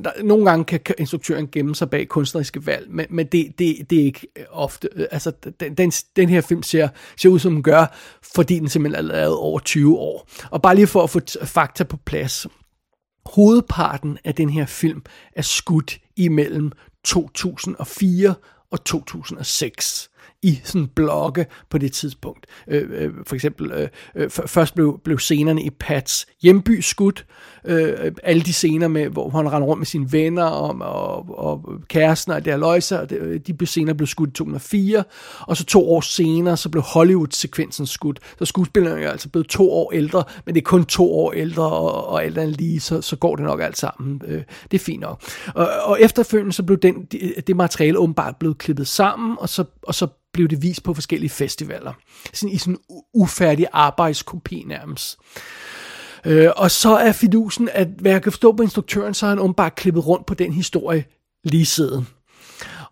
der, 0.05 0.11
nogle 0.23 0.51
gange 0.51 0.79
kan 0.79 0.95
instruktøren 0.99 1.49
gemme 1.53 1.75
sig 1.75 1.91
bag 1.91 2.09
kunstneriske 2.09 2.67
valg, 2.67 2.87
men, 2.91 3.07
men 3.11 3.27
det, 3.27 3.59
det, 3.59 3.91
det 3.91 4.01
er 4.01 4.05
ikke 4.05 4.27
øh, 4.39 4.45
ofte. 4.51 4.89
Øh, 4.97 5.07
altså, 5.11 5.33
den, 5.61 5.75
den, 5.75 5.91
den 5.91 6.29
her 6.29 6.41
film 6.41 6.63
ser, 6.63 6.89
ser 7.17 7.29
ud, 7.29 7.39
som 7.39 7.53
den 7.53 7.63
gør, 7.63 7.97
fordi 8.35 8.59
den 8.59 8.69
simpelthen 8.69 9.05
er 9.05 9.09
lavet 9.13 9.37
over 9.37 9.59
20 9.59 9.99
år. 9.99 10.29
Og 10.51 10.63
bare 10.63 10.75
lige 10.75 10.87
for 10.87 11.03
at 11.03 11.11
få 11.11 11.21
fakta 11.45 11.85
på 11.85 11.97
plads. 11.97 12.47
Hovedparten 13.27 14.19
af 14.25 14.35
den 14.35 14.51
her 14.51 14.67
film 14.67 15.03
er 15.33 15.43
skudt 15.43 15.99
imellem 16.17 16.73
2004 17.05 18.35
og 18.71 18.85
2006 18.85 20.11
i 20.43 20.61
sådan 20.65 20.89
blokke 20.89 21.47
på 21.71 21.79
det 21.79 21.93
tidspunkt. 21.93 22.47
Øh, 22.69 22.91
øh, 22.91 23.13
for 23.27 23.35
eksempel, 23.35 23.73
øh, 23.73 23.89
øh 24.15 24.31
først 24.31 24.75
blev, 24.75 25.01
blev 25.05 25.19
scenerne 25.19 25.63
i 25.63 25.71
Pats 25.71 26.27
hjemby 26.43 26.81
skudt, 26.81 27.27
øh, 27.65 28.13
alle 28.23 28.43
de 28.43 28.53
scener, 28.53 28.89
med, 28.89 29.09
hvor 29.09 29.31
han 29.31 29.53
render 29.53 29.69
rundt 29.69 29.81
med 29.81 29.87
sine 29.87 30.13
venner 30.13 30.45
og, 30.45 30.77
og, 30.81 31.27
og 31.29 31.81
kæresten 31.89 32.33
og 32.33 32.45
der 32.45 32.57
løjser, 32.57 33.07
øh, 33.11 33.41
de 33.47 33.55
blev 33.55 33.67
senere 33.67 33.95
blev 33.95 34.07
skudt 34.07 34.31
i 34.31 34.33
2004, 34.33 35.05
og 35.41 35.57
så 35.57 35.65
to 35.65 35.93
år 35.93 36.01
senere, 36.01 36.57
så 36.57 36.69
blev 36.69 36.83
Hollywood-sekvensen 36.83 37.87
skudt. 37.87 38.21
Så 38.39 38.45
skuespillerne 38.45 39.03
er 39.03 39.11
altså 39.11 39.29
blevet 39.29 39.49
to 39.49 39.73
år 39.73 39.93
ældre, 39.93 40.25
men 40.47 40.55
det 40.55 40.61
er 40.61 40.65
kun 40.65 40.85
to 40.85 41.19
år 41.19 41.33
ældre, 41.33 41.71
og, 41.71 42.07
og 42.09 42.25
alt 42.25 42.39
andet 42.39 42.57
lige, 42.57 42.81
så, 42.81 43.01
så 43.01 43.17
går 43.17 43.37
det 43.37 43.45
nok 43.45 43.61
alt 43.61 43.79
sammen. 43.79 44.23
Øh, 44.27 44.43
det 44.71 44.79
er 44.81 44.85
fint 44.85 45.01
nok. 45.01 45.23
Og, 45.55 45.69
og 45.83 46.01
efterfølgende, 46.01 46.53
så 46.53 46.63
blev 46.63 46.79
den, 46.79 47.05
det, 47.05 47.47
det 47.47 47.57
materiale 47.57 47.99
åbenbart 47.99 48.37
blevet 48.37 48.59
klippet 48.59 48.89
sammen, 48.89 49.37
og 49.41 49.49
så, 49.49 49.65
og 49.83 49.95
så 49.95 50.07
blev 50.33 50.49
det 50.49 50.63
vist 50.63 50.83
på 50.83 50.95
forskellige 50.95 51.31
festivaler. 51.31 51.93
Sådan 52.33 52.55
i 52.55 52.59
sådan 52.59 52.75
en 52.75 53.01
ufærdig 53.15 53.67
arbejdskopi 53.73 54.65
nærmest. 54.67 55.19
Øh, 56.25 56.51
og 56.57 56.71
så 56.71 56.97
er 56.97 57.13
fidusen, 57.13 57.69
at 57.73 57.89
hvad 57.99 58.13
jeg 58.13 58.23
kan 58.23 58.33
forstå 58.33 58.53
på 58.53 58.63
instruktøren, 58.63 59.15
så 59.15 59.27
har 59.27 59.31
han 59.31 59.39
åbenbart 59.39 59.75
klippet 59.75 60.07
rundt 60.07 60.27
på 60.27 60.35
den 60.35 60.53
historie 60.53 61.05
lige 61.45 61.67
siden. 61.67 62.07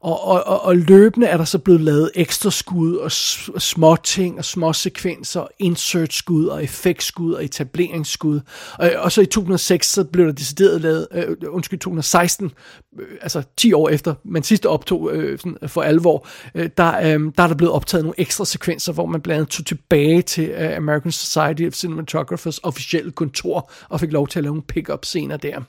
Og, 0.02 0.24
og, 0.24 0.46
og, 0.46 0.64
og 0.64 0.76
løbende 0.76 1.26
er 1.26 1.36
der 1.36 1.44
så 1.44 1.58
blevet 1.58 1.80
lavet 1.80 2.10
ekstra 2.14 2.50
skud 2.50 2.96
og 2.96 3.12
små 3.62 3.96
ting 3.96 4.38
og 4.38 4.44
små 4.44 4.72
sekvenser, 4.72 5.46
insert 5.58 6.12
skud 6.12 6.46
og 6.46 6.64
effektskud 6.64 7.32
og 7.32 7.44
etableringsskud. 7.44 8.40
Og, 8.78 8.90
og 8.96 9.12
så 9.12 9.20
i 9.20 9.26
2006 9.26 9.86
så 9.86 10.04
blev 10.04 10.26
der 10.26 10.32
decideret 10.32 10.80
lavet, 10.80 11.08
øh, 11.12 11.22
øh 11.22 11.36
undskyld, 11.48 11.78
2016, 11.78 12.52
øh, 13.00 13.06
altså 13.20 13.42
10 13.56 13.72
år 13.72 13.88
efter 13.88 14.14
man 14.24 14.42
sidste 14.42 14.68
optog 14.68 15.12
øh, 15.12 15.38
sådan 15.38 15.56
for 15.66 15.82
alvor, 15.82 16.26
øh, 16.54 16.70
der, 16.76 16.98
øh, 16.98 17.32
der 17.36 17.42
er 17.42 17.46
der 17.46 17.54
blevet 17.54 17.72
optaget 17.72 18.04
nogle 18.04 18.20
ekstra 18.20 18.44
sekvenser, 18.44 18.92
hvor 18.92 19.06
man 19.06 19.20
blandt 19.20 19.40
andet 19.40 19.52
tog 19.52 19.66
tilbage 19.66 20.22
til 20.22 20.48
øh, 20.48 20.76
American 20.76 21.12
Society 21.12 21.66
of 21.66 21.72
Cinematographers 21.72 22.58
officielle 22.62 23.10
kontor 23.10 23.70
og 23.88 24.00
fik 24.00 24.12
lov 24.12 24.28
til 24.28 24.38
at 24.38 24.42
lave 24.42 24.54
nogle 24.54 24.66
pick-up 24.68 25.04
scener 25.04 25.36
der. 25.36 25.60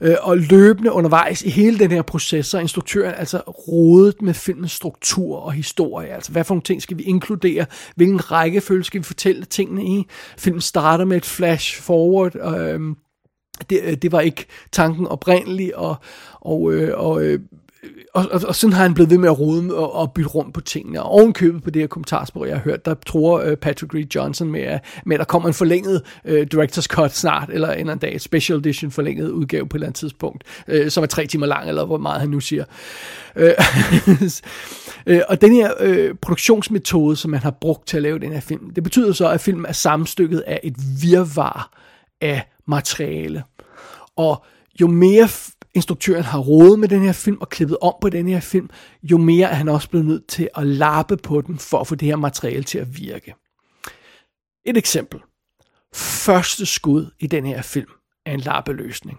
Øh, 0.00 0.16
og 0.20 0.38
løbende 0.38 0.92
undervejs 0.92 1.42
i 1.42 1.50
hele 1.50 1.78
den 1.78 1.90
her 1.90 2.02
proces, 2.02 2.46
så 2.46 2.56
er 2.56 2.60
instruktøren 2.60 3.14
altså 3.14 3.38
rodet 3.38 4.22
med 4.22 4.34
filmens 4.34 4.72
struktur 4.72 5.36
og 5.36 5.52
historie. 5.52 6.08
Altså, 6.08 6.32
hvad 6.32 6.44
for 6.44 6.54
nogle 6.54 6.62
ting 6.62 6.82
skal 6.82 6.98
vi 6.98 7.02
inkludere? 7.02 7.66
Hvilken 7.96 8.30
rækkefølge 8.30 8.84
skal 8.84 8.98
vi 8.98 9.04
fortælle 9.04 9.44
tingene 9.44 9.84
i? 9.84 10.06
Filmen 10.38 10.60
starter 10.60 11.04
med 11.04 11.16
et 11.16 11.26
flash 11.26 11.82
forward, 11.82 12.36
øhm, 12.36 12.90
øh, 12.90 12.96
det, 13.70 14.02
det 14.02 14.12
var 14.12 14.20
ikke 14.20 14.46
tanken 14.72 15.06
oprindeligt, 15.06 15.72
og, 15.72 15.96
og, 16.40 16.72
øh, 16.72 16.98
og 16.98 17.22
øh, 17.22 17.40
og, 18.14 18.26
og, 18.30 18.40
og 18.48 18.54
sådan 18.54 18.72
har 18.72 18.82
han 18.82 18.94
blevet 18.94 19.10
ved 19.10 19.18
med 19.18 19.28
at 19.28 19.38
rode 19.38 19.76
og, 19.76 19.94
og 19.94 20.12
bytte 20.12 20.30
rundt 20.30 20.54
på 20.54 20.60
tingene. 20.60 21.02
Og 21.02 21.10
ovenkøbet 21.10 21.62
på 21.62 21.70
det 21.70 21.82
her 21.82 21.86
kommentarspor, 21.86 22.44
jeg 22.44 22.56
har 22.56 22.62
hørt, 22.62 22.84
der 22.84 22.94
tror 23.06 23.40
øh, 23.40 23.56
Patrick 23.56 23.94
Reed 23.94 24.06
Johnson 24.14 24.48
med, 24.48 24.78
med, 25.06 25.16
at 25.16 25.18
der 25.18 25.24
kommer 25.24 25.48
en 25.48 25.54
forlænget 25.54 26.02
øh, 26.24 26.46
Director's 26.54 26.86
Cut 26.86 27.14
snart, 27.14 27.50
eller 27.52 27.68
en 27.68 27.78
eller 27.78 27.92
anden 27.92 28.08
dag, 28.08 28.14
et 28.14 28.20
special 28.20 28.58
edition 28.58 28.90
forlænget 28.90 29.30
udgave 29.30 29.68
på 29.68 29.76
et 29.76 29.78
eller 29.78 29.86
andet 29.86 29.98
tidspunkt, 29.98 30.44
øh, 30.68 30.90
som 30.90 31.02
er 31.02 31.06
tre 31.06 31.26
timer 31.26 31.46
lang, 31.46 31.68
eller 31.68 31.84
hvor 31.84 31.98
meget 31.98 32.20
han 32.20 32.30
nu 32.30 32.40
siger. 32.40 32.64
Øh, 33.36 33.52
øh 35.06 35.20
og 35.28 35.40
den 35.40 35.52
her 35.52 35.72
øh, 35.80 36.14
produktionsmetode, 36.22 37.16
som 37.16 37.30
man 37.30 37.40
har 37.40 37.50
brugt 37.50 37.86
til 37.86 37.96
at 37.96 38.02
lave 38.02 38.18
den 38.18 38.32
her 38.32 38.40
film, 38.40 38.70
det 38.70 38.82
betyder 38.82 39.12
så, 39.12 39.28
at 39.28 39.40
filmen 39.40 39.66
er 39.66 39.72
sammenstykket 39.72 40.38
af 40.46 40.60
et 40.62 40.76
virvar 41.02 41.78
af 42.20 42.42
materiale. 42.66 43.42
Og 44.16 44.44
jo 44.80 44.86
mere 44.86 45.28
instruktøren 45.74 46.24
har 46.24 46.38
rodet 46.38 46.78
med 46.78 46.88
den 46.88 47.02
her 47.02 47.12
film 47.12 47.38
og 47.40 47.48
klippet 47.48 47.78
om 47.80 47.94
på 48.00 48.08
den 48.08 48.28
her 48.28 48.40
film, 48.40 48.70
jo 49.02 49.18
mere 49.18 49.50
er 49.50 49.54
han 49.54 49.68
også 49.68 49.90
blevet 49.90 50.06
nødt 50.06 50.26
til 50.26 50.48
at 50.56 50.66
lappe 50.66 51.16
på 51.16 51.40
den 51.40 51.58
for 51.58 51.80
at 51.80 51.86
få 51.86 51.94
det 51.94 52.08
her 52.08 52.16
materiale 52.16 52.62
til 52.62 52.78
at 52.78 52.98
virke. 52.98 53.34
Et 54.66 54.76
eksempel. 54.76 55.20
Første 55.94 56.66
skud 56.66 57.10
i 57.18 57.26
den 57.26 57.46
her 57.46 57.62
film 57.62 57.90
er 58.26 58.32
en 58.32 58.40
lappeløsning. 58.40 59.18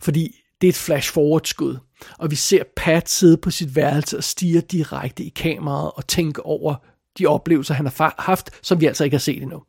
Fordi 0.00 0.36
det 0.60 0.66
er 0.66 0.68
et 0.68 0.76
flash-forward 0.76 1.44
skud, 1.44 1.78
og 2.18 2.30
vi 2.30 2.36
ser 2.36 2.62
Pat 2.76 3.08
sidde 3.08 3.36
på 3.36 3.50
sit 3.50 3.76
værelse 3.76 4.16
og 4.16 4.24
stige 4.24 4.60
direkte 4.60 5.24
i 5.24 5.28
kameraet 5.28 5.92
og 5.96 6.06
tænke 6.06 6.46
over 6.46 6.74
de 7.18 7.26
oplevelser, 7.26 7.74
han 7.74 7.86
har 7.86 8.14
haft, 8.18 8.50
som 8.62 8.80
vi 8.80 8.86
altså 8.86 9.04
ikke 9.04 9.14
har 9.14 9.20
set 9.20 9.42
endnu. 9.42 9.62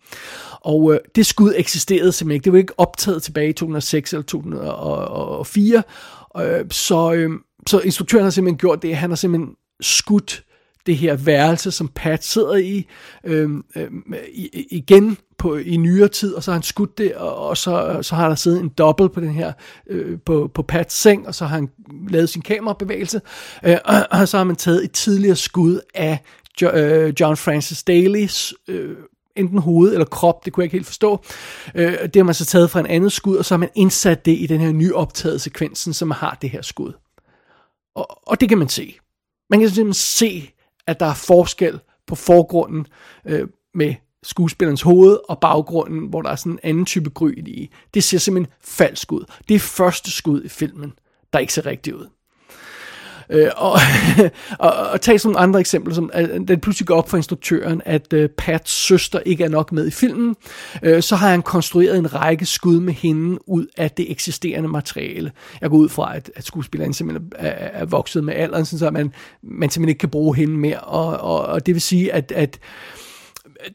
Og 0.61 0.93
øh, 0.93 0.99
det 1.15 1.25
skud 1.25 1.53
eksisterede 1.57 2.11
simpelthen 2.11 2.35
ikke. 2.35 2.43
Det 2.43 2.53
var 2.53 2.59
ikke 2.59 2.79
optaget 2.79 3.23
tilbage 3.23 3.49
i 3.49 3.53
2006 3.53 4.13
eller 4.13 4.23
2004. 4.23 5.83
Øh, 6.37 6.65
så, 6.71 7.13
øh, 7.13 7.29
så 7.67 7.79
instruktøren 7.79 8.23
har 8.23 8.31
simpelthen 8.31 8.57
gjort 8.57 8.81
det. 8.81 8.95
Han 8.95 9.09
har 9.09 9.15
simpelthen 9.15 9.55
skudt 9.81 10.43
det 10.85 10.97
her 10.97 11.15
værelse, 11.15 11.71
som 11.71 11.87
Pat 11.87 12.23
sidder 12.23 12.55
i, 12.55 12.87
øh, 13.23 13.49
øh, 13.75 13.89
igen 14.71 15.17
på, 15.37 15.57
i 15.57 15.77
nyere 15.77 16.07
tid, 16.07 16.33
og 16.33 16.43
så 16.43 16.51
har 16.51 16.55
han 16.55 16.63
skudt 16.63 16.97
det, 16.97 17.15
og, 17.15 17.35
og 17.35 17.57
så, 17.57 17.99
så 18.01 18.15
har 18.15 18.27
der 18.27 18.35
siddet 18.35 18.61
en 18.61 18.69
dobbelt 18.69 19.11
på 19.11 19.19
den 19.19 19.31
her, 19.31 19.53
øh, 19.87 20.19
på, 20.25 20.51
på 20.53 20.61
Pats 20.61 20.95
seng, 20.95 21.27
og 21.27 21.35
så 21.35 21.45
har 21.45 21.55
han 21.55 21.69
lavet 22.09 22.29
sin 22.29 22.41
kamerabevægelse, 22.41 23.21
øh, 23.65 23.77
og, 23.85 23.95
og 24.19 24.27
så 24.27 24.37
har 24.37 24.43
man 24.43 24.55
taget 24.55 24.83
et 24.83 24.91
tidligere 24.91 25.35
skud 25.35 25.79
af 25.93 26.19
øh, 26.73 27.13
John 27.19 27.37
Francis 27.37 27.83
Dalys 27.83 28.53
øh, 28.67 28.97
enten 29.35 29.57
hoved 29.57 29.93
eller 29.93 30.05
krop, 30.05 30.45
det 30.45 30.53
kunne 30.53 30.61
jeg 30.61 30.65
ikke 30.65 30.75
helt 30.75 30.85
forstå. 30.85 31.23
Øh, 31.75 31.93
det 32.03 32.15
har 32.15 32.23
man 32.23 32.33
så 32.33 32.45
taget 32.45 32.69
fra 32.69 32.79
en 32.79 32.85
andet 32.85 33.11
skud, 33.11 33.37
og 33.37 33.45
så 33.45 33.53
har 33.53 33.59
man 33.59 33.69
indsat 33.75 34.25
det 34.25 34.37
i 34.39 34.45
den 34.45 34.59
her 34.59 34.71
nyoptagede 34.71 35.39
sekvensen, 35.39 35.93
som 35.93 36.11
har 36.11 36.37
det 36.41 36.49
her 36.49 36.61
skud. 36.61 36.93
Og, 37.95 38.27
og 38.27 38.41
det 38.41 38.49
kan 38.49 38.57
man 38.57 38.69
se. 38.69 38.99
Man 39.49 39.59
kan 39.59 39.69
simpelthen 39.69 39.93
se, 39.93 40.51
at 40.87 40.99
der 40.99 41.05
er 41.05 41.13
forskel 41.13 41.79
på 42.07 42.15
forgrunden 42.15 42.87
øh, 43.25 43.47
med 43.73 43.95
skuespillerens 44.23 44.81
hoved 44.81 45.19
og 45.29 45.39
baggrunden, 45.39 46.07
hvor 46.07 46.21
der 46.21 46.29
er 46.29 46.35
sådan 46.35 46.51
en 46.51 46.59
anden 46.63 46.85
type 46.85 47.09
gryn 47.09 47.47
i. 47.47 47.69
Det 47.93 48.03
ser 48.03 48.17
simpelthen 48.17 48.53
falsk 48.61 49.11
ud. 49.11 49.25
Det 49.47 49.55
er 49.55 49.59
første 49.59 50.11
skud 50.11 50.43
i 50.43 50.47
filmen, 50.49 50.93
der 51.33 51.39
ikke 51.39 51.53
ser 51.53 51.65
rigtigt 51.65 51.95
ud. 51.95 52.07
Øh, 53.29 53.49
og, 53.55 53.71
og, 54.59 54.73
og 54.73 55.01
tage 55.01 55.19
sådan 55.19 55.33
nogle 55.33 55.43
andre 55.47 55.59
eksempler, 55.59 55.93
som 55.93 56.09
at 56.13 56.29
den 56.47 56.59
pludselig 56.59 56.87
går 56.87 56.97
op 56.97 57.09
for 57.09 57.17
instruktøren, 57.17 57.81
at 57.85 58.13
øh, 58.13 58.29
Pats 58.29 58.71
søster 58.71 59.19
ikke 59.25 59.43
er 59.43 59.49
nok 59.49 59.71
med 59.71 59.87
i 59.87 59.91
filmen. 59.91 60.35
Øh, 60.83 61.01
så 61.01 61.15
har 61.15 61.29
han 61.29 61.41
konstrueret 61.41 61.97
en 61.97 62.15
række 62.15 62.45
skud 62.45 62.79
med 62.79 62.93
hende 62.93 63.49
ud 63.49 63.65
af 63.77 63.91
det 63.91 64.11
eksisterende 64.11 64.69
materiale. 64.69 65.31
Jeg 65.61 65.69
går 65.69 65.77
ud 65.77 65.89
fra, 65.89 66.15
at, 66.15 66.31
at 66.35 66.45
skuespilleren 66.45 66.93
simpelthen 66.93 67.31
er, 67.35 67.49
er 67.49 67.85
vokset 67.85 68.23
med 68.23 68.33
alderen, 68.33 68.65
så 68.65 68.91
man, 68.91 69.13
man 69.41 69.69
simpelthen 69.69 69.89
ikke 69.89 69.99
kan 69.99 70.09
bruge 70.09 70.35
hende 70.35 70.57
mere. 70.57 70.79
Og, 70.79 71.17
og, 71.17 71.45
og 71.45 71.65
det 71.65 71.75
vil 71.75 71.81
sige, 71.81 72.13
at, 72.13 72.31
at 72.31 72.59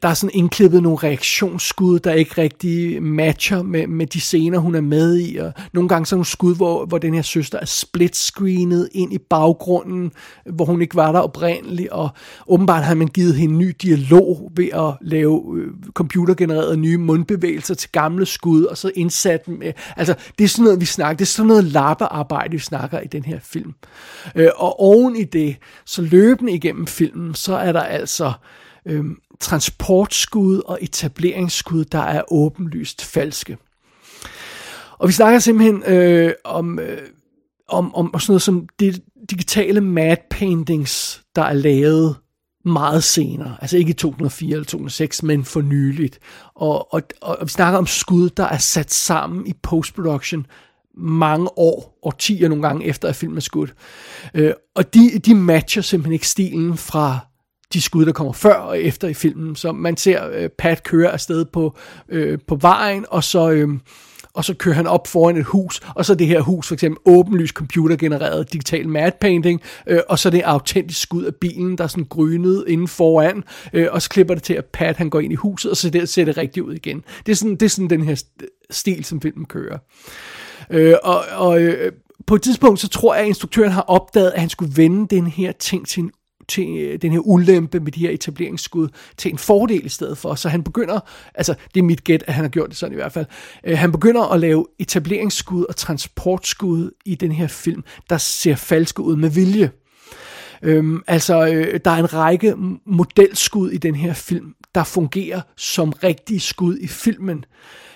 der 0.01 0.07
er 0.07 0.13
sådan 0.13 0.33
indklippet 0.33 0.83
nogle 0.83 0.97
reaktionsskud, 0.97 1.99
der 1.99 2.13
ikke 2.13 2.41
rigtig 2.41 3.03
matcher 3.03 3.61
med, 3.61 3.87
med 3.87 4.07
de 4.07 4.21
scener, 4.21 4.59
hun 4.59 4.75
er 4.75 4.81
med 4.81 5.19
i. 5.19 5.37
Og 5.37 5.53
nogle 5.73 5.89
gange 5.89 6.05
sådan 6.05 6.17
nogle 6.17 6.25
skud, 6.25 6.55
hvor, 6.55 6.85
hvor 6.85 6.97
den 6.97 7.13
her 7.13 7.21
søster 7.21 7.59
er 7.59 7.65
split-screenet 7.65 8.89
ind 8.91 9.13
i 9.13 9.17
baggrunden, 9.17 10.11
hvor 10.45 10.65
hun 10.65 10.81
ikke 10.81 10.95
var 10.95 11.11
der 11.11 11.19
oprindeligt. 11.19 11.89
Og 11.89 12.09
åbenbart 12.47 12.83
har 12.83 12.95
man 12.95 13.07
givet 13.07 13.35
hende 13.35 13.55
ny 13.55 13.75
dialog 13.81 14.51
ved 14.55 14.69
at 14.73 14.93
lave 15.01 15.43
øh, 15.57 15.67
computergenererede 15.93 16.77
nye 16.77 16.97
mundbevægelser 16.97 17.75
til 17.75 17.89
gamle 17.91 18.25
skud, 18.25 18.63
og 18.63 18.77
så 18.77 18.91
indsat 18.95 19.45
dem. 19.45 19.57
Med, 19.57 19.73
altså, 19.95 20.15
det 20.37 20.43
er 20.43 20.47
sådan 20.47 20.63
noget, 20.63 20.79
vi 20.79 20.85
snakker. 20.85 21.17
Det 21.17 21.25
er 21.25 21.29
sådan 21.29 21.47
noget 21.47 21.63
lappearbejde, 21.63 22.51
vi 22.51 22.59
snakker 22.59 22.99
i 22.99 23.07
den 23.07 23.23
her 23.23 23.39
film. 23.43 23.73
Øh, 24.35 24.49
og 24.55 24.79
oven 24.79 25.15
i 25.15 25.23
det, 25.23 25.55
så 25.85 26.01
løbende 26.01 26.53
igennem 26.53 26.87
filmen, 26.87 27.35
så 27.35 27.55
er 27.55 27.71
der 27.71 27.81
altså 27.81 28.31
øh, 28.85 29.05
transportskud 29.39 30.61
og 30.65 30.79
etableringsskud, 30.81 31.85
der 31.85 31.99
er 31.99 32.21
åbenlyst 32.33 33.05
falske. 33.05 33.57
Og 34.99 35.07
vi 35.07 35.13
snakker 35.13 35.39
simpelthen 35.39 35.83
øh, 35.87 36.33
om, 36.43 36.79
øh, 36.79 37.01
om, 37.67 37.95
om 37.95 38.19
sådan 38.19 38.31
noget 38.31 38.41
som 38.41 38.67
de 38.79 38.93
digitale 39.29 39.81
mad 39.81 40.17
paintings, 40.29 41.21
der 41.35 41.41
er 41.41 41.53
lavet 41.53 42.15
meget 42.65 43.03
senere. 43.03 43.55
Altså 43.61 43.77
ikke 43.77 43.89
i 43.89 43.93
2004 43.93 44.51
eller 44.51 44.65
2006, 44.65 45.23
men 45.23 45.45
for 45.45 45.61
nyligt. 45.61 46.19
Og, 46.55 46.93
og, 46.93 47.01
og 47.21 47.37
vi 47.41 47.49
snakker 47.49 47.77
om 47.77 47.87
skud, 47.87 48.29
der 48.29 48.43
er 48.43 48.57
sat 48.57 48.93
sammen 48.93 49.47
i 49.47 49.53
postproduktion 49.63 50.45
mange 50.97 51.57
år, 51.57 51.97
og 52.03 52.07
årtier 52.07 52.49
nogle 52.49 52.67
gange 52.67 52.85
efter, 52.85 53.07
at 53.07 53.15
filmen 53.15 53.37
er 53.37 53.41
skudt. 53.41 53.73
Øh, 54.33 54.53
og 54.75 54.93
de, 54.93 55.19
de 55.25 55.35
matcher 55.35 55.81
simpelthen 55.81 56.13
ikke 56.13 56.27
stilen 56.27 56.77
fra 56.77 57.19
de 57.73 57.81
skud, 57.81 58.05
der 58.05 58.11
kommer 58.11 58.33
før 58.33 58.53
og 58.53 58.81
efter 58.81 59.07
i 59.07 59.13
filmen. 59.13 59.55
Så 59.55 59.71
man 59.71 59.97
ser 59.97 60.29
øh, 60.33 60.49
Pat 60.49 60.83
køre 60.83 61.11
afsted 61.11 61.45
på, 61.45 61.77
øh, 62.09 62.39
på 62.47 62.55
vejen, 62.55 63.05
og 63.09 63.23
så, 63.23 63.49
øh, 63.49 63.67
og 64.33 64.45
så 64.45 64.53
kører 64.53 64.75
han 64.75 64.87
op 64.87 65.07
foran 65.07 65.37
et 65.37 65.45
hus, 65.45 65.81
og 65.95 66.05
så 66.05 66.15
det 66.15 66.27
her 66.27 66.41
hus, 66.41 66.67
for 66.67 66.73
eksempel 66.73 67.01
åbenlyst 67.05 67.53
computergenereret 67.53 68.53
digital 68.53 68.89
matte 68.89 69.17
painting, 69.21 69.61
øh, 69.87 69.99
og 70.09 70.19
så 70.19 70.29
det 70.29 70.41
autentisk 70.41 71.01
skud 71.01 71.23
af 71.23 71.35
bilen, 71.35 71.77
der 71.77 71.83
er 71.83 71.87
sådan 71.87 72.05
grynet 72.09 72.65
inden 72.67 72.87
foran, 72.87 73.43
øh, 73.73 73.87
og 73.91 74.01
så 74.01 74.09
klipper 74.09 74.33
det 74.33 74.43
til, 74.43 74.53
at 74.53 74.65
Pat 74.65 74.97
han 74.97 75.09
går 75.09 75.19
ind 75.19 75.33
i 75.33 75.35
huset, 75.35 75.71
og 75.71 75.77
så 75.77 75.89
det, 75.89 76.09
ser 76.09 76.25
det 76.25 76.37
rigtigt 76.37 76.65
ud 76.65 76.73
igen. 76.73 77.03
Det 77.25 77.31
er 77.31 77.35
sådan, 77.35 77.55
det 77.55 77.63
er 77.63 77.69
sådan 77.69 77.89
den 77.89 78.03
her 78.03 78.23
stil, 78.69 79.05
som 79.05 79.21
filmen 79.21 79.45
kører. 79.45 79.77
Øh, 80.69 80.95
og 81.03 81.23
og 81.35 81.61
øh, 81.61 81.91
på 82.27 82.35
et 82.35 82.41
tidspunkt, 82.41 82.79
så 82.79 82.87
tror 82.87 83.13
jeg, 83.13 83.23
at 83.23 83.27
instruktøren 83.27 83.71
har 83.71 83.81
opdaget, 83.81 84.31
at 84.31 84.39
han 84.39 84.49
skulle 84.49 84.77
vende 84.77 85.15
den 85.15 85.27
her 85.27 85.51
ting 85.51 85.87
til 85.87 86.03
en 86.03 86.11
til 86.49 86.77
øh, 86.77 87.01
den 87.01 87.11
her 87.11 87.19
ulempe 87.19 87.79
med 87.79 87.91
de 87.91 87.99
her 87.99 88.09
etableringsskud 88.09 88.89
til 89.17 89.31
en 89.31 89.37
fordel 89.37 89.85
i 89.85 89.89
stedet 89.89 90.17
for. 90.17 90.35
Så 90.35 90.49
han 90.49 90.63
begynder, 90.63 90.99
altså 91.35 91.55
det 91.73 91.79
er 91.79 91.83
mit 91.83 92.03
gæt, 92.03 92.23
at 92.27 92.33
han 92.33 92.43
har 92.43 92.49
gjort 92.49 92.69
det 92.69 92.77
sådan 92.77 92.93
i 92.93 92.95
hvert 92.95 93.11
fald, 93.11 93.25
øh, 93.63 93.77
han 93.77 93.91
begynder 93.91 94.33
at 94.33 94.39
lave 94.39 94.65
etableringsskud 94.79 95.65
og 95.69 95.75
transportskud 95.75 96.91
i 97.05 97.15
den 97.15 97.31
her 97.31 97.47
film, 97.47 97.83
der 98.09 98.17
ser 98.17 98.55
falske 98.55 99.01
ud 99.01 99.15
med 99.15 99.29
vilje. 99.29 99.71
Øhm, 100.61 101.03
altså, 101.07 101.47
øh, 101.47 101.79
der 101.85 101.91
er 101.91 101.97
en 101.97 102.13
række 102.13 102.55
modelskud 102.85 103.71
i 103.71 103.77
den 103.77 103.95
her 103.95 104.13
film, 104.13 104.53
der 104.75 104.83
fungerer 104.83 105.41
som 105.55 105.89
rigtige 105.89 106.39
skud 106.39 106.77
i 106.77 106.87
filmen, 106.87 107.45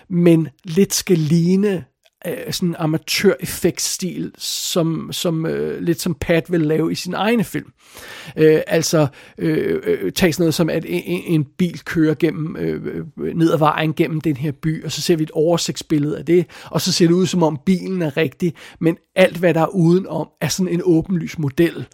men 0.09 0.47
lidt 0.63 0.93
skal 0.93 1.17
ligne 1.17 1.85
øh, 2.28 2.53
sådan 2.53 2.69
en 2.69 2.76
amatør-effektstil, 2.80 4.32
som, 4.38 5.09
som 5.11 5.45
øh, 5.45 5.82
lidt 5.82 6.01
som 6.01 6.15
Pat 6.15 6.51
vil 6.51 6.61
lave 6.61 6.91
i 6.91 6.95
sin 6.95 7.13
egne 7.13 7.43
film. 7.43 7.72
Øh, 8.38 8.61
altså, 8.67 9.07
øh, 9.38 9.82
øh, 9.84 10.11
tag 10.11 10.34
sådan 10.34 10.43
noget 10.43 10.53
som, 10.53 10.69
at 10.69 10.86
en, 10.88 11.24
en 11.26 11.45
bil 11.57 11.82
kører 11.86 12.15
gennem, 12.15 12.55
øh, 12.57 13.05
øh, 13.19 13.36
ned 13.36 13.51
ad 13.51 13.57
vejen 13.57 13.93
gennem 13.93 14.22
den 14.22 14.38
her 14.38 14.51
by, 14.51 14.86
og 14.86 14.91
så 14.91 15.01
ser 15.01 15.15
vi 15.15 15.24
et 15.24 15.32
oversigtsbillede 15.32 16.17
af 16.17 16.26
det, 16.26 16.45
og 16.65 16.82
så 16.82 16.91
ser 16.91 17.07
det 17.07 17.13
ud 17.13 17.26
som 17.26 17.43
om 17.43 17.59
bilen 17.65 18.01
er 18.01 18.17
rigtig, 18.17 18.53
men 18.80 18.97
alt 19.15 19.38
hvad 19.38 19.53
der 19.53 19.61
er 19.61 19.76
udenom 19.76 20.28
er 20.41 20.47
sådan 20.47 20.74
en 20.74 20.82
åbenlys 20.84 21.38
model. 21.38 21.86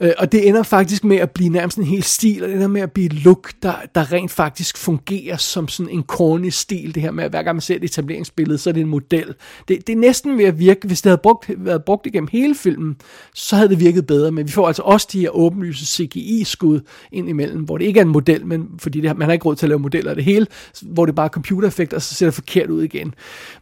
Øh, 0.00 0.12
og 0.18 0.32
det 0.32 0.48
ender 0.48 0.62
faktisk 0.62 1.04
med 1.04 1.16
at 1.16 1.30
blive 1.30 1.48
nærmest 1.48 1.78
en 1.78 1.84
hel 1.84 2.02
stil, 2.02 2.42
og 2.42 2.48
det 2.48 2.54
ender 2.54 2.68
med 2.68 2.80
at 2.80 2.92
blive 2.92 3.06
et 3.06 3.24
look, 3.24 3.52
der, 3.62 3.74
der 3.94 4.12
rent 4.12 4.30
faktisk 4.30 4.78
fungerer 4.78 5.36
som 5.36 5.68
sådan 5.68 5.92
en 5.92 6.02
corny 6.02 6.48
stil, 6.48 6.94
det 6.94 7.02
her 7.02 7.10
med, 7.10 7.24
at 7.24 7.30
hver 7.30 7.42
gang 7.42 7.56
man 7.56 7.60
ser 7.60 7.76
et 7.76 7.84
etableringsbillede, 7.84 8.58
så 8.58 8.70
er 8.70 8.74
det 8.74 8.80
en 8.80 8.88
model. 8.88 9.34
Det, 9.68 9.86
det 9.86 9.92
er 9.92 9.96
næsten 9.96 10.38
ved 10.38 10.44
at 10.44 10.58
virke, 10.58 10.86
hvis 10.86 11.02
det 11.02 11.10
havde 11.10 11.20
brugt, 11.22 11.50
været 11.56 11.84
brugt 11.84 12.06
igennem 12.06 12.28
hele 12.32 12.54
filmen, 12.54 12.96
så 13.34 13.56
havde 13.56 13.68
det 13.68 13.80
virket 13.80 14.06
bedre, 14.06 14.32
men 14.32 14.46
vi 14.46 14.52
får 14.52 14.66
altså 14.66 14.82
også 14.82 15.08
de 15.12 15.20
her 15.20 15.30
åbenlyse 15.30 15.86
CGI-skud 15.86 16.80
ind 17.12 17.28
imellem, 17.28 17.62
hvor 17.62 17.78
det 17.78 17.84
ikke 17.84 18.00
er 18.00 18.04
en 18.04 18.10
model, 18.10 18.46
men 18.46 18.68
fordi 18.78 19.00
det, 19.00 19.18
man 19.18 19.28
har 19.28 19.32
ikke 19.32 19.44
råd 19.44 19.56
til 19.56 19.66
at 19.66 19.68
lave 19.68 19.78
modeller 19.78 20.10
af 20.10 20.16
det 20.16 20.24
hele, 20.24 20.46
hvor 20.82 21.06
det 21.06 21.14
bare 21.14 21.26
er 21.26 21.30
computereffekter, 21.30 21.96
og 21.96 22.02
så 22.02 22.14
ser 22.14 22.26
det 22.26 22.34
forkert 22.34 22.70
ud 22.70 22.82
igen. 22.82 23.14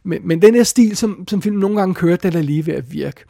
Men, 0.03 0.21
men 0.23 0.41
den 0.41 0.55
her 0.55 0.63
stil, 0.63 0.97
som, 0.97 1.23
som 1.27 1.41
filmen 1.41 1.59
nogle 1.59 1.77
gange 1.79 1.95
kører, 1.95 2.17
den 2.17 2.35
er 2.35 2.41
lige 2.41 2.65
ved 2.65 2.73
at 2.73 2.93
virke. 2.93 3.23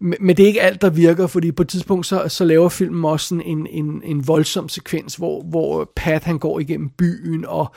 Men 0.00 0.36
det 0.36 0.40
er 0.40 0.46
ikke 0.46 0.62
alt, 0.62 0.82
der 0.82 0.90
virker, 0.90 1.26
fordi 1.26 1.52
på 1.52 1.62
et 1.62 1.68
tidspunkt, 1.68 2.06
så, 2.06 2.28
så 2.28 2.44
laver 2.44 2.68
filmen 2.68 3.04
også 3.04 3.28
sådan 3.28 3.44
en, 3.44 3.66
en, 3.66 4.02
en 4.04 4.28
voldsom 4.28 4.68
sekvens, 4.68 5.14
hvor, 5.14 5.42
hvor 5.42 5.92
Pat 5.96 6.24
han 6.24 6.38
går 6.38 6.60
igennem 6.60 6.88
byen, 6.88 7.44
og, 7.44 7.74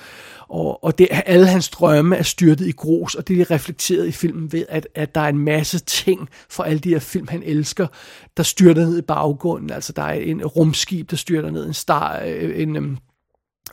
og, 0.50 0.84
og 0.84 0.98
det, 0.98 1.08
alle 1.12 1.48
hans 1.48 1.70
drømme 1.70 2.16
er 2.16 2.24
styrtet 2.24 2.68
i 2.68 2.72
grus, 2.72 3.16
og 3.16 3.28
det 3.28 3.42
er 3.42 3.52
reflekteret 3.52 4.08
i 4.08 4.12
filmen 4.12 4.52
ved, 4.52 4.66
at, 4.70 4.88
at 4.96 5.16
der 5.16 5.22
er 5.22 5.30
en 5.30 5.38
masse 5.38 5.80
ting 5.80 6.30
fra 6.50 6.68
alle 6.68 6.80
de 6.80 6.90
her 6.90 7.00
film, 7.00 7.28
han 7.28 7.44
elsker, 7.46 7.88
der 8.38 8.44
styrter 8.44 8.86
ned 8.86 8.98
i 8.98 9.02
baggrunden. 9.02 9.72
Altså 9.72 9.94
der 9.94 10.04
er 10.04 10.14
en 10.14 10.46
rumskib, 10.46 11.12
der 11.12 11.18
styrter 11.18 11.52
ned, 11.52 11.68
en 11.68 11.74
star, 11.74 12.22
øh, 12.26 12.62
en, 12.62 12.76
en 12.76 13.00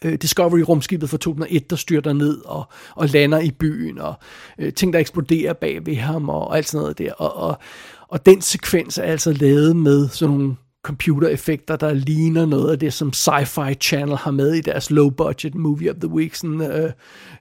Discovery-rumskibet 0.03 1.11
fra 1.11 1.17
2001, 1.17 1.71
der 1.71 1.77
styrter 1.77 2.13
ned 2.13 2.45
og, 2.45 2.65
og 2.95 3.09
lander 3.09 3.39
i 3.39 3.51
byen, 3.51 3.99
og 3.99 4.15
øh, 4.59 4.73
ting, 4.73 4.93
der 4.93 4.99
eksploderer 4.99 5.53
bag 5.53 5.87
ved 5.87 5.97
ham, 5.97 6.29
og, 6.29 6.49
og 6.49 6.57
alt 6.57 6.69
sådan 6.69 6.83
noget 6.83 6.99
der. 6.99 7.13
Og, 7.13 7.37
og, 7.37 7.59
og 8.09 8.27
den 8.27 8.41
sekvens 8.41 8.99
er 8.99 9.03
altså 9.03 9.33
lavet 9.33 9.77
med 9.77 10.09
sådan 10.09 10.35
nogle 10.35 10.57
computereffekter, 10.83 11.77
der 11.77 11.93
ligner 11.95 12.47
noget 12.47 12.73
af 12.73 12.79
det, 12.79 12.93
som 12.93 13.13
Sci-Fi 13.17 13.75
Channel 13.75 14.17
har 14.17 14.31
med 14.31 14.55
i 14.55 14.61
deres 14.61 14.91
low-budget 14.91 15.55
movie 15.55 15.91
of 15.91 15.97
the 15.97 16.09
week. 16.09 16.35
Sådan, 16.35 16.61
øh, 16.61 16.93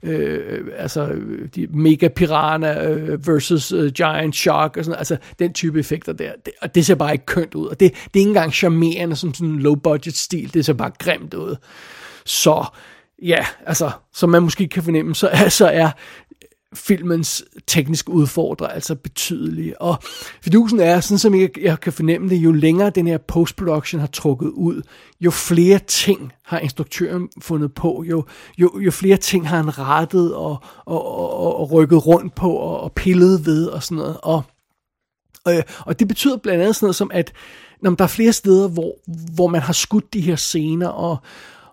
øh, 0.04 0.68
altså 0.78 1.16
de 1.56 1.68
mega 1.70 2.08
piranha 2.08 2.90
øh, 2.90 3.28
versus 3.28 3.72
øh, 3.72 3.92
giant 3.92 4.36
shark 4.36 4.78
og 4.78 4.86
sådan 4.86 4.98
Altså 4.98 5.18
den 5.40 5.54
type 5.54 5.80
effekter 5.80 6.14
der. 6.14 6.32
Det, 6.46 6.54
og 6.62 6.76
det 6.76 6.86
ser 6.86 6.96
bare 6.96 7.14
ikke 7.14 7.26
kønt 7.26 7.56
ud. 7.56 7.68
Og 7.68 7.80
det, 7.80 7.92
det 7.92 8.20
er 8.20 8.20
ikke 8.20 8.30
engang 8.30 8.54
charmerende 8.54 9.16
som 9.16 9.34
sådan 9.34 9.54
en 9.54 9.60
low-budget 9.60 10.18
stil. 10.18 10.54
Det 10.54 10.66
ser 10.66 10.74
bare 10.74 10.92
grimt 11.00 11.34
ud. 11.34 11.56
Så 12.26 12.66
ja, 13.24 13.46
altså, 13.66 13.92
som 14.14 14.30
man 14.30 14.44
måske 14.44 14.68
kan 14.68 14.84
fornemme, 14.84 15.16
så 15.16 15.28
er, 15.28 15.50
så 15.60 15.68
er 15.68 15.92
filmens 16.78 17.44
tekniske 17.68 18.12
udfordrer 18.12 18.68
altså 18.68 18.96
betydelige. 18.96 19.82
Og 19.82 19.98
fidusen 20.42 20.80
er, 20.80 21.00
sådan 21.00 21.18
som 21.20 21.36
jeg, 21.36 21.50
jeg 21.62 21.80
kan 21.80 21.94
fornemme 21.94 22.30
det, 22.30 22.36
jo 22.36 22.52
længere 22.52 22.90
den 22.90 23.08
her 23.08 23.18
postproduktion 23.18 24.00
har 24.00 24.08
trukket 24.08 24.50
ud, 24.50 24.82
jo 25.20 25.32
flere 25.32 25.80
ting 25.80 26.34
har 26.46 26.60
instruktøren 26.60 27.30
fundet 27.42 27.74
på, 27.74 28.04
jo, 28.10 28.26
jo, 28.58 28.80
jo 28.80 28.92
flere 28.92 29.18
ting 29.18 29.50
har 29.50 29.58
han 29.58 29.78
rettet 29.80 30.36
og, 30.36 30.58
og, 30.86 31.06
og, 31.06 31.60
og 31.60 31.72
rykket 31.72 32.08
rundt 32.08 32.36
på 32.36 32.52
og, 32.52 32.80
og 32.80 32.92
pillet 32.92 33.46
ved 33.46 33.66
og 33.66 33.84
sådan 33.84 33.98
noget. 33.98 34.18
Og, 34.24 34.44
og, 35.46 35.54
og 35.80 36.00
det 36.00 36.08
betyder 36.08 36.38
blandt 36.38 36.62
andet 36.62 36.76
sådan 36.76 36.86
noget 36.86 36.96
som, 36.96 37.12
at 37.14 37.34
når 37.82 37.92
der 37.92 38.04
er 38.04 38.08
flere 38.08 38.34
steder, 38.34 38.68
hvor, 38.68 38.96
hvor 39.34 39.48
man 39.48 39.62
har 39.62 39.74
skudt 39.74 40.14
de 40.14 40.22
her 40.22 40.36
scener, 40.36 40.88
og, 40.88 41.18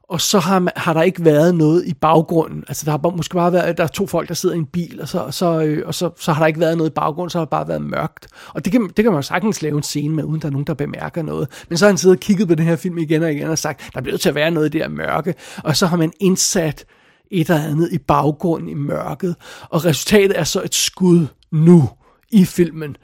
og 0.09 0.21
så 0.21 0.39
har, 0.39 0.59
man, 0.59 0.73
har 0.77 0.93
der 0.93 1.03
ikke 1.03 1.25
været 1.25 1.55
noget 1.55 1.87
i 1.87 1.95
baggrunden. 1.95 2.65
Altså 2.69 2.85
der 2.85 2.91
har 2.91 3.17
måske 3.17 3.35
bare 3.35 3.53
været, 3.53 3.79
der 3.79 3.85
er 3.85 3.89
to 3.89 4.07
folk, 4.07 4.29
der 4.29 4.35
sidder 4.35 4.55
i 4.55 4.59
en 4.59 4.67
bil, 4.67 5.01
og 5.01 5.09
så, 5.09 5.31
så, 5.31 5.61
øh, 5.61 5.83
og 5.87 5.95
så, 5.95 6.11
så 6.21 6.33
har 6.33 6.43
der 6.43 6.47
ikke 6.47 6.61
været 6.61 6.77
noget 6.77 6.91
i 6.91 6.93
baggrunden, 6.93 7.31
så 7.31 7.39
har 7.39 7.45
det 7.45 7.51
bare 7.51 7.69
været 7.69 7.83
mørkt. 7.83 8.27
Og 8.49 8.65
det 8.65 8.73
kan, 8.73 8.83
det 8.97 9.05
kan 9.05 9.05
man 9.05 9.15
jo 9.15 9.23
sagtens 9.23 9.63
lave 9.63 9.77
en 9.77 9.83
scene 9.83 10.15
med, 10.15 10.25
uden 10.25 10.41
der 10.41 10.47
er 10.47 10.53
nogen, 10.53 10.67
der 10.67 10.75
bemærker 10.75 11.23
noget. 11.23 11.65
Men 11.69 11.79
så 11.79 11.85
har 11.85 11.91
han 11.91 11.99
siddet 11.99 12.17
og 12.17 12.21
kigget 12.21 12.49
på 12.49 12.55
den 12.55 12.65
her 12.65 12.77
film 12.77 12.99
igen 12.99 13.23
og 13.23 13.33
igen 13.33 13.49
og 13.49 13.59
sagt, 13.59 13.91
der 13.95 14.01
bliver 14.01 14.19
til 14.19 14.29
at 14.29 14.35
være 14.35 14.51
noget 14.51 14.67
i 14.67 14.71
det 14.71 14.81
her 14.81 14.89
mørke. 14.89 15.35
Og 15.65 15.77
så 15.77 15.87
har 15.87 15.97
man 15.97 16.13
indsat 16.21 16.85
et 17.31 17.51
eller 17.51 17.63
andet 17.63 17.93
i 17.93 17.99
baggrunden 17.99 18.69
i 18.69 18.75
mørket. 18.75 19.37
Og 19.71 19.85
resultatet 19.85 20.39
er 20.39 20.45
så 20.45 20.63
et 20.63 20.75
skud 20.75 21.27
nu 21.53 21.89
i 22.31 22.45
filmen, 22.45 22.97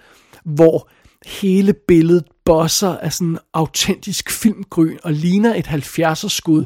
hvor 0.44 0.88
hele 1.26 1.72
billedet 1.88 2.24
bosser 2.44 2.96
af 2.96 3.12
sådan 3.12 3.28
en 3.28 3.38
autentisk 3.54 4.30
filmgryn 4.30 4.96
og 5.04 5.12
ligner 5.12 5.54
et 5.54 5.66
70'er 5.66 6.28
skud 6.28 6.64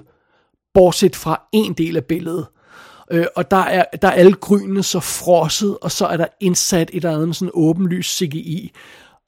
bortset 0.75 1.17
fra 1.17 1.43
en 1.53 1.73
del 1.73 1.97
af 1.97 2.05
billedet. 2.05 2.47
Øh, 3.11 3.27
og 3.37 3.51
der 3.51 3.57
er, 3.57 3.85
der 4.03 4.09
er 4.09 4.13
alle 4.13 4.33
grynene 4.33 4.83
så 4.83 5.01
frosset, 5.01 5.79
og 5.83 5.91
så 5.91 6.07
er 6.07 6.17
der 6.17 6.27
indsat 6.41 6.91
et 6.93 7.05
eller 7.05 7.21
andet 7.21 7.37
sådan 7.37 7.53
åbenlys 7.55 8.17
CGI, 8.17 8.73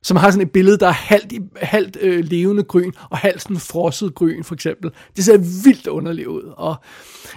som 0.03 0.16
har 0.16 0.30
sådan 0.30 0.47
et 0.47 0.53
billede, 0.53 0.78
der 0.78 0.86
er 0.86 0.92
halvt, 0.92 1.32
halvt 1.62 1.97
øh, 2.01 2.24
levende 2.24 2.62
gryn, 2.62 2.92
og 3.11 3.18
halvt 3.18 3.42
sådan 3.42 3.59
frosset 3.59 4.14
gryn, 4.14 4.44
for 4.44 4.55
eksempel. 4.55 4.90
Det 5.16 5.24
ser 5.24 5.38
vildt 5.64 5.86
underligt 5.86 6.28
ud. 6.28 6.53
Og 6.57 6.76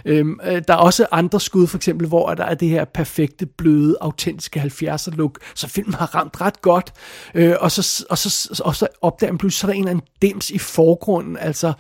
øhm, 0.06 0.40
øh, 0.44 0.62
der 0.68 0.74
er 0.74 0.78
også 0.78 1.06
andre 1.12 1.40
skud, 1.40 1.68
for 1.68 1.78
eksempel, 1.78 2.08
hvor 2.08 2.34
der 2.34 2.46
er 2.46 2.54
det 2.54 2.70
her 2.70 2.86
perfekte, 2.86 3.46
bløde, 3.46 3.98
autentiske 4.02 4.60
70'er 4.60 5.16
look, 5.16 5.40
så 5.56 5.68
filmen 5.68 5.94
har 5.94 6.16
ramt 6.16 6.42
ret 6.42 6.62
godt. 6.62 6.94
Øh, 7.36 7.56
og, 7.60 7.72
så, 7.72 8.06
og, 8.10 8.18
så, 8.18 8.62
og 8.66 8.76
så 8.76 8.88
opdager 9.02 9.32
man 9.32 9.38
pludselig, 9.38 9.60
så 9.60 9.68
er 9.68 9.70
der 9.70 9.76
en 9.76 9.84
eller 9.84 9.92
anden 9.92 10.06
dims 10.22 10.50
i 10.50 10.58
forgrunden, 10.58 11.38
altså 11.38 11.74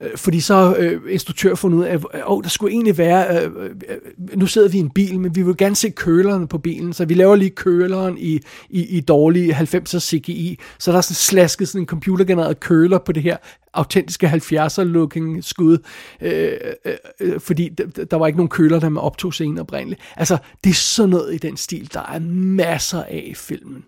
Øh, 0.00 0.16
fordi 0.16 0.40
så 0.40 0.76
øh, 0.78 1.00
instruktør 1.08 1.54
fundet 1.54 1.78
ud 1.78 1.84
af, 1.84 1.94
at 1.94 2.22
oh, 2.26 2.42
der 2.42 2.48
skulle 2.48 2.72
egentlig 2.72 2.98
være, 2.98 3.44
øh, 3.44 3.50
øh, 3.64 3.96
nu 4.34 4.46
sidder 4.46 4.68
vi 4.68 4.76
i 4.76 4.80
en 4.80 4.90
bil, 4.90 5.20
men 5.20 5.36
vi 5.36 5.42
vil 5.42 5.56
gerne 5.56 5.76
se 5.76 5.90
køleren 5.90 6.48
på 6.48 6.58
bilen, 6.58 6.92
så 6.92 7.04
vi 7.04 7.14
laver 7.14 7.36
lige 7.36 7.50
køleren 7.50 8.18
i, 8.18 8.40
i, 8.70 8.96
i 8.96 9.00
dårlige 9.00 9.54
90'er 9.54 9.98
CGI, 10.00 10.58
så 10.78 10.90
der 10.90 10.98
er 10.98 11.02
sådan 11.02 11.14
slasket 11.14 11.68
sådan 11.68 11.80
en 11.82 11.86
computergenereret 11.86 12.60
køler 12.60 12.98
på 12.98 13.12
det 13.12 13.22
her 13.22 13.36
autentiske 13.74 14.26
70'er-looking 14.26 15.40
skud, 15.40 15.78
øh, 16.20 16.52
øh, 16.84 16.94
øh, 17.20 17.40
fordi 17.40 17.68
der 18.10 18.16
var 18.16 18.26
ikke 18.26 18.36
nogen 18.36 18.48
køler, 18.48 18.80
der 18.80 18.88
man 18.88 19.02
optog 19.02 19.34
scenen 19.34 19.58
oprindeligt. 19.58 20.00
Altså, 20.16 20.38
det 20.64 20.70
er 20.70 20.74
sådan 20.74 21.10
noget 21.10 21.34
i 21.34 21.38
den 21.38 21.56
stil, 21.56 21.90
der 21.92 22.00
er 22.00 22.18
masser 22.20 23.02
af 23.02 23.24
i 23.26 23.34
filmen. 23.34 23.84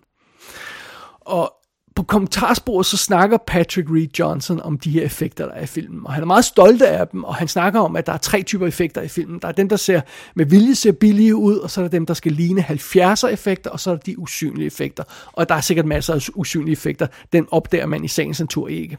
Og 1.21 1.53
på 1.99 2.03
kommentarsporet, 2.03 2.85
så 2.85 2.97
snakker 2.97 3.37
Patrick 3.47 3.89
Reed 3.91 4.07
Johnson 4.19 4.59
om 4.61 4.79
de 4.79 4.91
her 4.91 5.03
effekter, 5.03 5.45
der 5.45 5.53
er 5.53 5.63
i 5.63 5.65
filmen. 5.65 6.05
Og 6.05 6.13
han 6.13 6.23
er 6.23 6.27
meget 6.27 6.45
stolt 6.45 6.81
af 6.81 7.07
dem, 7.07 7.23
og 7.23 7.35
han 7.35 7.47
snakker 7.47 7.79
om, 7.79 7.95
at 7.95 8.07
der 8.07 8.13
er 8.13 8.17
tre 8.17 8.43
typer 8.43 8.67
effekter 8.67 9.01
i 9.01 9.07
filmen. 9.07 9.39
Der 9.41 9.47
er 9.47 9.51
dem, 9.51 9.69
der 9.69 9.75
ser 9.75 10.01
med 10.35 10.45
vilje 10.45 10.75
ser 10.75 10.91
billige 10.91 11.35
ud, 11.35 11.57
og 11.57 11.71
så 11.71 11.81
er 11.81 11.83
der 11.83 11.89
dem, 11.89 12.05
der 12.05 12.13
skal 12.13 12.31
ligne 12.31 12.61
70'er 12.61 13.27
effekter, 13.27 13.69
og 13.69 13.79
så 13.79 13.91
er 13.91 13.95
der 13.95 14.01
de 14.01 14.19
usynlige 14.19 14.67
effekter. 14.67 15.03
Og 15.33 15.49
der 15.49 15.55
er 15.55 15.61
sikkert 15.61 15.85
masser 15.85 16.13
af 16.13 16.29
usynlige 16.35 16.71
effekter. 16.71 17.07
Den 17.33 17.47
opdager 17.51 17.85
man 17.85 18.03
i 18.03 18.07
sagens 18.07 18.39
natur 18.39 18.67
ikke. 18.67 18.97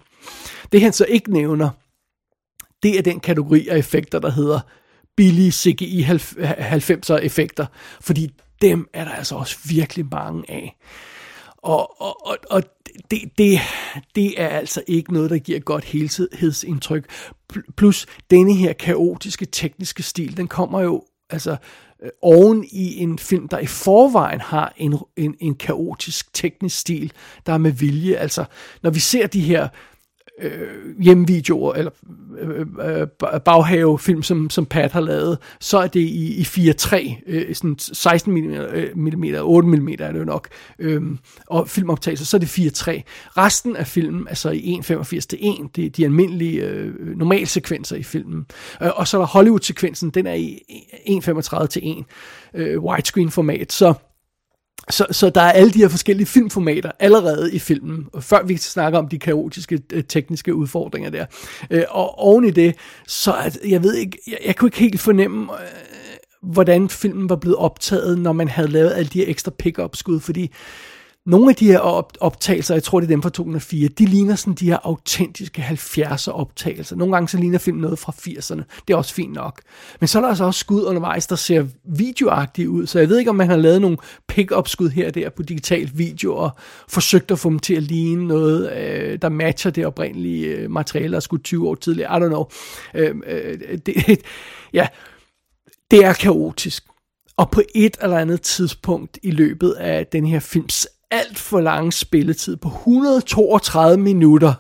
Det 0.72 0.80
han 0.80 0.92
så 0.92 1.05
ikke 1.09 1.32
nævner, 1.32 1.70
det 2.82 2.98
er 2.98 3.03
den 3.03 3.20
kategori 3.20 3.68
af 3.68 3.78
effekter, 3.78 4.18
der 4.18 4.30
hedder 4.30 4.61
billige 5.16 5.53
CGI 5.53 6.03
90'er 6.05 7.16
effekter, 7.16 7.66
fordi 8.01 8.30
dem 8.62 8.88
er 8.94 9.05
der 9.05 9.12
altså 9.12 9.34
også 9.34 9.57
virkelig 9.64 10.07
mange 10.12 10.44
af. 10.48 10.76
Og, 11.62 12.03
og, 12.03 12.26
og, 12.26 12.36
og 12.51 12.62
det, 13.11 13.22
det, 13.38 13.59
det 14.14 14.41
er 14.41 14.49
altså 14.49 14.82
ikke 14.86 15.12
noget, 15.12 15.30
der 15.30 15.38
giver 15.38 15.59
et 15.59 15.64
godt 15.64 15.84
helhedsindtryk. 15.84 17.11
Plus 17.76 18.07
denne 18.30 18.55
her 18.55 18.72
kaotiske 18.72 19.47
tekniske 19.47 20.03
stil, 20.03 20.36
den 20.36 20.49
kommer 20.49 20.80
jo 20.80 21.05
altså 21.30 21.57
øh, 22.03 22.11
oven 22.22 22.64
i 22.72 22.97
en 22.97 23.18
film, 23.18 23.49
der 23.49 23.59
i 23.59 23.66
forvejen 23.66 24.41
har 24.41 24.72
en, 24.76 24.99
en, 25.16 25.36
en 25.41 25.55
kaotisk 25.55 26.34
teknisk 26.34 26.78
stil, 26.78 27.12
der 27.47 27.53
er 27.53 27.59
med 27.59 27.72
vilje. 27.72 28.14
Altså, 28.14 28.45
når 28.82 28.91
vi 28.91 29.01
ser 29.01 29.26
de 29.26 29.41
her 29.41 29.68
øh, 30.43 31.03
hjemvideoer 31.03 31.74
eller 31.74 31.91
øh, 32.41 32.61
øh, 32.61 33.07
baghavefilm, 33.41 34.22
som, 34.22 34.51
som 34.51 34.66
Pat 34.66 34.93
har 34.93 35.01
lavet, 35.01 35.38
så 35.61 35.78
er 35.78 35.86
det 35.86 36.01
i, 36.01 36.41
i 36.41 36.43
4.3, 36.43 37.22
øh, 37.26 37.55
sådan 37.55 37.78
16 37.78 38.34
mm, 38.95 39.14
mm 39.16 39.24
8 39.43 39.68
mm 39.68 39.88
er 39.88 40.12
det 40.12 40.18
jo 40.18 40.24
nok, 40.24 40.49
øh, 40.78 41.03
og 41.47 41.68
filmoptagelser, 41.68 42.24
så 42.24 42.36
er 42.36 42.38
det 42.38 42.59
4.3. 42.59 43.03
Resten 43.36 43.76
af 43.76 43.86
filmen 43.86 44.26
er 44.30 44.34
så 44.34 44.51
i 44.51 44.80
1.85 44.84 45.20
til 45.20 45.38
1, 45.41 45.76
det 45.76 45.86
er 45.86 45.91
de 45.91 46.05
almindelige 46.05 46.64
øh, 46.64 47.16
normalsekvenser 47.16 47.97
i 47.97 48.03
filmen. 48.03 48.47
Øh, 48.82 48.88
og 48.97 49.09
så 49.09 49.16
er 49.16 49.20
der 49.20 49.26
Hollywood-sekvensen, 49.26 50.11
den 50.11 50.26
er 50.26 50.34
i 50.34 50.59
1.35 51.61 51.66
til 51.66 51.82
1, 51.84 52.05
øh, 52.55 52.82
widescreen 52.82 53.30
format, 53.30 53.72
så 53.72 53.95
så, 54.91 55.07
så 55.11 55.30
der 55.30 55.41
er 55.41 55.53
alle 55.53 55.70
de 55.70 55.78
her 55.78 55.88
forskellige 55.88 56.26
filmformater 56.26 56.91
allerede 56.99 57.55
i 57.55 57.59
filmen, 57.59 58.07
før 58.20 58.43
vi 58.43 58.57
snakker 58.57 58.99
om 58.99 59.09
de 59.09 59.18
kaotiske 59.18 59.80
øh, 59.93 60.05
tekniske 60.05 60.55
udfordringer 60.55 61.11
der. 61.11 61.26
Øh, 61.70 61.84
og 61.88 62.18
oven 62.18 62.45
i 62.45 62.51
det, 62.51 62.74
så 63.07 63.34
at, 63.45 63.59
jeg 63.68 63.82
ved 63.82 63.95
ikke, 63.95 64.18
jeg, 64.26 64.38
jeg 64.47 64.57
kunne 64.57 64.68
ikke 64.68 64.78
helt 64.78 65.01
fornemme, 65.01 65.53
øh, 65.53 65.59
hvordan 66.43 66.88
filmen 66.88 67.28
var 67.28 67.36
blevet 67.36 67.57
optaget, 67.57 68.18
når 68.18 68.32
man 68.32 68.49
havde 68.49 68.68
lavet 68.68 68.93
alle 68.93 69.09
de 69.09 69.18
her 69.18 69.28
ekstra 69.28 69.51
pick-up 69.59 69.97
skud, 69.97 70.20
fordi 70.20 70.51
nogle 71.27 71.51
af 71.51 71.57
de 71.57 71.66
her 71.66 71.79
optagelser, 72.21 72.75
jeg 72.75 72.83
tror 72.83 73.01
det 73.01 73.07
er 73.07 73.09
dem 73.09 73.23
fra 73.23 73.31
2004, 73.31 73.89
de 73.89 74.05
ligner 74.05 74.35
sådan 74.35 74.55
de 74.55 74.66
her 74.66 74.79
autentiske 74.83 75.62
70'er 75.62 76.31
optagelser. 76.31 76.97
Nogle 76.97 77.14
gange 77.14 77.29
så 77.29 77.39
ligner 77.39 77.59
filmen 77.59 77.83
noget 77.83 77.99
fra 77.99 78.12
80'erne. 78.12 78.62
Det 78.89 78.95
er 78.95 78.97
også 78.97 79.14
fint 79.14 79.33
nok. 79.33 79.61
Men 80.01 80.09
så 80.09 80.18
er 80.18 80.23
der 80.23 80.29
altså 80.29 80.45
også 80.45 80.61
skud 80.61 80.85
undervejs, 80.85 81.27
der 81.27 81.37
ser 81.37 81.66
videoagtige 81.85 82.71
ud. 82.71 82.87
Så 82.87 82.99
jeg 82.99 83.09
ved 83.09 83.18
ikke, 83.18 83.31
om 83.31 83.37
man 83.37 83.49
har 83.49 83.57
lavet 83.57 83.81
nogle 83.81 83.97
pick-up 84.29 84.68
skud 84.68 84.89
her 84.89 85.07
og 85.07 85.14
der 85.14 85.31
på 85.31 85.43
digital 85.43 85.91
video 85.95 86.37
og 86.37 86.51
forsøgt 86.89 87.31
at 87.31 87.39
få 87.39 87.51
dem 87.51 87.59
til 87.59 87.75
at 87.75 87.83
ligne 87.83 88.27
noget, 88.27 88.73
øh, 88.73 89.18
der 89.23 89.29
matcher 89.29 89.71
det 89.71 89.87
oprindelige 89.87 90.47
øh, 90.47 90.71
materiale, 90.71 91.11
der 91.11 91.16
er 91.16 91.21
skudt 91.21 91.45
20 91.45 91.68
år 91.68 91.75
tidligere. 91.75 92.18
I 92.18 92.23
don't 92.23 92.29
know. 92.29 92.45
Øh, 92.95 93.14
øh, 93.27 93.79
det, 93.87 94.23
ja, 94.73 94.89
det 95.91 96.05
er 96.05 96.12
kaotisk. 96.12 96.85
Og 97.37 97.51
på 97.51 97.62
et 97.75 97.97
eller 98.03 98.18
andet 98.18 98.43
tidspunkt 98.43 99.18
i 99.23 99.31
løbet 99.31 99.73
af 99.73 100.07
den 100.07 100.27
her 100.27 100.41
films 100.41 100.87
alt 101.11 101.39
for 101.39 101.61
lang 101.61 101.93
spilletid 101.93 102.57
på 102.57 102.69
132 102.69 104.03
minutter. 104.03 104.55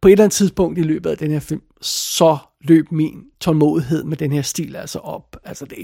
På 0.00 0.08
et 0.08 0.12
eller 0.12 0.24
andet 0.24 0.36
tidspunkt 0.36 0.78
i 0.78 0.82
løbet 0.82 1.10
af 1.10 1.18
den 1.18 1.30
her 1.30 1.40
film, 1.40 1.62
så 1.80 2.38
løb 2.60 2.92
min 2.92 3.24
tålmodighed 3.40 4.04
med 4.04 4.16
den 4.16 4.32
her 4.32 4.42
stil 4.42 4.76
altså 4.76 4.98
op. 4.98 5.36
Altså 5.44 5.64
det, 5.64 5.76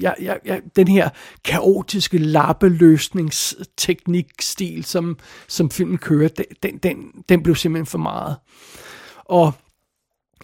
jeg, 0.00 0.14
jeg, 0.20 0.38
jeg, 0.44 0.60
den 0.76 0.88
her 0.88 1.08
kaotiske 1.44 2.18
lappeløsningsteknikstil, 2.18 4.84
som, 4.84 5.18
som 5.48 5.70
filmen 5.70 5.98
kører, 5.98 6.28
den, 6.62 6.78
den, 6.78 6.96
den 7.28 7.42
blev 7.42 7.54
simpelthen 7.54 7.86
for 7.86 7.98
meget. 7.98 8.36
Og 9.24 9.52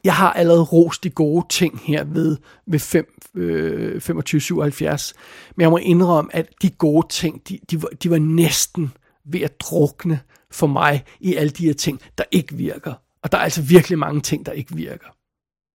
jeg 0.05 0.15
har 0.15 0.33
allerede 0.33 0.63
rost 0.63 1.05
de 1.05 1.11
gode 1.11 1.47
ting 1.51 1.81
her 1.85 2.05
ved, 2.05 2.37
ved 2.67 2.79
5, 2.79 3.21
øh, 3.35 3.93
2577, 3.93 5.15
men 5.57 5.63
jeg 5.63 5.71
må 5.71 5.77
indrømme, 5.77 6.37
at 6.37 6.49
de 6.63 6.71
gode 6.71 7.07
ting, 7.11 7.49
de, 7.49 7.59
de, 7.71 7.83
var, 7.83 7.89
de 8.03 8.11
var 8.11 8.19
næsten 8.19 8.93
ved 9.25 9.41
at 9.41 9.61
drukne 9.61 10.21
for 10.51 10.67
mig 10.67 11.05
i 11.21 11.35
alle 11.35 11.51
de 11.51 11.67
her 11.67 11.75
ting, 11.75 12.01
der 12.19 12.25
ikke 12.31 12.55
virker. 12.55 12.93
Og 13.23 13.33
der 13.33 13.39
er 13.39 13.43
altså 13.43 13.63
virkelig 13.63 13.99
mange 13.99 14.21
ting, 14.21 14.47
der 14.47 14.53
ikke 14.53 14.75
virker. 14.75 15.14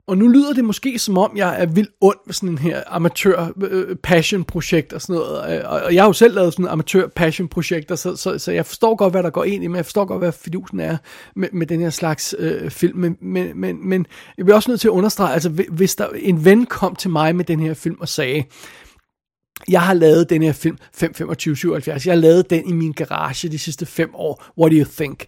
Og 0.09 0.17
nu 0.17 0.27
lyder 0.27 0.53
det 0.53 0.63
måske 0.63 0.99
som 0.99 1.17
om, 1.17 1.37
jeg 1.37 1.61
er 1.61 1.65
vildt 1.65 1.91
ond 2.01 2.17
med 2.25 2.33
sådan 2.33 2.49
en 2.49 2.57
her 2.57 2.83
amatør-passion-projekt 2.87 4.91
øh, 4.91 4.95
og 4.95 5.01
sådan 5.01 5.15
noget. 5.15 5.59
Øh, 5.59 5.71
og 5.71 5.93
jeg 5.93 6.03
har 6.03 6.09
jo 6.09 6.13
selv 6.13 6.35
lavet 6.35 6.53
sådan 6.53 6.65
en 6.65 6.69
amatør 6.69 7.07
passion 7.07 7.47
projekter, 7.47 7.95
så, 7.95 8.15
så, 8.15 8.37
så 8.37 8.51
jeg 8.51 8.65
forstår 8.65 8.95
godt, 8.95 9.13
hvad 9.13 9.23
der 9.23 9.29
går 9.29 9.43
ind 9.43 9.63
i, 9.63 9.67
men 9.67 9.75
jeg 9.75 9.85
forstår 9.85 10.05
godt, 10.05 10.19
hvad 10.19 10.31
fidusen 10.31 10.79
er 10.79 10.97
med, 11.35 11.47
med 11.53 11.67
den 11.67 11.79
her 11.79 11.89
slags 11.89 12.35
øh, 12.39 12.71
film. 12.71 12.97
Men, 12.97 13.17
men, 13.21 13.59
men, 13.59 13.89
men 13.89 14.05
jeg 14.37 14.45
bliver 14.45 14.55
også 14.55 14.71
nødt 14.71 14.81
til 14.81 14.87
at 14.87 14.91
understrege, 14.91 15.33
altså 15.33 15.49
hvis 15.69 15.95
der 15.95 16.07
en 16.15 16.45
ven 16.45 16.65
kom 16.65 16.95
til 16.95 17.09
mig 17.09 17.35
med 17.35 17.45
den 17.45 17.59
her 17.59 17.73
film 17.73 17.97
og 17.99 18.07
sagde, 18.07 18.43
jeg 19.67 19.81
har 19.81 19.93
lavet 19.93 20.29
den 20.29 20.41
her 20.41 20.53
film 20.53 20.77
52577, 20.93 22.05
jeg 22.05 22.13
har 22.13 22.21
lavet 22.21 22.49
den 22.49 22.69
i 22.69 22.73
min 22.73 22.91
garage 22.91 23.49
de 23.49 23.59
sidste 23.59 23.85
fem 23.85 24.09
år, 24.13 24.45
what 24.57 24.71
do 24.71 24.77
you 24.77 24.85
think? 24.97 25.25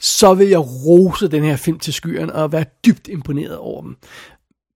Så 0.00 0.34
vil 0.34 0.48
jeg 0.48 0.60
rose 0.60 1.28
den 1.28 1.44
her 1.44 1.56
film 1.56 1.78
til 1.78 1.92
skyerne 1.92 2.34
og 2.34 2.52
være 2.52 2.64
dybt 2.86 3.08
imponeret 3.08 3.56
over 3.56 3.82
dem. 3.82 3.96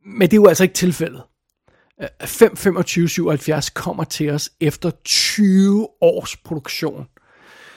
Men 0.06 0.20
det 0.20 0.32
er 0.32 0.40
jo 0.40 0.46
altså 0.46 0.62
ikke 0.62 0.74
tilfældet. 0.74 1.22
Øh, 2.02 2.08
5.25.77 2.22 3.68
kommer 3.74 4.04
til 4.04 4.30
os 4.30 4.50
efter 4.60 4.90
20 5.04 5.88
års 6.00 6.36
produktion. 6.36 7.06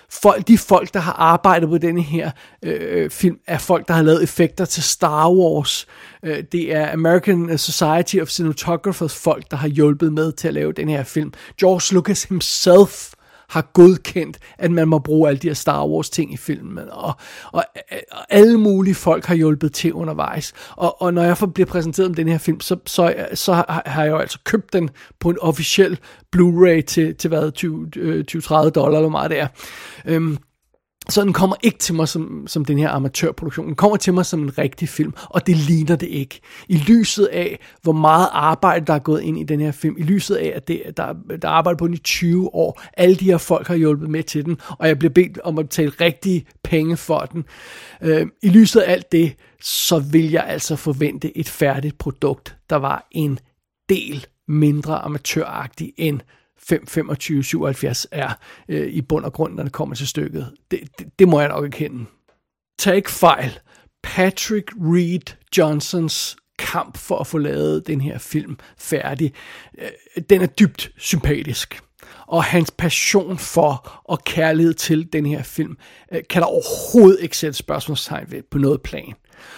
Folk, 0.09 0.47
de 0.47 0.57
folk, 0.57 0.93
der 0.93 0.99
har 0.99 1.13
arbejdet 1.13 1.69
på 1.69 1.77
denne 1.77 2.01
her 2.01 2.31
øh, 2.63 3.09
film, 3.09 3.37
er 3.47 3.57
folk, 3.57 3.87
der 3.87 3.93
har 3.93 4.01
lavet 4.01 4.23
effekter 4.23 4.65
til 4.65 4.83
Star 4.83 5.31
Wars. 5.31 5.87
Øh, 6.23 6.43
det 6.51 6.75
er 6.75 6.93
American 6.93 7.57
Society 7.57 8.15
of 8.17 8.27
Cinematographers 8.27 9.15
folk, 9.15 9.51
der 9.51 9.57
har 9.57 9.67
hjulpet 9.67 10.13
med 10.13 10.31
til 10.31 10.47
at 10.47 10.53
lave 10.53 10.73
den 10.73 10.89
her 10.89 11.03
film. 11.03 11.33
George 11.59 11.95
Lucas 11.95 12.23
himself 12.23 13.13
har 13.49 13.71
godkendt, 13.73 14.37
at 14.57 14.71
man 14.71 14.87
må 14.87 14.99
bruge 14.99 15.29
alle 15.29 15.39
de 15.39 15.47
her 15.47 15.53
Star 15.53 15.87
Wars 15.87 16.09
ting 16.09 16.33
i 16.33 16.37
filmen, 16.37 16.89
og, 16.91 17.13
og, 17.51 17.63
og 18.11 18.25
alle 18.29 18.59
mulige 18.59 18.95
folk 18.95 19.25
har 19.25 19.35
hjulpet 19.35 19.73
til 19.73 19.93
undervejs. 19.93 20.53
Og, 20.75 21.01
og 21.01 21.13
når 21.13 21.23
jeg 21.23 21.37
bliver 21.53 21.67
præsenteret 21.67 22.09
om 22.09 22.13
den 22.13 22.27
her 22.27 22.37
film, 22.37 22.59
så, 22.59 22.77
så, 22.85 23.15
så 23.33 23.53
har 23.85 24.03
jeg 24.03 24.11
jo 24.11 24.17
altså 24.17 24.39
købt 24.43 24.73
den 24.73 24.89
på 25.19 25.29
en 25.29 25.37
officiel 25.41 25.99
Blu-ray 26.35 26.81
til, 26.81 27.15
til 27.15 27.27
hvad, 27.27 27.51
20-30 27.57 28.65
øh, 28.65 28.71
dollar, 28.75 28.85
eller 28.85 28.99
hvor 28.99 29.09
meget 29.09 29.31
det 29.31 29.39
er. 29.39 29.47
Øhm, 30.05 30.37
så 31.09 31.21
den 31.21 31.33
kommer 31.33 31.55
ikke 31.63 31.77
til 31.77 31.95
mig 31.95 32.07
som, 32.07 32.47
som 32.47 32.65
den 32.65 32.77
her 32.77 32.89
amatørproduktion. 32.89 33.67
Den 33.67 33.75
kommer 33.75 33.97
til 33.97 34.13
mig 34.13 34.25
som 34.25 34.43
en 34.43 34.57
rigtig 34.57 34.89
film, 34.89 35.13
og 35.29 35.47
det 35.47 35.57
ligner 35.57 35.95
det 35.95 36.07
ikke. 36.07 36.41
I 36.67 36.77
lyset 36.77 37.25
af, 37.25 37.59
hvor 37.81 37.91
meget 37.91 38.27
arbejde, 38.31 38.85
der 38.85 38.93
er 38.93 38.99
gået 38.99 39.21
ind 39.21 39.39
i 39.39 39.43
den 39.43 39.59
her 39.59 39.71
film, 39.71 39.95
i 39.97 40.03
lyset 40.03 40.35
af, 40.35 40.53
at 40.55 40.67
det, 40.67 40.81
der, 40.97 41.13
der 41.41 41.47
er 41.47 41.53
arbejdet 41.53 41.79
på 41.79 41.87
den 41.87 41.93
i 41.93 41.97
20 41.97 42.55
år, 42.55 42.81
alle 42.97 43.15
de 43.15 43.25
her 43.25 43.37
folk 43.37 43.67
har 43.67 43.75
hjulpet 43.75 44.09
med 44.09 44.23
til 44.23 44.45
den, 44.45 44.57
og 44.79 44.87
jeg 44.87 44.99
bliver 44.99 45.13
bedt 45.13 45.39
om 45.43 45.59
at 45.59 45.65
betale 45.65 45.91
rigtige 46.01 46.45
penge 46.63 46.97
for 46.97 47.19
den. 47.19 47.45
Øh, 48.01 48.27
I 48.43 48.49
lyset 48.49 48.81
af 48.81 48.91
alt 48.91 49.11
det, 49.11 49.35
så 49.61 49.99
vil 49.99 50.31
jeg 50.31 50.43
altså 50.47 50.75
forvente 50.75 51.37
et 51.37 51.49
færdigt 51.49 51.97
produkt, 51.97 52.57
der 52.69 52.75
var 52.75 53.07
en 53.11 53.39
del 53.89 54.25
mindre 54.47 54.97
amatøragtig 54.97 55.93
end 55.97 56.19
5-25-77 56.72 58.05
er 58.11 58.34
øh, 58.70 58.88
i 58.88 59.01
bund 59.01 59.26
og 59.26 59.34
grund, 59.34 59.53
når 59.53 59.63
det 59.63 59.72
kommer 59.72 59.95
til 59.95 60.07
stykket. 60.07 60.51
Det, 60.72 60.80
det, 60.99 61.20
det 61.20 61.28
må 61.28 61.39
jeg 61.39 61.49
nok 61.49 61.66
erkende. 61.66 62.05
Tag 62.80 62.95
ikke 62.95 63.11
fejl. 63.11 63.59
Patrick 64.03 64.72
Reed 64.82 65.36
Johnsons 65.57 66.38
kamp 66.59 66.97
for 66.97 67.18
at 67.18 67.28
få 67.28 67.38
lavet 67.38 67.88
den 67.88 68.01
her 68.01 68.18
film 68.18 68.57
færdig, 68.78 69.34
øh, 69.78 70.24
den 70.30 70.41
er 70.41 70.45
dybt 70.45 70.91
sympatisk. 70.97 71.82
Og 72.28 72.43
hans 72.43 72.72
passion 72.72 73.38
for 73.38 74.01
og 74.03 74.24
kærlighed 74.24 74.74
til 74.74 75.13
den 75.13 75.26
her 75.26 75.43
film, 75.43 75.78
øh, 76.11 76.22
kan 76.30 76.41
der 76.41 76.47
overhovedet 76.47 77.24
ikke 77.24 77.38
sætte 77.38 77.57
spørgsmålstegn 77.57 78.32
ved 78.32 78.41
på 78.51 78.57
noget 78.57 78.82
plan. 78.82 79.13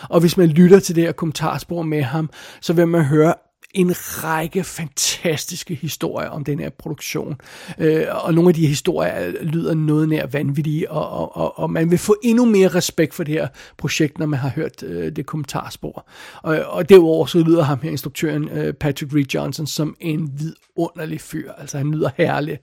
Og 0.10 0.20
hvis 0.20 0.38
man 0.38 0.50
lytter 0.50 0.80
til 0.80 0.96
det 0.96 1.04
her 1.04 1.12
kommentarspor 1.12 1.82
med 1.82 2.02
ham, 2.02 2.30
så 2.62 2.74
vil 2.74 2.88
man 2.88 3.04
høre 3.04 3.34
en 3.78 3.94
række 3.98 4.64
fantastiske 4.64 5.76
historier 5.76 6.30
om 6.30 6.44
den 6.44 6.60
her 6.60 6.70
produktion. 6.70 7.36
Øh, 7.80 8.06
og 8.10 8.34
nogle 8.34 8.50
af 8.50 8.54
de 8.54 8.68
historier 8.68 9.32
lyder 9.42 9.74
noget 9.74 10.10
nær 10.10 10.26
vanvittige, 10.26 10.92
og, 10.92 11.10
og, 11.10 11.38
og, 11.38 11.60
og 11.60 11.72
man 11.72 11.92
vil 11.92 12.00
få 12.00 12.16
endnu 12.24 12.46
mere 12.46 12.68
respekt 12.68 13.14
for 13.14 13.24
det 13.24 13.34
her 13.34 13.48
projekt, 13.78 14.20
når 14.20 14.26
man 14.26 14.40
har 14.40 14.50
hørt 14.50 14.84
øh, 14.84 15.12
det 15.16 15.26
kommentarspor. 15.26 16.08
Og, 16.44 16.60
og 16.66 16.90
derudover 16.90 17.26
så 17.26 17.40
lyder 17.40 17.64
ham 17.64 17.80
her 17.82 17.92
instruktøren 17.92 18.50
øh, 18.50 18.74
Patrick 18.74 19.14
Reed 19.16 19.26
Johnson 19.34 19.68
som 19.68 19.96
en 20.00 20.32
vidunderlig 20.40 21.22
fyr. 21.22 21.52
Altså 21.52 21.78
han 21.78 21.92
lyder 21.92 22.10
herlig. 22.18 22.60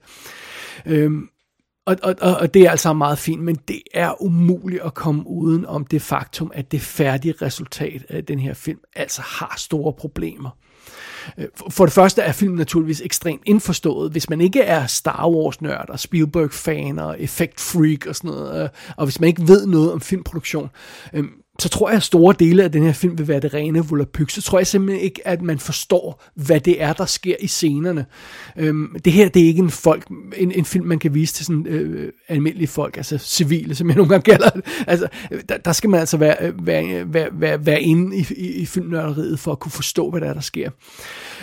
Øh, 0.85 1.11
og, 1.85 1.97
og, 2.03 2.15
og 2.21 2.53
det 2.53 2.61
er 2.61 2.71
altså 2.71 2.93
meget 2.93 3.17
fint, 3.17 3.43
men 3.43 3.55
det 3.67 3.81
er 3.93 4.21
umuligt 4.21 4.81
at 4.81 4.93
komme 4.93 5.27
uden 5.27 5.65
om 5.65 5.85
det 5.85 6.01
faktum, 6.01 6.51
at 6.53 6.71
det 6.71 6.81
færdige 6.81 7.33
resultat 7.41 8.05
af 8.09 8.25
den 8.25 8.39
her 8.39 8.53
film 8.53 8.79
altså 8.95 9.21
har 9.21 9.53
store 9.57 9.93
problemer. 9.93 10.49
Øh, 11.37 11.47
for 11.69 11.85
det 11.85 11.93
første 11.93 12.21
er 12.21 12.31
filmen 12.31 12.57
naturligvis 12.57 13.01
ekstremt 13.01 13.41
indforstået. 13.45 14.11
Hvis 14.11 14.29
man 14.29 14.41
ikke 14.41 14.61
er 14.61 14.85
Star 14.85 15.29
Wars-nørd 15.29 15.89
og 15.89 15.99
Spielberg-fan 15.99 16.99
og 16.99 17.21
effekt-freak 17.21 18.05
og 18.07 18.15
sådan 18.15 18.31
noget, 18.31 18.63
øh, 18.63 18.69
og 18.97 19.05
hvis 19.05 19.19
man 19.19 19.27
ikke 19.27 19.47
ved 19.47 19.65
noget 19.65 19.93
om 19.93 20.01
filmproduktion, 20.01 20.69
øh, 21.13 21.23
så 21.59 21.69
tror 21.69 21.89
jeg, 21.89 21.97
at 21.97 22.03
store 22.03 22.35
dele 22.39 22.63
af 22.63 22.71
den 22.71 22.83
her 22.83 22.93
film 22.93 23.17
vil 23.17 23.27
være 23.27 23.39
det 23.39 23.53
rene 23.53 23.85
volapyk. 23.85 24.29
Så 24.29 24.41
tror 24.41 24.59
jeg 24.59 24.67
simpelthen 24.67 25.03
ikke, 25.03 25.27
at 25.27 25.41
man 25.41 25.59
forstår, 25.59 26.23
hvad 26.35 26.59
det 26.59 26.81
er, 26.81 26.93
der 26.93 27.05
sker 27.05 27.35
i 27.39 27.47
scenerne. 27.47 28.05
Øhm, 28.57 28.95
det 29.05 29.13
her, 29.13 29.29
det 29.29 29.41
er 29.41 29.47
ikke 29.47 29.59
en, 29.59 29.69
folk, 29.69 30.07
en, 30.37 30.51
en 30.51 30.65
film, 30.65 30.85
man 30.85 30.99
kan 30.99 31.13
vise 31.13 31.33
til 31.33 31.45
sådan 31.45 31.67
øh, 31.67 32.11
almindelige 32.27 32.67
folk, 32.67 32.97
altså 32.97 33.17
civile, 33.17 33.75
som 33.75 33.87
jeg 33.87 33.95
nogle 33.97 34.09
gange 34.09 34.23
kalder 34.23 34.49
det. 34.49 34.65
Altså, 34.87 35.07
øh, 35.31 35.41
der, 35.49 35.57
der 35.57 35.71
skal 35.71 35.89
man 35.89 35.99
altså 35.99 36.17
være, 36.17 36.35
øh, 36.41 36.67
være, 36.67 37.13
være, 37.13 37.29
være, 37.33 37.65
være 37.65 37.81
inde 37.81 38.17
i, 38.17 38.25
i, 38.37 38.47
i 38.47 38.65
filmnørderiet 38.65 39.39
for 39.39 39.51
at 39.51 39.59
kunne 39.59 39.71
forstå, 39.71 40.09
hvad 40.09 40.21
der 40.21 40.29
er, 40.29 40.33
der 40.33 40.41
sker. 40.41 40.69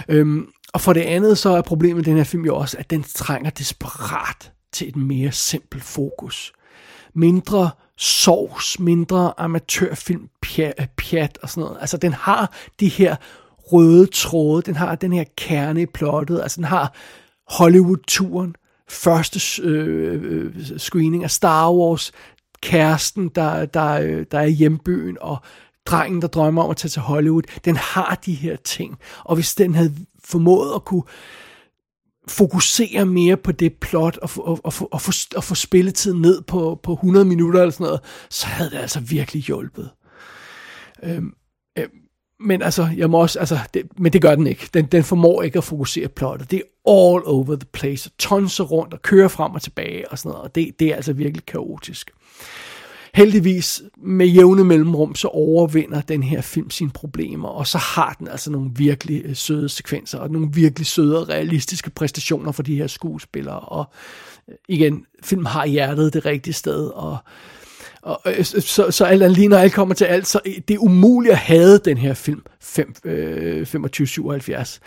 Øhm, 0.09 0.47
og 0.73 0.81
for 0.81 0.93
det 0.93 1.01
andet, 1.01 1.39
så 1.39 1.51
er 1.51 1.63
problemet 1.63 1.97
med 1.97 2.05
den 2.05 2.17
her 2.17 2.25
film 2.25 2.45
jo 2.45 2.57
også, 2.57 2.77
at 2.79 2.91
den 2.91 3.05
trænger 3.15 3.51
desperat 3.51 4.53
til 4.73 4.89
et 4.89 4.97
mere 4.97 5.33
simpelt 5.33 5.83
fokus. 5.83 6.53
Mindre 7.15 7.71
sovs, 7.99 8.79
mindre 8.79 9.33
amatørfilm 9.41 10.29
øh, 10.59 10.87
pjat, 10.97 11.39
og 11.43 11.49
sådan 11.49 11.61
noget. 11.61 11.79
Altså 11.81 11.97
den 11.97 12.13
har 12.13 12.53
de 12.81 12.89
her 12.89 13.17
røde 13.73 14.07
tråde, 14.07 14.63
den 14.63 14.77
har 14.77 14.95
den 14.95 15.13
her 15.13 15.25
kerne 15.37 15.83
i 15.83 15.87
plottet, 15.87 16.41
altså 16.43 16.57
den 16.57 16.65
har 16.65 16.95
Hollywood-turen, 17.51 18.55
første 18.89 19.63
øh, 19.63 20.23
øh, 20.23 20.79
screening 20.79 21.25
af 21.25 21.31
Star 21.31 21.73
Wars, 21.73 22.13
kæresten, 22.63 23.29
der, 23.29 23.67
der, 23.67 23.93
øh, 23.93 24.27
der 24.31 24.39
er 24.39 24.45
i 24.45 24.51
hjembyen, 24.51 25.17
og 25.21 25.37
drengen, 25.87 26.23
der 26.23 26.29
drømmer 26.29 26.63
om 26.63 26.71
at 26.71 26.77
tage 26.77 26.91
til 26.91 27.03
Hollywood, 27.03 27.43
den 27.65 27.77
har 27.77 28.21
de 28.27 28.35
her 28.35 28.57
ting. 28.57 28.99
Og 29.25 29.35
hvis 29.35 29.55
den 29.55 29.75
havde 29.75 29.95
formået 30.25 30.75
at 30.75 30.85
kunne 30.85 31.03
fokusere 32.29 33.07
mere 33.07 33.37
på 33.37 33.53
det 33.53 33.75
plot 33.75 34.17
og, 34.17 34.31
og, 34.37 34.45
og, 34.49 34.61
og, 34.65 34.89
og, 34.93 35.01
få, 35.01 35.13
og 35.37 35.45
få 35.45 35.55
spilletiden 35.55 36.23
ned 36.23 36.43
på, 36.43 36.81
på 36.83 36.93
100 36.93 37.25
minutter 37.25 37.61
eller 37.61 37.73
sådan 37.73 37.85
noget, 37.85 38.01
så 38.31 38.47
havde 38.47 38.71
det 38.71 38.79
altså 38.79 39.01
virkelig 39.01 39.43
hjulpet. 39.43 39.91
Øhm, 41.03 41.35
øh, 41.79 41.89
men 42.41 42.63
altså, 42.63 42.89
jeg 42.97 43.11
må 43.11 43.19
også, 43.19 43.39
altså, 43.39 43.59
det, 43.75 43.83
men 43.99 44.13
det 44.13 44.23
gør 44.23 44.35
den 44.35 44.47
ikke. 44.47 44.69
Den, 44.75 44.87
den 44.87 45.05
formår 45.05 45.43
ikke 45.43 45.59
at 45.59 45.65
fokusere 45.65 46.09
plottet. 46.09 46.51
Det 46.51 46.57
er 46.57 46.91
all 46.91 47.23
over 47.27 47.57
the 47.57 47.67
place, 47.73 48.11
tonser 48.19 48.65
rundt 48.65 48.95
og 48.95 49.03
kører 49.03 49.29
frem 49.29 49.53
og 49.53 49.63
tilbage 49.63 50.11
og 50.11 50.19
sådan 50.19 50.29
noget, 50.29 50.45
og 50.45 50.55
det, 50.55 50.81
det 50.81 50.89
er 50.89 50.97
altså 50.97 51.13
virkelig 51.13 51.47
kaotisk. 51.47 52.11
Heldigvis 53.15 53.83
med 53.97 54.27
jævne 54.27 54.65
mellemrum, 54.65 55.15
så 55.15 55.29
overvinder 55.29 56.01
den 56.01 56.23
her 56.23 56.41
film 56.41 56.71
sine 56.71 56.91
problemer, 56.91 57.49
og 57.49 57.67
så 57.67 57.79
har 57.79 58.17
den 58.19 58.29
altså 58.29 58.51
nogle 58.51 58.71
virkelig 58.77 59.23
øh, 59.25 59.37
søde 59.37 59.69
sekvenser, 59.69 60.19
og 60.19 60.31
nogle 60.31 60.49
virkelig 60.53 60.87
søde 60.87 61.21
og 61.21 61.29
realistiske 61.29 61.91
præstationer 61.91 62.53
for 62.53 62.63
de 62.63 62.77
her 62.77 62.87
skuespillere, 62.87 63.61
og 63.61 63.85
øh, 64.49 64.55
igen, 64.69 65.07
film 65.23 65.45
har 65.45 65.67
hjertet 65.67 66.15
det 66.15 66.27
rigtige 66.27 66.55
sted, 66.55 66.87
og 66.87 67.19
og, 68.03 68.21
øh, 68.27 68.39
øh, 68.39 68.45
så, 68.45 68.91
så 68.91 69.05
alt 69.05 69.33
lige 69.33 69.49
når 69.49 69.57
alt 69.57 69.73
kommer 69.73 69.95
til 69.95 70.05
alt, 70.05 70.27
så 70.27 70.41
øh, 70.47 70.55
det 70.69 70.75
er 70.75 70.79
umuligt 70.79 71.33
at 71.33 71.39
have 71.39 71.79
den 71.79 71.99
her 71.99 72.15
film 72.15 72.43
5, 72.61 72.95
øh, 73.05 73.67
25-77. 73.75 74.79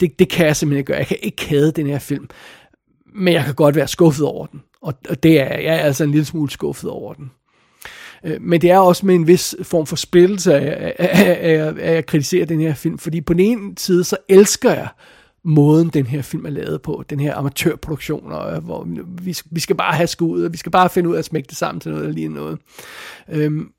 Det, 0.00 0.18
det 0.18 0.28
kan 0.28 0.46
jeg 0.46 0.56
simpelthen 0.56 0.78
ikke 0.78 0.86
gøre. 0.86 0.98
Jeg 0.98 1.06
kan 1.06 1.18
ikke 1.22 1.48
have 1.48 1.70
den 1.70 1.86
her 1.86 1.98
film. 1.98 2.28
Men 3.14 3.34
jeg 3.34 3.44
kan 3.44 3.54
godt 3.54 3.76
være 3.76 3.88
skuffet 3.88 4.26
over 4.26 4.46
den. 4.46 4.62
Og, 4.82 4.94
og 5.08 5.22
det 5.22 5.40
er 5.40 5.44
jeg. 5.44 5.64
Jeg 5.64 5.74
er 5.74 5.78
altså 5.78 6.04
en 6.04 6.10
lille 6.10 6.24
smule 6.24 6.50
skuffet 6.50 6.90
over 6.90 7.14
den. 7.14 7.30
Øh, 8.24 8.42
men 8.42 8.60
det 8.60 8.70
er 8.70 8.78
også 8.78 9.06
med 9.06 9.14
en 9.14 9.26
vis 9.26 9.54
form 9.62 9.86
for 9.86 9.96
splittelse 9.96 10.54
at, 10.54 10.92
at, 10.98 11.36
at, 11.36 11.78
at 11.78 12.06
kritisere 12.06 12.44
den 12.44 12.60
her 12.60 12.74
film, 12.74 12.98
fordi 12.98 13.20
på 13.20 13.32
den 13.32 13.40
ene 13.40 13.72
side, 13.76 14.04
så 14.04 14.16
elsker 14.28 14.70
jeg 14.70 14.88
måden, 15.42 15.88
den 15.88 16.06
her 16.06 16.22
film 16.22 16.46
er 16.46 16.50
lavet 16.50 16.82
på, 16.82 17.04
den 17.10 17.20
her 17.20 17.36
amatørproduktion, 17.36 18.32
og, 18.32 18.56
øh, 18.56 18.64
hvor 18.64 18.86
vi, 19.22 19.36
vi 19.50 19.60
skal 19.60 19.76
bare 19.76 19.94
have 19.94 20.06
skud, 20.06 20.42
og 20.42 20.52
vi 20.52 20.56
skal 20.56 20.72
bare 20.72 20.90
finde 20.90 21.08
ud 21.08 21.14
af 21.14 21.18
at 21.18 21.24
smække 21.24 21.46
det 21.46 21.56
sammen 21.56 21.80
til 21.80 21.90
noget, 21.90 22.06
der 22.06 22.12
lige 22.12 22.28
noget. 22.28 22.58
Øhm, 23.28 23.70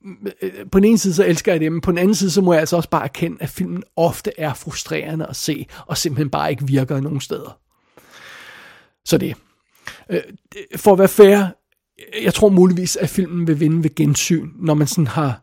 øh, 0.41 0.51
på 0.71 0.79
den 0.79 0.85
ene 0.85 0.97
side, 0.97 1.13
så 1.13 1.25
elsker 1.25 1.51
jeg 1.51 1.61
det, 1.61 1.71
men 1.71 1.81
på 1.81 1.91
den 1.91 1.97
anden 1.97 2.15
side, 2.15 2.31
så 2.31 2.41
må 2.41 2.53
jeg 2.53 2.59
altså 2.59 2.75
også 2.75 2.89
bare 2.89 3.03
erkende, 3.03 3.37
at 3.39 3.49
filmen 3.49 3.83
ofte 3.95 4.31
er 4.37 4.53
frustrerende 4.53 5.25
at 5.29 5.35
se, 5.35 5.65
og 5.87 5.97
simpelthen 5.97 6.29
bare 6.29 6.51
ikke 6.51 6.67
virker 6.67 6.99
nogen 6.99 7.21
steder. 7.21 7.59
Så 9.05 9.17
det. 9.17 9.35
Øh, 10.09 10.21
for 10.75 10.91
at 10.91 10.99
være 10.99 11.07
fair, 11.07 11.45
jeg 12.23 12.33
tror 12.33 12.49
muligvis, 12.49 12.95
at 12.95 13.09
filmen 13.09 13.47
vil 13.47 13.59
vinde 13.59 13.83
ved 13.83 13.95
gensyn, 13.95 14.49
når 14.55 14.73
man 14.73 14.87
sådan 14.87 15.07
har 15.07 15.41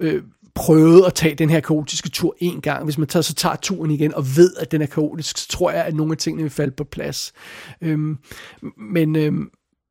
øh, 0.00 0.22
prøvet 0.54 1.06
at 1.06 1.14
tage 1.14 1.34
den 1.34 1.50
her 1.50 1.60
kaotiske 1.60 2.08
tur 2.08 2.36
en 2.38 2.60
gang. 2.60 2.84
Hvis 2.84 2.98
man 2.98 3.08
tager, 3.08 3.22
så 3.22 3.34
tager 3.34 3.56
turen 3.56 3.90
igen 3.90 4.14
og 4.14 4.24
ved, 4.36 4.54
at 4.60 4.72
den 4.72 4.82
er 4.82 4.86
kaotisk, 4.86 5.38
så 5.38 5.48
tror 5.48 5.70
jeg, 5.70 5.84
at 5.84 5.94
nogle 5.94 6.12
af 6.12 6.18
tingene 6.18 6.42
vil 6.42 6.50
falde 6.50 6.72
på 6.72 6.84
plads. 6.84 7.32
Øhm, 7.80 8.18
men 8.76 9.16
øhm, 9.16 9.50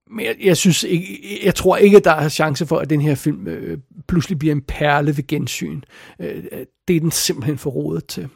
men 0.09 0.25
jeg, 0.25 0.36
jeg 0.43 0.57
synes 0.57 0.84
ikke, 0.84 1.39
jeg 1.43 1.55
tror 1.55 1.78
ikke, 1.78 1.97
at 1.97 2.03
der 2.03 2.11
er 2.11 2.30
chance 2.30 2.65
for, 2.65 2.78
at 2.78 2.89
den 2.89 3.01
her 3.01 3.15
film 3.15 3.47
øh, 3.47 3.78
pludselig 4.07 4.39
bliver 4.39 4.55
en 4.55 4.61
perle 4.61 5.17
ved 5.17 5.28
gensyn. 5.28 5.82
Øh, 6.19 6.43
det 6.88 6.95
er 6.95 6.99
den 6.99 7.11
simpelthen 7.11 7.57
for 7.57 7.69
rodet 7.69 8.05
til. 8.05 8.30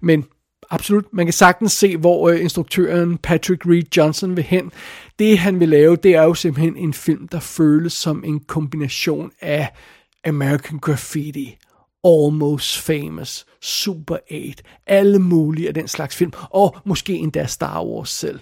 Men 0.00 0.24
absolut. 0.70 1.04
Man 1.12 1.26
kan 1.26 1.32
sagtens 1.32 1.72
se, 1.72 1.96
hvor 1.96 2.28
øh, 2.28 2.40
instruktøren 2.40 3.18
Patrick 3.18 3.66
Reed 3.66 3.96
Johnson 3.96 4.36
vil 4.36 4.44
hen. 4.44 4.72
Det 5.18 5.38
han 5.38 5.60
vil 5.60 5.68
lave, 5.68 5.96
det 5.96 6.14
er 6.14 6.22
jo 6.22 6.34
simpelthen 6.34 6.76
en 6.76 6.94
film, 6.94 7.28
der 7.28 7.40
føles 7.40 7.92
som 7.92 8.24
en 8.24 8.40
kombination 8.40 9.30
af 9.40 9.72
American 10.24 10.78
Graffiti, 10.78 11.56
Almost 12.04 12.78
Famous, 12.78 13.46
Super 13.60 14.16
8, 14.30 14.62
alle 14.86 15.18
mulige 15.18 15.68
af 15.68 15.74
den 15.74 15.88
slags 15.88 16.16
film, 16.16 16.32
og 16.50 16.76
måske 16.84 17.14
endda 17.14 17.46
Star 17.46 17.84
Wars 17.84 18.10
selv. 18.10 18.40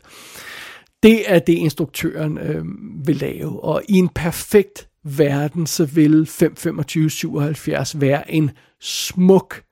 Det 1.02 1.32
er 1.32 1.38
det, 1.38 1.52
instruktøren 1.52 2.38
øh, 2.38 2.64
vil 3.06 3.16
lave, 3.16 3.64
og 3.64 3.82
i 3.88 3.94
en 3.94 4.08
perfekt 4.08 4.88
verden, 5.04 5.66
så 5.66 5.84
vil 5.84 6.26
52577 6.26 8.00
være 8.00 8.30
en 8.30 8.50
smuk 8.80 9.62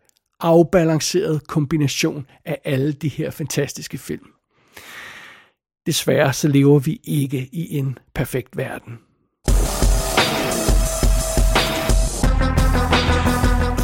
afbalanceret 0.45 1.47
kombination 1.47 2.27
af 2.45 2.61
alle 2.65 2.93
de 2.93 3.09
her 3.09 3.31
fantastiske 3.31 3.99
film. 3.99 4.27
Desværre 5.87 6.33
så 6.33 6.49
lever 6.49 6.79
vi 6.79 7.01
ikke 7.05 7.49
i 7.53 7.79
en 7.79 7.99
perfekt 8.15 8.57
verden. 8.57 8.99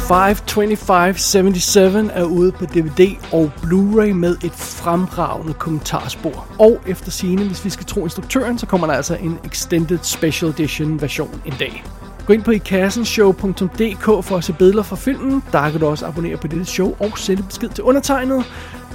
52577 0.07 2.11
er 2.13 2.23
ude 2.23 2.51
på 2.51 2.65
DVD 2.65 3.15
og 3.33 3.51
Blu-ray 3.55 4.13
med 4.13 4.37
et 4.43 4.51
fremragende 4.51 5.53
kommentarspor. 5.53 6.47
Og 6.59 6.81
efter 6.87 7.11
scene, 7.11 7.47
hvis 7.47 7.65
vi 7.65 7.69
skal 7.69 7.85
tro 7.85 8.03
instruktøren, 8.03 8.57
så 8.57 8.65
kommer 8.65 8.87
der 8.87 8.93
altså 8.93 9.15
en 9.15 9.37
Extended 9.45 9.99
Special 10.03 10.51
Edition 10.51 11.01
version 11.01 11.41
en 11.45 11.53
dag. 11.59 11.83
Gå 12.31 12.35
ind 12.35 12.43
på 12.43 12.51
ikassenshow.dk 12.51 14.03
for 14.03 14.37
at 14.37 14.43
se 14.43 14.53
billeder 14.53 14.83
fra 14.83 14.95
filmen. 14.95 15.43
Der 15.51 15.71
kan 15.71 15.79
du 15.79 15.87
også 15.87 16.05
abonnere 16.05 16.37
på 16.37 16.47
dette 16.47 16.65
show 16.65 16.95
og 16.99 17.17
sende 17.17 17.43
besked 17.43 17.69
til 17.69 17.83
undertegnet. 17.83 18.45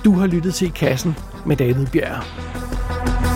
Du 0.05 0.13
har 0.13 0.27
lyttet 0.27 0.55
til 0.55 0.67
I 0.67 0.71
Kassen 0.71 1.17
med 1.47 1.57
David 1.57 1.87
Bjerg. 1.87 3.36